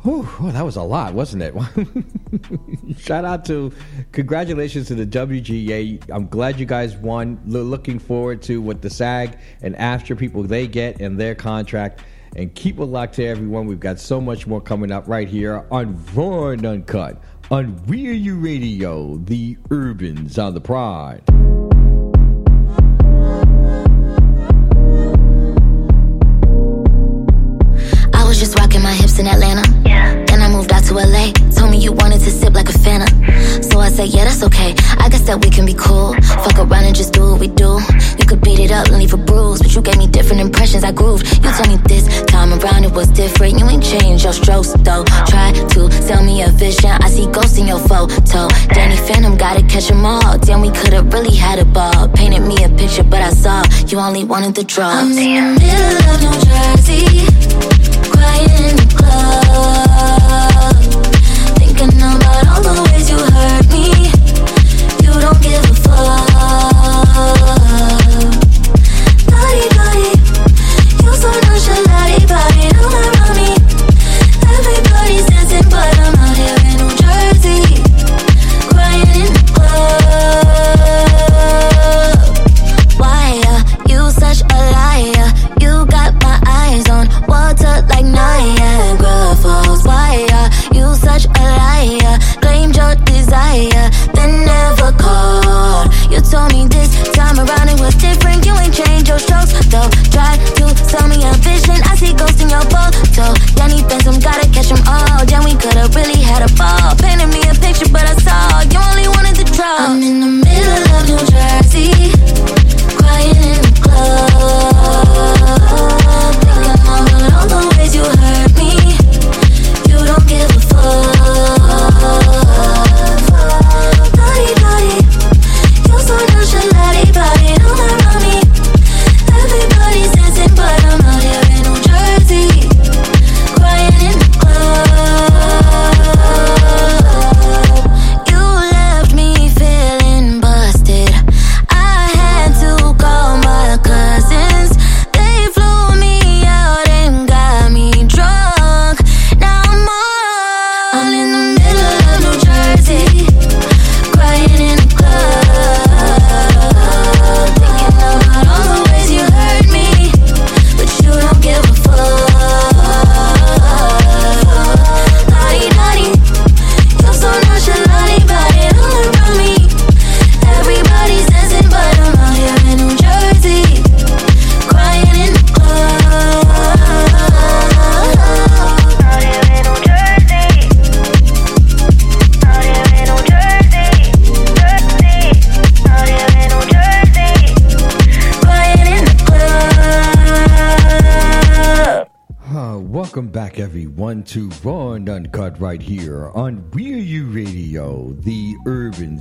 [0.04, 1.54] Whew, that was a lot, wasn't it?
[3.00, 3.72] Shout out to,
[4.12, 6.04] congratulations to the WGA.
[6.10, 7.40] I'm glad you guys won.
[7.46, 12.02] Lo- looking forward to what the SAG and AFTRA people they get in their contract.
[12.36, 13.68] And keep it locked to everyone.
[13.68, 18.10] We've got so much more coming up right here on Raw and Uncut on We
[18.10, 21.22] Are You Radio, the Urbans on the Pride.
[28.16, 29.64] I was just rocking my hips in Atlanta.
[29.88, 30.33] Yeah.
[30.64, 31.32] Moved out to LA.
[31.52, 33.10] Told me you wanted to sip like a Fanta.
[33.70, 34.74] So I said, yeah, that's okay.
[34.98, 36.16] I guess that we can be cool.
[36.40, 37.84] Fuck around and just do what we do.
[38.18, 40.86] You could beat it up and leave a bruise, but you gave me different impressions.
[40.86, 41.28] I grooved.
[41.44, 43.60] You told me this time around it was different.
[43.60, 45.04] You ain't changed your strokes though.
[45.28, 46.92] Try to sell me a vision.
[46.92, 48.48] I see ghosts in your photo.
[48.72, 50.38] Danny Phantom gotta catch 'em all.
[50.38, 52.08] Damn, we could've really had a ball.
[52.16, 54.96] Painted me a picture, but I saw you only wanted the drugs.
[54.96, 56.63] I'm in the middle of Jersey,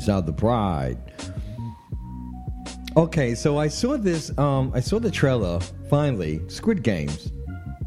[0.02, 0.98] Urban South of Pride.
[2.96, 4.36] Okay, so I saw this.
[4.38, 6.40] Um, I saw the trailer finally.
[6.48, 7.30] Squid Games.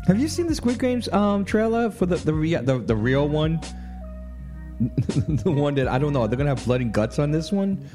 [0.08, 2.32] Have you seen the Squid Games um trailer for the the
[2.64, 3.60] the, the real one?
[4.80, 6.26] the one that I don't know.
[6.28, 7.88] They're gonna have blood and guts on this one.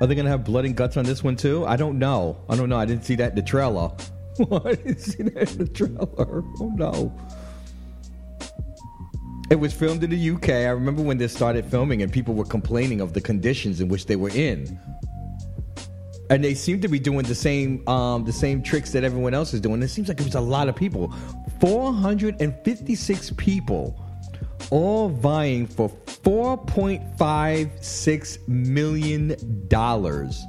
[0.00, 1.64] Are they gonna have blood and guts on this one too?
[1.66, 2.38] I don't know.
[2.48, 2.78] I don't know.
[2.78, 3.90] I didn't see that in the trailer.
[4.64, 6.44] I didn't see that in the trailer.
[6.60, 7.12] Oh no.
[9.50, 10.50] It was filmed in the UK.
[10.50, 14.04] I remember when they started filming and people were complaining of the conditions in which
[14.04, 14.78] they were in.
[16.30, 19.54] And they seemed to be doing the same um, the same tricks that everyone else
[19.54, 19.82] is doing.
[19.82, 21.10] It seems like it was a lot of people.
[21.60, 23.98] 456 people
[24.70, 30.44] all vying for 4.56 million dollars.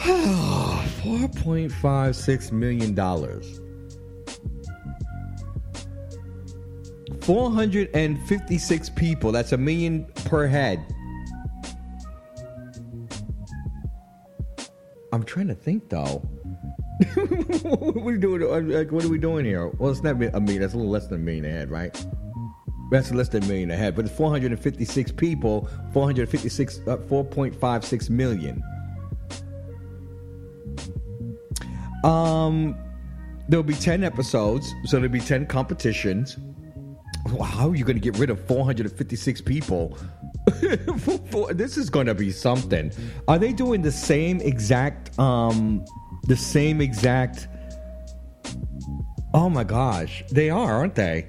[0.00, 3.59] 4.56 million dollars.
[7.22, 9.32] 456 people.
[9.32, 10.84] That's a million per head.
[15.12, 16.22] I'm trying to think though.
[17.14, 18.68] what are we doing?
[18.70, 19.68] Like, what are we doing here?
[19.68, 20.60] Well, it's not a million.
[20.60, 22.06] That's a little less than a million a head, right?
[22.90, 23.96] That's less than a million a head.
[23.96, 25.68] But it's 456 people.
[25.92, 28.62] 456, uh, 4.56 million.
[32.04, 32.76] Um,
[33.48, 36.36] there'll be 10 episodes, so there'll be 10 competitions.
[37.44, 39.96] How are you going to get rid of 456 people?
[41.52, 42.90] This is going to be something.
[43.28, 45.84] Are they doing the same exact, um,
[46.24, 47.48] the same exact?
[49.32, 51.28] Oh my gosh, they are, aren't they?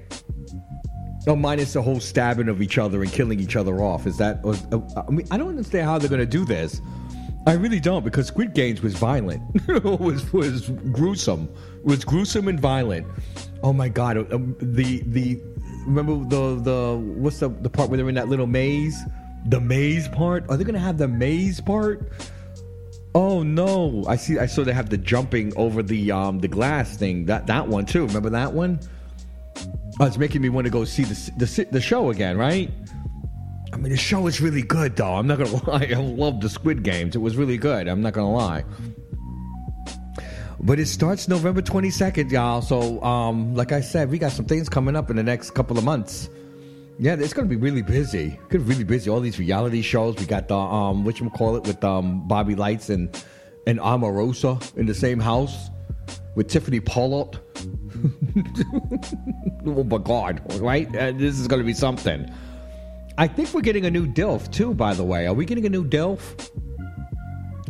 [1.26, 4.06] Oh, minus the whole stabbing of each other and killing each other off.
[4.06, 4.40] Is that?
[4.44, 6.80] Uh, I mean, I don't understand how they're going to do this.
[7.46, 9.42] I really don't because Squid Games was violent.
[9.84, 11.48] was was gruesome.
[11.84, 13.06] Was gruesome and violent.
[13.62, 14.32] Oh my god!
[14.32, 15.40] Um, the the
[15.86, 19.02] remember the the what's the the part where they're in that little maze?
[19.46, 20.48] The maze part?
[20.48, 22.12] Are they gonna have the maze part?
[23.14, 24.04] Oh no!
[24.08, 24.38] I see.
[24.38, 27.26] I saw they have the jumping over the um the glass thing.
[27.26, 28.06] That that one too.
[28.06, 28.80] Remember that one?
[30.00, 32.70] Oh, it's making me want to go see the the the show again, right?
[33.72, 35.14] I mean, the show is really good, though.
[35.14, 35.90] I'm not gonna lie.
[35.90, 37.16] I love the Squid Games.
[37.16, 37.88] It was really good.
[37.88, 38.64] I'm not gonna lie.
[40.64, 42.62] But it starts November 22nd, y'all.
[42.62, 45.76] So, um, like I said, we got some things coming up in the next couple
[45.76, 46.30] of months.
[47.00, 48.38] Yeah, it's going to be really busy.
[48.48, 49.10] Could be really busy.
[49.10, 50.16] All these reality shows.
[50.16, 53.08] We got the um, what you call it with um, Bobby Lytes and
[53.66, 55.68] and Omarosa in the same house
[56.36, 57.40] with Tiffany Pollard.
[59.66, 60.42] oh my God!
[60.60, 60.86] Right?
[60.94, 62.32] Uh, this is going to be something.
[63.18, 64.72] I think we're getting a new DILF too.
[64.72, 66.50] By the way, are we getting a new DILF?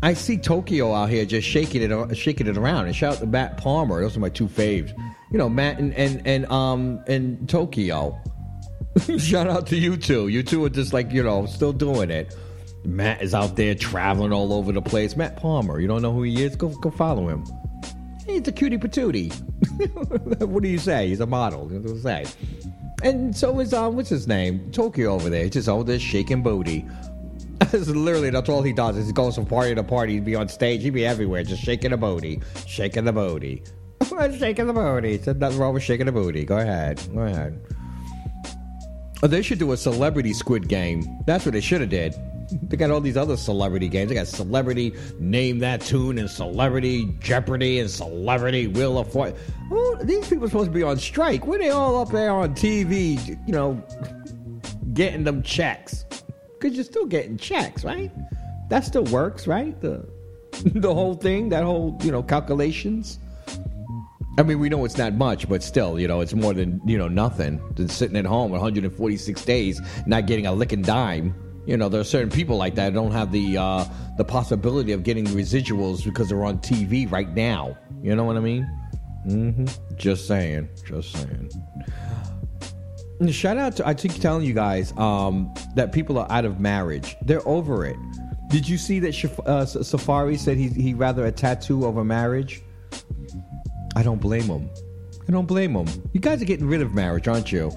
[0.03, 2.87] I see Tokyo out here just shaking it, shaking it around.
[2.87, 4.03] And shout out to Matt Palmer.
[4.03, 4.93] Those are my two faves.
[5.31, 8.19] You know, Matt and and and um and Tokyo.
[9.19, 10.29] shout out to you two.
[10.29, 12.37] You two are just like you know still doing it.
[12.85, 15.17] Matt is out there traveling all over the place.
[15.17, 15.79] Matt Palmer.
[15.79, 16.57] You don't know who he is?
[16.57, 17.45] Go go follow him.
[18.27, 19.33] He's a cutie patootie.
[20.47, 21.09] what do you say?
[21.09, 21.67] He's a model.
[21.69, 22.25] What do you say?
[23.03, 24.71] And so is um, what's his name?
[24.71, 25.45] Tokyo over there.
[25.45, 26.87] He's just all this shaking booty.
[27.73, 28.97] That's literally that's all he does.
[28.97, 30.15] Is he goes from party to party.
[30.15, 30.83] He'd be on stage.
[30.83, 33.63] He'd be everywhere, just shaking the booty, shaking the booty,
[34.39, 35.21] shaking the booty.
[35.23, 36.45] Said nothing wrong with shaking the booty.
[36.45, 37.59] Go ahead, go ahead.
[39.23, 41.05] Oh, they should do a celebrity Squid Game.
[41.27, 42.15] That's what they should have did.
[42.61, 44.11] They got all these other celebrity games.
[44.11, 49.39] They got celebrity name that tune and celebrity Jeopardy and celebrity Wheel of Fortune.
[49.71, 51.47] Oh, these people are supposed to be on strike.
[51.47, 53.83] When they all up there on TV, you know,
[54.93, 56.05] getting them checks?
[56.63, 58.13] Because you're still getting checks, right?
[58.69, 59.79] That still works, right?
[59.81, 60.09] The
[60.65, 63.19] the whole thing, that whole you know calculations.
[64.39, 66.97] I mean, we know it's not much, but still, you know, it's more than you
[66.97, 71.35] know nothing than sitting at home 146 days not getting a licking dime.
[71.67, 73.85] You know, there are certain people like that don't have the uh,
[74.17, 77.77] the possibility of getting residuals because they're on TV right now.
[78.03, 78.71] You know what I mean?
[79.27, 79.97] Mm-hmm.
[79.97, 80.69] Just saying.
[80.87, 81.51] Just saying.
[83.31, 87.17] Shout out to I keep telling you guys um, that people are out of marriage.
[87.23, 87.97] They're over it.
[88.49, 92.63] Did you see that Shaf- uh, Safaree said he he rather a tattoo over marriage?
[93.95, 94.71] I don't blame him.
[95.29, 95.87] I don't blame him.
[96.13, 97.71] You guys are getting rid of marriage, aren't you?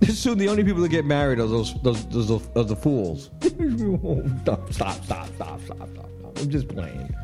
[0.08, 3.30] Soon the only people that get married are those those those, those are the fools.
[4.42, 6.38] stop, stop, stop, stop, stop, stop.
[6.38, 7.14] I'm just playing.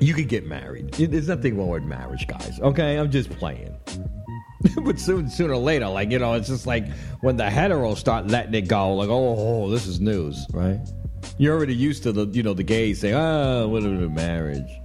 [0.00, 0.92] You could get married.
[0.94, 2.58] There's nothing wrong with marriage, guys.
[2.60, 3.76] Okay, I'm just playing.
[4.84, 6.86] but soon, sooner or later, like you know, it's just like
[7.20, 10.78] when the heteros start letting it go, like, oh, oh, this is news, right?
[11.38, 14.70] You're already used to the, you know, the gays saying, ah, what is marriage?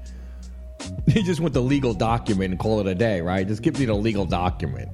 [1.08, 3.48] They just want the legal document and call it a day, right?
[3.48, 4.90] Just give me the legal document.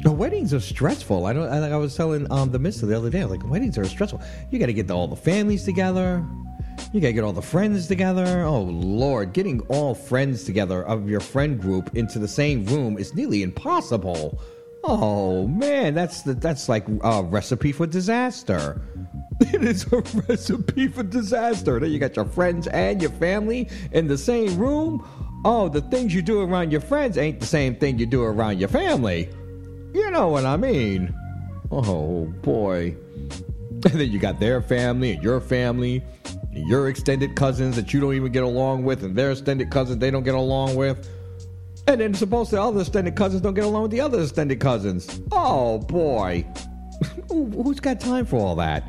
[0.00, 1.26] The weddings are stressful.
[1.26, 1.48] I don't.
[1.48, 3.24] I, I was telling um, the mister the other day.
[3.24, 4.22] Like weddings are stressful.
[4.50, 6.24] You got to get all the families together.
[6.92, 8.42] You got to get all the friends together.
[8.42, 13.14] Oh Lord, getting all friends together of your friend group into the same room is
[13.14, 14.40] nearly impossible.
[14.84, 18.80] Oh man, that's the, that's like a recipe for disaster.
[19.40, 21.78] It is a recipe for disaster.
[21.78, 25.06] Then you got your friends and your family in the same room.
[25.44, 28.58] Oh, the things you do around your friends ain't the same thing you do around
[28.58, 29.28] your family.
[29.94, 31.14] You know what I mean?
[31.70, 32.96] Oh boy.
[33.70, 36.02] And then you got their family and your family,
[36.52, 40.10] your extended cousins that you don't even get along with, and their extended cousins they
[40.10, 41.08] don't get along with.
[41.86, 45.20] And then supposed the other extended cousins don't get along with the other extended cousins.
[45.32, 46.44] Oh boy.
[47.30, 48.84] Who- Who's got time for all that?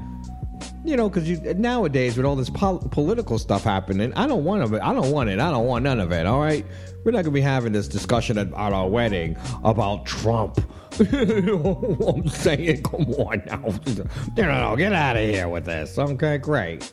[0.85, 1.27] You know, because
[1.57, 4.81] nowadays with all this pol- political stuff happening, I don't want it.
[4.81, 5.39] I don't want it.
[5.39, 6.25] I don't want none of it.
[6.25, 6.65] All right,
[7.03, 10.59] we're not gonna be having this discussion at, at our wedding about Trump.
[10.99, 13.73] I'm saying, come on now,
[14.37, 15.97] you know, get out of here with this.
[15.97, 16.91] Okay, great.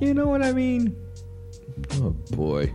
[0.00, 0.96] You know what I mean?
[1.94, 2.72] Oh boy.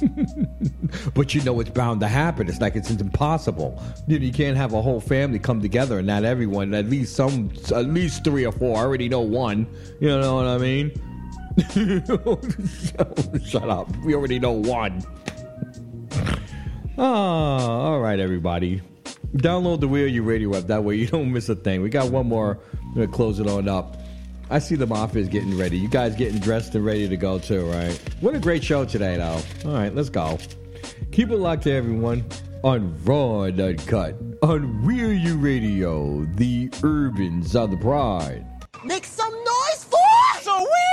[1.14, 2.48] but you know it's bound to happen.
[2.48, 3.82] It's like it's impossible.
[4.06, 6.74] You, know, you can't have a whole family come together and not everyone.
[6.74, 8.76] At least some, at least three or four.
[8.76, 9.66] I already know one.
[10.00, 10.92] You know what I mean?
[13.44, 13.94] Shut up.
[14.04, 15.02] We already know one.
[16.96, 18.82] Ah, all right, everybody.
[19.36, 20.64] Download the We Are You Radio app.
[20.64, 21.82] That way you don't miss a thing.
[21.82, 22.58] We got one more.
[22.82, 23.96] I'm gonna close it on up.
[24.50, 25.76] I see the mafia is getting ready.
[25.76, 27.92] You guys getting dressed and ready to go too, right?
[28.20, 29.40] What a great show today, though.
[29.66, 30.38] All right, let's go.
[31.12, 32.24] Keep it locked to everyone
[32.64, 38.46] on Raw and Uncut on We Are You Radio, the urban the pride.
[38.84, 39.98] Make some noise for
[40.40, 40.87] Enough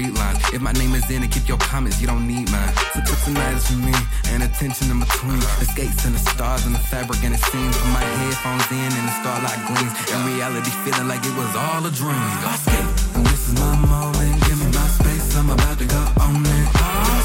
[0.00, 0.40] read lines.
[0.54, 2.72] If my name is in it, keep your comments, you don't need mine.
[2.94, 3.94] So, tonight is for me,
[4.32, 5.40] and attention in between.
[5.60, 7.76] The skates and the stars and the fabric and the scenes.
[7.80, 9.92] With my headphones in and the starlight gleams.
[10.12, 12.30] In reality, feeling like it was all a dream.
[12.48, 14.36] I skate, and this is my moment.
[14.46, 16.66] Give me my space, I'm about to go on it.
[16.74, 17.19] I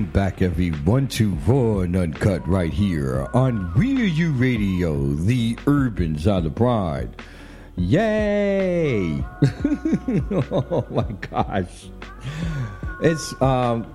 [0.00, 5.58] Welcome back, everyone, to Raw and Uncut right here on We Are You Radio, the
[5.66, 7.22] urban side of pride.
[7.76, 9.22] Yay!
[10.50, 11.90] oh my gosh.
[13.02, 13.92] It's, um,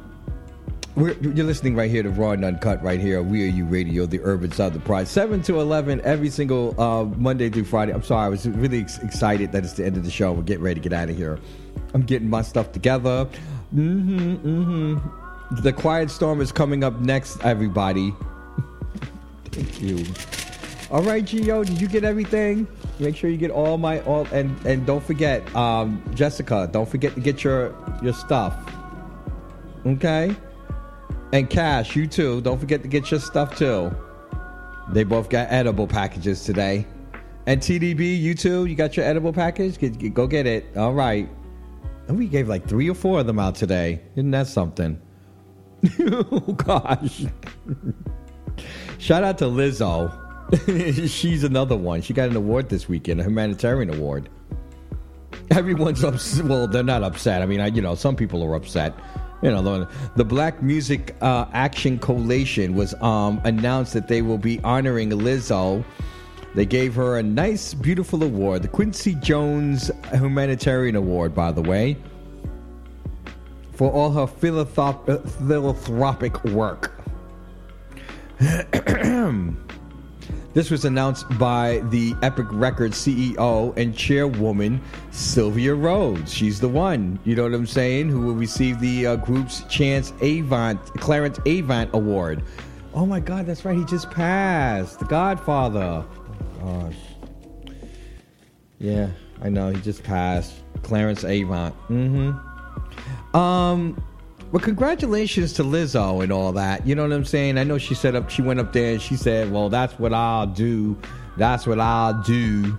[0.94, 3.65] we're, you're listening right here to Raw and Uncut right here on We Are You
[3.65, 5.07] Radio, the urban side of the pride.
[5.07, 7.94] 7 to 11 every single uh, Monday through Friday.
[7.94, 10.34] I'm sorry, I was really ex- excited that it's the end of the show.
[10.34, 11.40] We're getting ready to get out of here.
[11.95, 13.27] I'm getting my stuff together.
[13.73, 15.24] Mm-hmm, mm-hmm.
[15.52, 18.14] The Quiet Storm is coming up next, everybody.
[19.52, 20.06] Thank you.
[20.92, 22.68] All right, Gio, did you get everything?
[23.00, 27.14] Make sure you get all my all and and don't forget, um, Jessica, don't forget
[27.16, 28.56] to get your your stuff.
[29.86, 30.36] Okay?
[31.34, 32.42] And Cash, you too.
[32.42, 33.94] Don't forget to get your stuff too.
[34.90, 36.86] They both got edible packages today.
[37.48, 38.66] And TDB, you too.
[38.66, 39.78] You got your edible package?
[39.78, 40.66] Get, get- go get it.
[40.78, 41.30] All right.
[42.08, 44.02] And we gave like three or four of them out today.
[44.16, 45.00] Isn't that something?
[45.99, 47.26] oh gosh.
[48.97, 50.11] Shout out to Lizzo.
[51.10, 52.02] She's another one.
[52.02, 54.30] She got an award this weekend, a humanitarian award.
[55.52, 56.45] Everyone's upset.
[56.45, 57.41] Well, they're not upset.
[57.41, 58.93] I mean, I, you know, some people are upset.
[59.41, 64.38] You know, the, the Black Music uh, Action Coalition was um, announced that they will
[64.38, 65.84] be honoring Lizzo.
[66.56, 71.97] They gave her a nice, beautiful award, the Quincy Jones Humanitarian Award, by the way,
[73.76, 76.91] for all her uh, philanthropic work.
[80.56, 84.81] This was announced by the Epic Records CEO and chairwoman
[85.11, 86.26] Sylvia Rhone.
[86.27, 90.14] She's the one, you know what I'm saying, who will receive the uh, group's Chance
[90.22, 92.41] Avant, Clarence Avant Award.
[92.93, 93.77] Oh my God, that's right.
[93.77, 94.99] He just passed.
[94.99, 96.06] The Godfather.
[96.61, 96.95] Oh, gosh.
[98.80, 99.10] Yeah,
[99.41, 99.72] I know.
[99.72, 100.53] He just passed.
[100.84, 101.76] Clarence Avant.
[101.89, 102.31] Mm-hmm.
[103.36, 104.02] Um,
[104.52, 106.88] well, congratulations to Lizzo and all that.
[106.88, 107.57] You know what I'm saying?
[107.57, 108.30] I know she set up.
[108.30, 110.98] She went up there and she said, "Well, that's what I'll do.
[111.36, 112.78] That's what I'll do.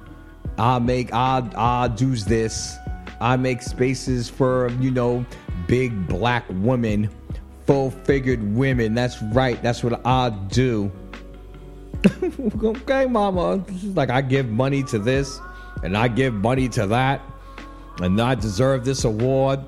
[0.56, 1.12] I'll make.
[1.12, 1.50] I'll.
[1.54, 2.76] I'll do this.
[3.20, 5.26] I make spaces for you know
[5.66, 7.10] big black women,
[7.66, 8.94] full figured women.
[8.94, 9.62] That's right.
[9.62, 10.90] That's what I'll do."
[12.62, 13.64] okay, mama.
[13.80, 15.38] She's like, I give money to this,
[15.82, 17.20] and I give money to that,
[18.00, 19.60] and I deserve this award,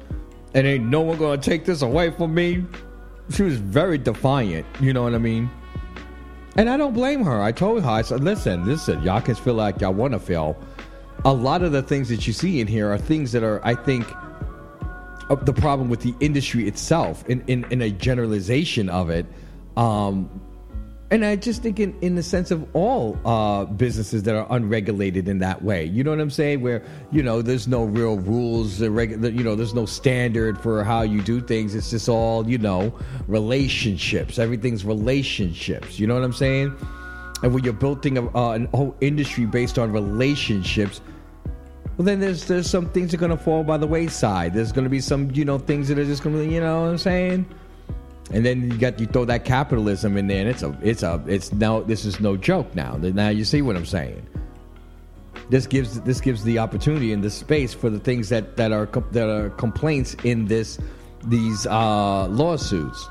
[0.54, 2.64] and ain't no one gonna take this away from me.
[3.30, 5.50] She was very defiant, you know what I mean?
[6.56, 7.42] And I don't blame her.
[7.42, 10.58] I told her, I said, listen, listen, y'all can feel like y'all wanna feel.
[11.24, 13.74] A lot of the things that you see in here are things that are, I
[13.74, 14.06] think,
[15.42, 19.26] the problem with the industry itself in, in, in a generalization of it.
[19.76, 20.28] Um,
[21.10, 25.26] and I just think in, in the sense of all uh, businesses that are unregulated
[25.26, 25.84] in that way.
[25.84, 26.60] You know what I'm saying?
[26.60, 31.22] Where, you know, there's no real rules, you know, there's no standard for how you
[31.22, 31.74] do things.
[31.74, 32.92] It's just all, you know,
[33.26, 34.38] relationships.
[34.38, 35.98] Everything's relationships.
[35.98, 36.76] You know what I'm saying?
[37.42, 41.00] And when you're building a, uh, an whole industry based on relationships,
[41.96, 44.54] well then there's there's some things that are gonna fall by the wayside.
[44.54, 46.98] There's gonna be some you know things that are just gonna you know what I'm
[46.98, 47.46] saying.
[48.30, 51.22] And then you got you throw that capitalism in there, and it's a it's a
[51.26, 52.96] it's now this is no joke now.
[52.96, 54.26] Now you see what I'm saying.
[55.48, 58.86] This gives this gives the opportunity and the space for the things that that are
[59.12, 60.78] that are complaints in this
[61.24, 63.08] these uh, lawsuits.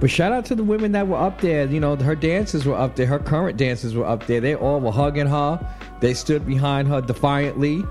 [0.00, 1.66] But shout out to the women that were up there.
[1.66, 3.06] You know, her dances were up there.
[3.06, 4.40] Her current dances were up there.
[4.40, 5.60] They all were hugging her.
[6.00, 7.84] They stood behind her defiantly.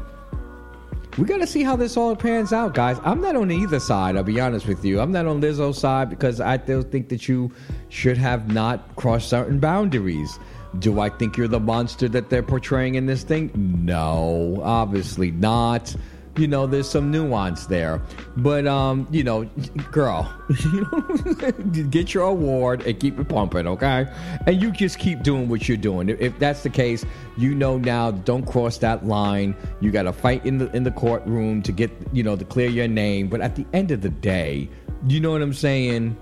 [1.17, 2.97] We got to see how this all pans out, guys.
[3.03, 4.17] I'm not on either side.
[4.17, 4.99] I'll be honest with you.
[4.99, 7.51] I'm not on Lizzo's side because I still think that you
[7.89, 10.39] should have not crossed certain boundaries.
[10.79, 13.51] Do I think you're the monster that they're portraying in this thing?
[13.53, 15.95] No, obviously not.
[16.35, 18.01] You know, there's some nuance there.
[18.37, 19.43] But um, you know,
[19.91, 20.33] girl,
[21.91, 24.07] get your award and keep it pumping, okay?
[24.47, 26.09] And you just keep doing what you're doing.
[26.09, 27.05] If- that's the case,
[27.37, 29.55] you know now don't cross that line.
[29.79, 32.69] You got to fight in the in the courtroom to get, you know, to clear
[32.69, 34.67] your name, but at the end of the day,
[35.07, 36.17] you know what I'm saying?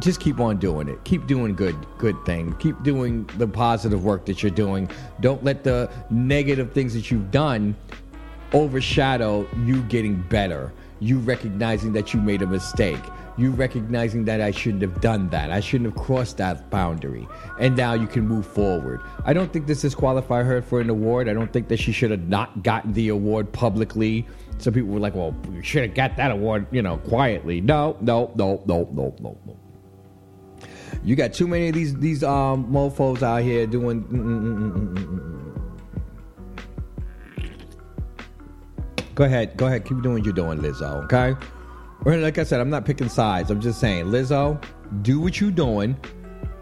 [0.00, 1.02] just keep on doing it.
[1.04, 2.54] Keep doing good good thing.
[2.58, 4.90] Keep doing the positive work that you're doing.
[5.20, 7.74] Don't let the negative things that you've done
[8.52, 10.72] overshadow you getting better.
[11.00, 13.00] You recognizing that you made a mistake.
[13.36, 15.52] You recognizing that I shouldn't have done that.
[15.52, 17.28] I shouldn't have crossed that boundary.
[17.60, 19.00] And now you can move forward.
[19.24, 21.28] I don't think this disqualify her for an award.
[21.28, 24.26] I don't think that she should have not gotten the award publicly.
[24.58, 27.60] Some people were like, well, you should have got that award, you know, quietly.
[27.60, 29.56] No, no, no, no, no, no, no.
[31.04, 34.02] You got too many of these these um mofos out here doing.
[34.02, 35.57] mm, mm, mm, mm
[39.18, 41.02] Go ahead, go ahead, keep doing what you're doing, Lizzo.
[41.06, 41.34] Okay.
[42.04, 43.50] Or like I said, I'm not picking sides.
[43.50, 44.62] I'm just saying, Lizzo,
[45.02, 45.96] do what you're doing.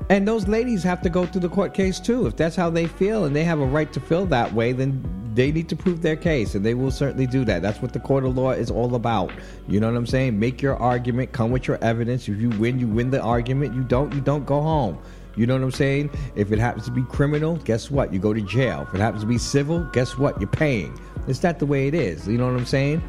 [0.08, 2.26] And those ladies have to go through the court case too.
[2.26, 5.04] If that's how they feel and they have a right to feel that way, then
[5.34, 7.60] they need to prove their case and they will certainly do that.
[7.60, 9.32] That's what the court of law is all about.
[9.68, 10.38] You know what I'm saying?
[10.38, 12.26] Make your argument, come with your evidence.
[12.26, 13.74] If you win, you win the argument.
[13.74, 14.98] You don't, you don't go home.
[15.36, 16.10] You know what I'm saying?
[16.34, 18.12] If it happens to be criminal, guess what?
[18.12, 18.86] You go to jail.
[18.88, 20.40] If it happens to be civil, guess what?
[20.40, 20.98] You're paying.
[21.28, 22.26] It's that the way it is.
[22.26, 23.02] You know what I'm saying?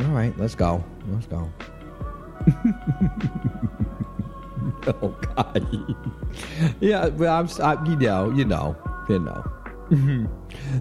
[0.00, 0.84] All right, let's go.
[1.08, 1.50] Let's go.
[4.86, 5.96] oh God.
[6.80, 8.76] yeah, but I'm, I, you know, you know,
[9.08, 9.50] you know.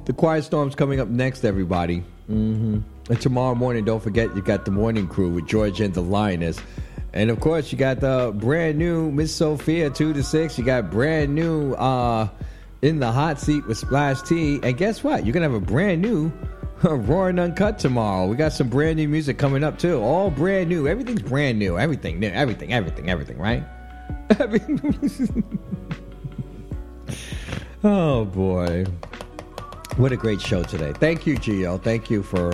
[0.05, 2.03] the Quiet Storm's coming up next, everybody.
[2.27, 2.79] hmm
[3.09, 6.59] And tomorrow morning, don't forget you got the morning crew with George and the Lioness.
[7.15, 10.57] And of course, you got the brand new Miss Sophia, 2 to 6.
[10.57, 12.27] You got brand new uh
[12.81, 14.59] in the hot seat with Splash T.
[14.61, 15.25] And guess what?
[15.25, 16.31] You're to have a brand new
[16.83, 18.27] Raw and Uncut tomorrow.
[18.27, 19.99] We got some brand new music coming up, too.
[20.01, 20.87] All brand new.
[20.87, 21.79] Everything's brand new.
[21.79, 22.29] Everything new.
[22.29, 23.63] Everything, everything, everything, right?
[27.83, 28.85] oh, boy.
[29.97, 30.91] What a great show today.
[30.93, 31.81] Thank you, Gio.
[31.81, 32.53] Thank you for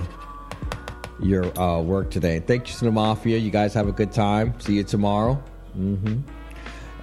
[1.22, 2.40] your uh, work today.
[2.40, 3.38] Thank you to the Mafia.
[3.38, 4.60] You guys have a good time.
[4.60, 5.36] See you tomorrow.
[5.74, 6.20] hmm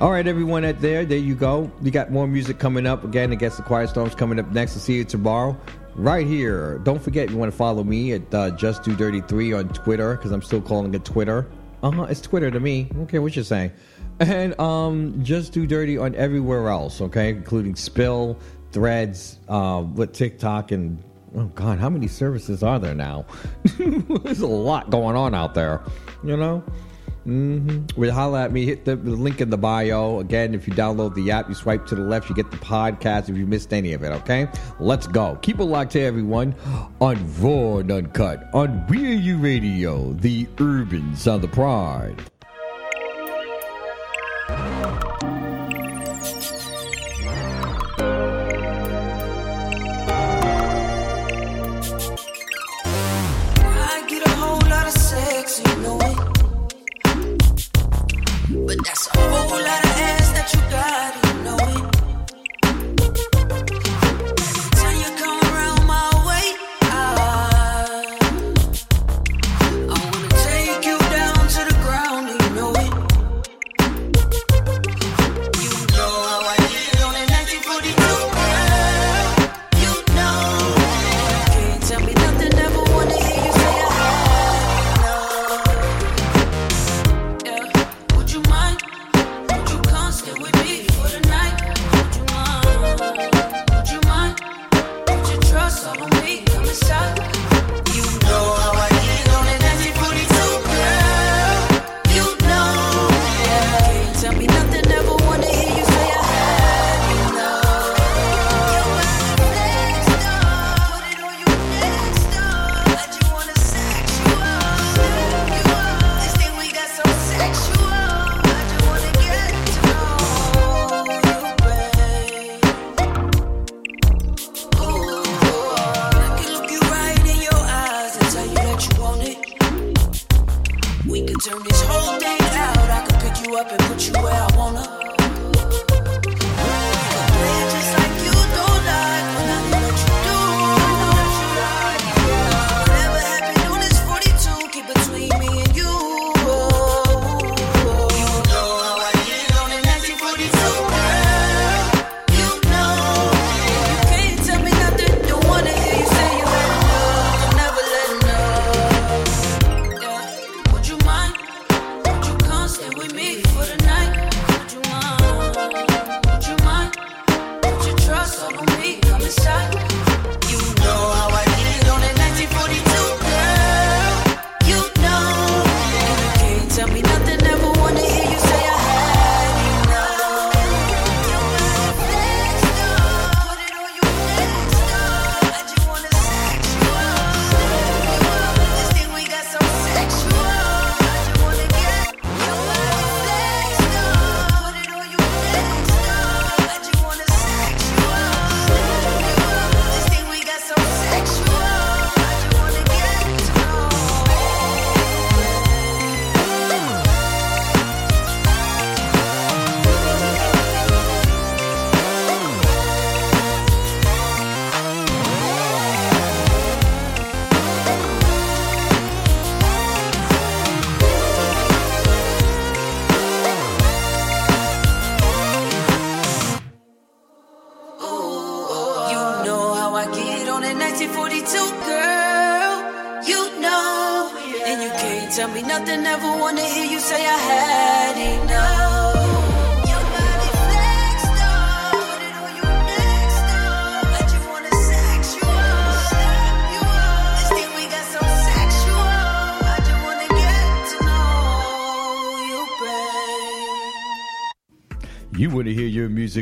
[0.01, 1.71] All right, everyone at there, there you go.
[1.83, 3.05] You got more music coming up.
[3.05, 4.75] Again, against the Quiet Storm's coming up next.
[4.75, 5.57] To see you tomorrow,
[5.95, 6.79] right here.
[6.85, 10.17] Don't forget, you want to follow me at uh, Just Do Dirty Three on Twitter
[10.17, 11.47] because I'm still calling it Twitter.
[11.83, 12.03] Uh huh.
[12.05, 12.91] It's Twitter to me.
[13.03, 13.73] Okay, what you're saying.
[14.21, 17.01] And um, Just Do Dirty on everywhere else.
[17.01, 18.37] Okay, including Spill,
[18.73, 21.03] Threads, uh, with TikTok and
[21.37, 23.27] oh god, how many services are there now?
[23.79, 25.83] There's a lot going on out there.
[26.25, 26.65] You know.
[27.27, 28.01] Mm-hmm.
[28.01, 28.65] Well, holla at me.
[28.65, 30.21] Hit the, link in the bio.
[30.21, 33.29] Again, if you download the app, you swipe to the left, you get the podcast
[33.29, 34.49] if you missed any of it, okay?
[34.81, 35.39] Let's go.
[35.43, 36.55] Keep it locked to everyone
[37.01, 42.23] on Raw Uncut on We Are You Radio, the urban sound of pride.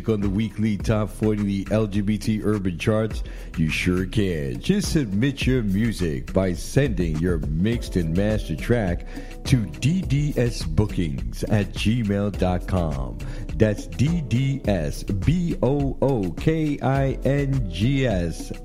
[0.07, 3.23] music on the weekly top 40 the LGBT urban charts?
[3.57, 4.61] You sure can.
[4.61, 9.07] Just submit your music by sending your mixed and master track
[9.45, 13.19] to ddsbookings at gmail.com.
[13.57, 15.13] That's ddsbookings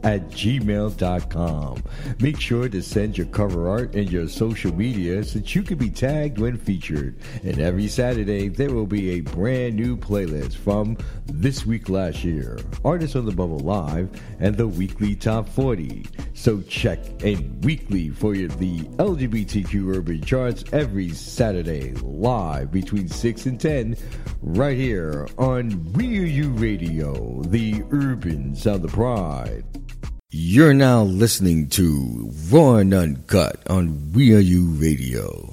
[0.03, 1.80] at gmail.com.
[2.21, 5.79] Make sure to send your cover art and your social media so that you can
[5.79, 7.17] be tagged when featured.
[7.41, 12.59] And every Saturday, there will be a brand new playlist from This Week Last Year,
[12.85, 16.05] Artists on the Bubble Live, and the Weekly Top 40.
[16.35, 23.59] So check in weekly for the LGBTQ Urban Charts every Saturday, live between 6 and
[23.59, 23.95] 10,
[24.43, 29.80] right here on Real Radio, the urban sound of pride.
[30.33, 35.49] You're now listening to Raw and Uncut on We Are You Radio.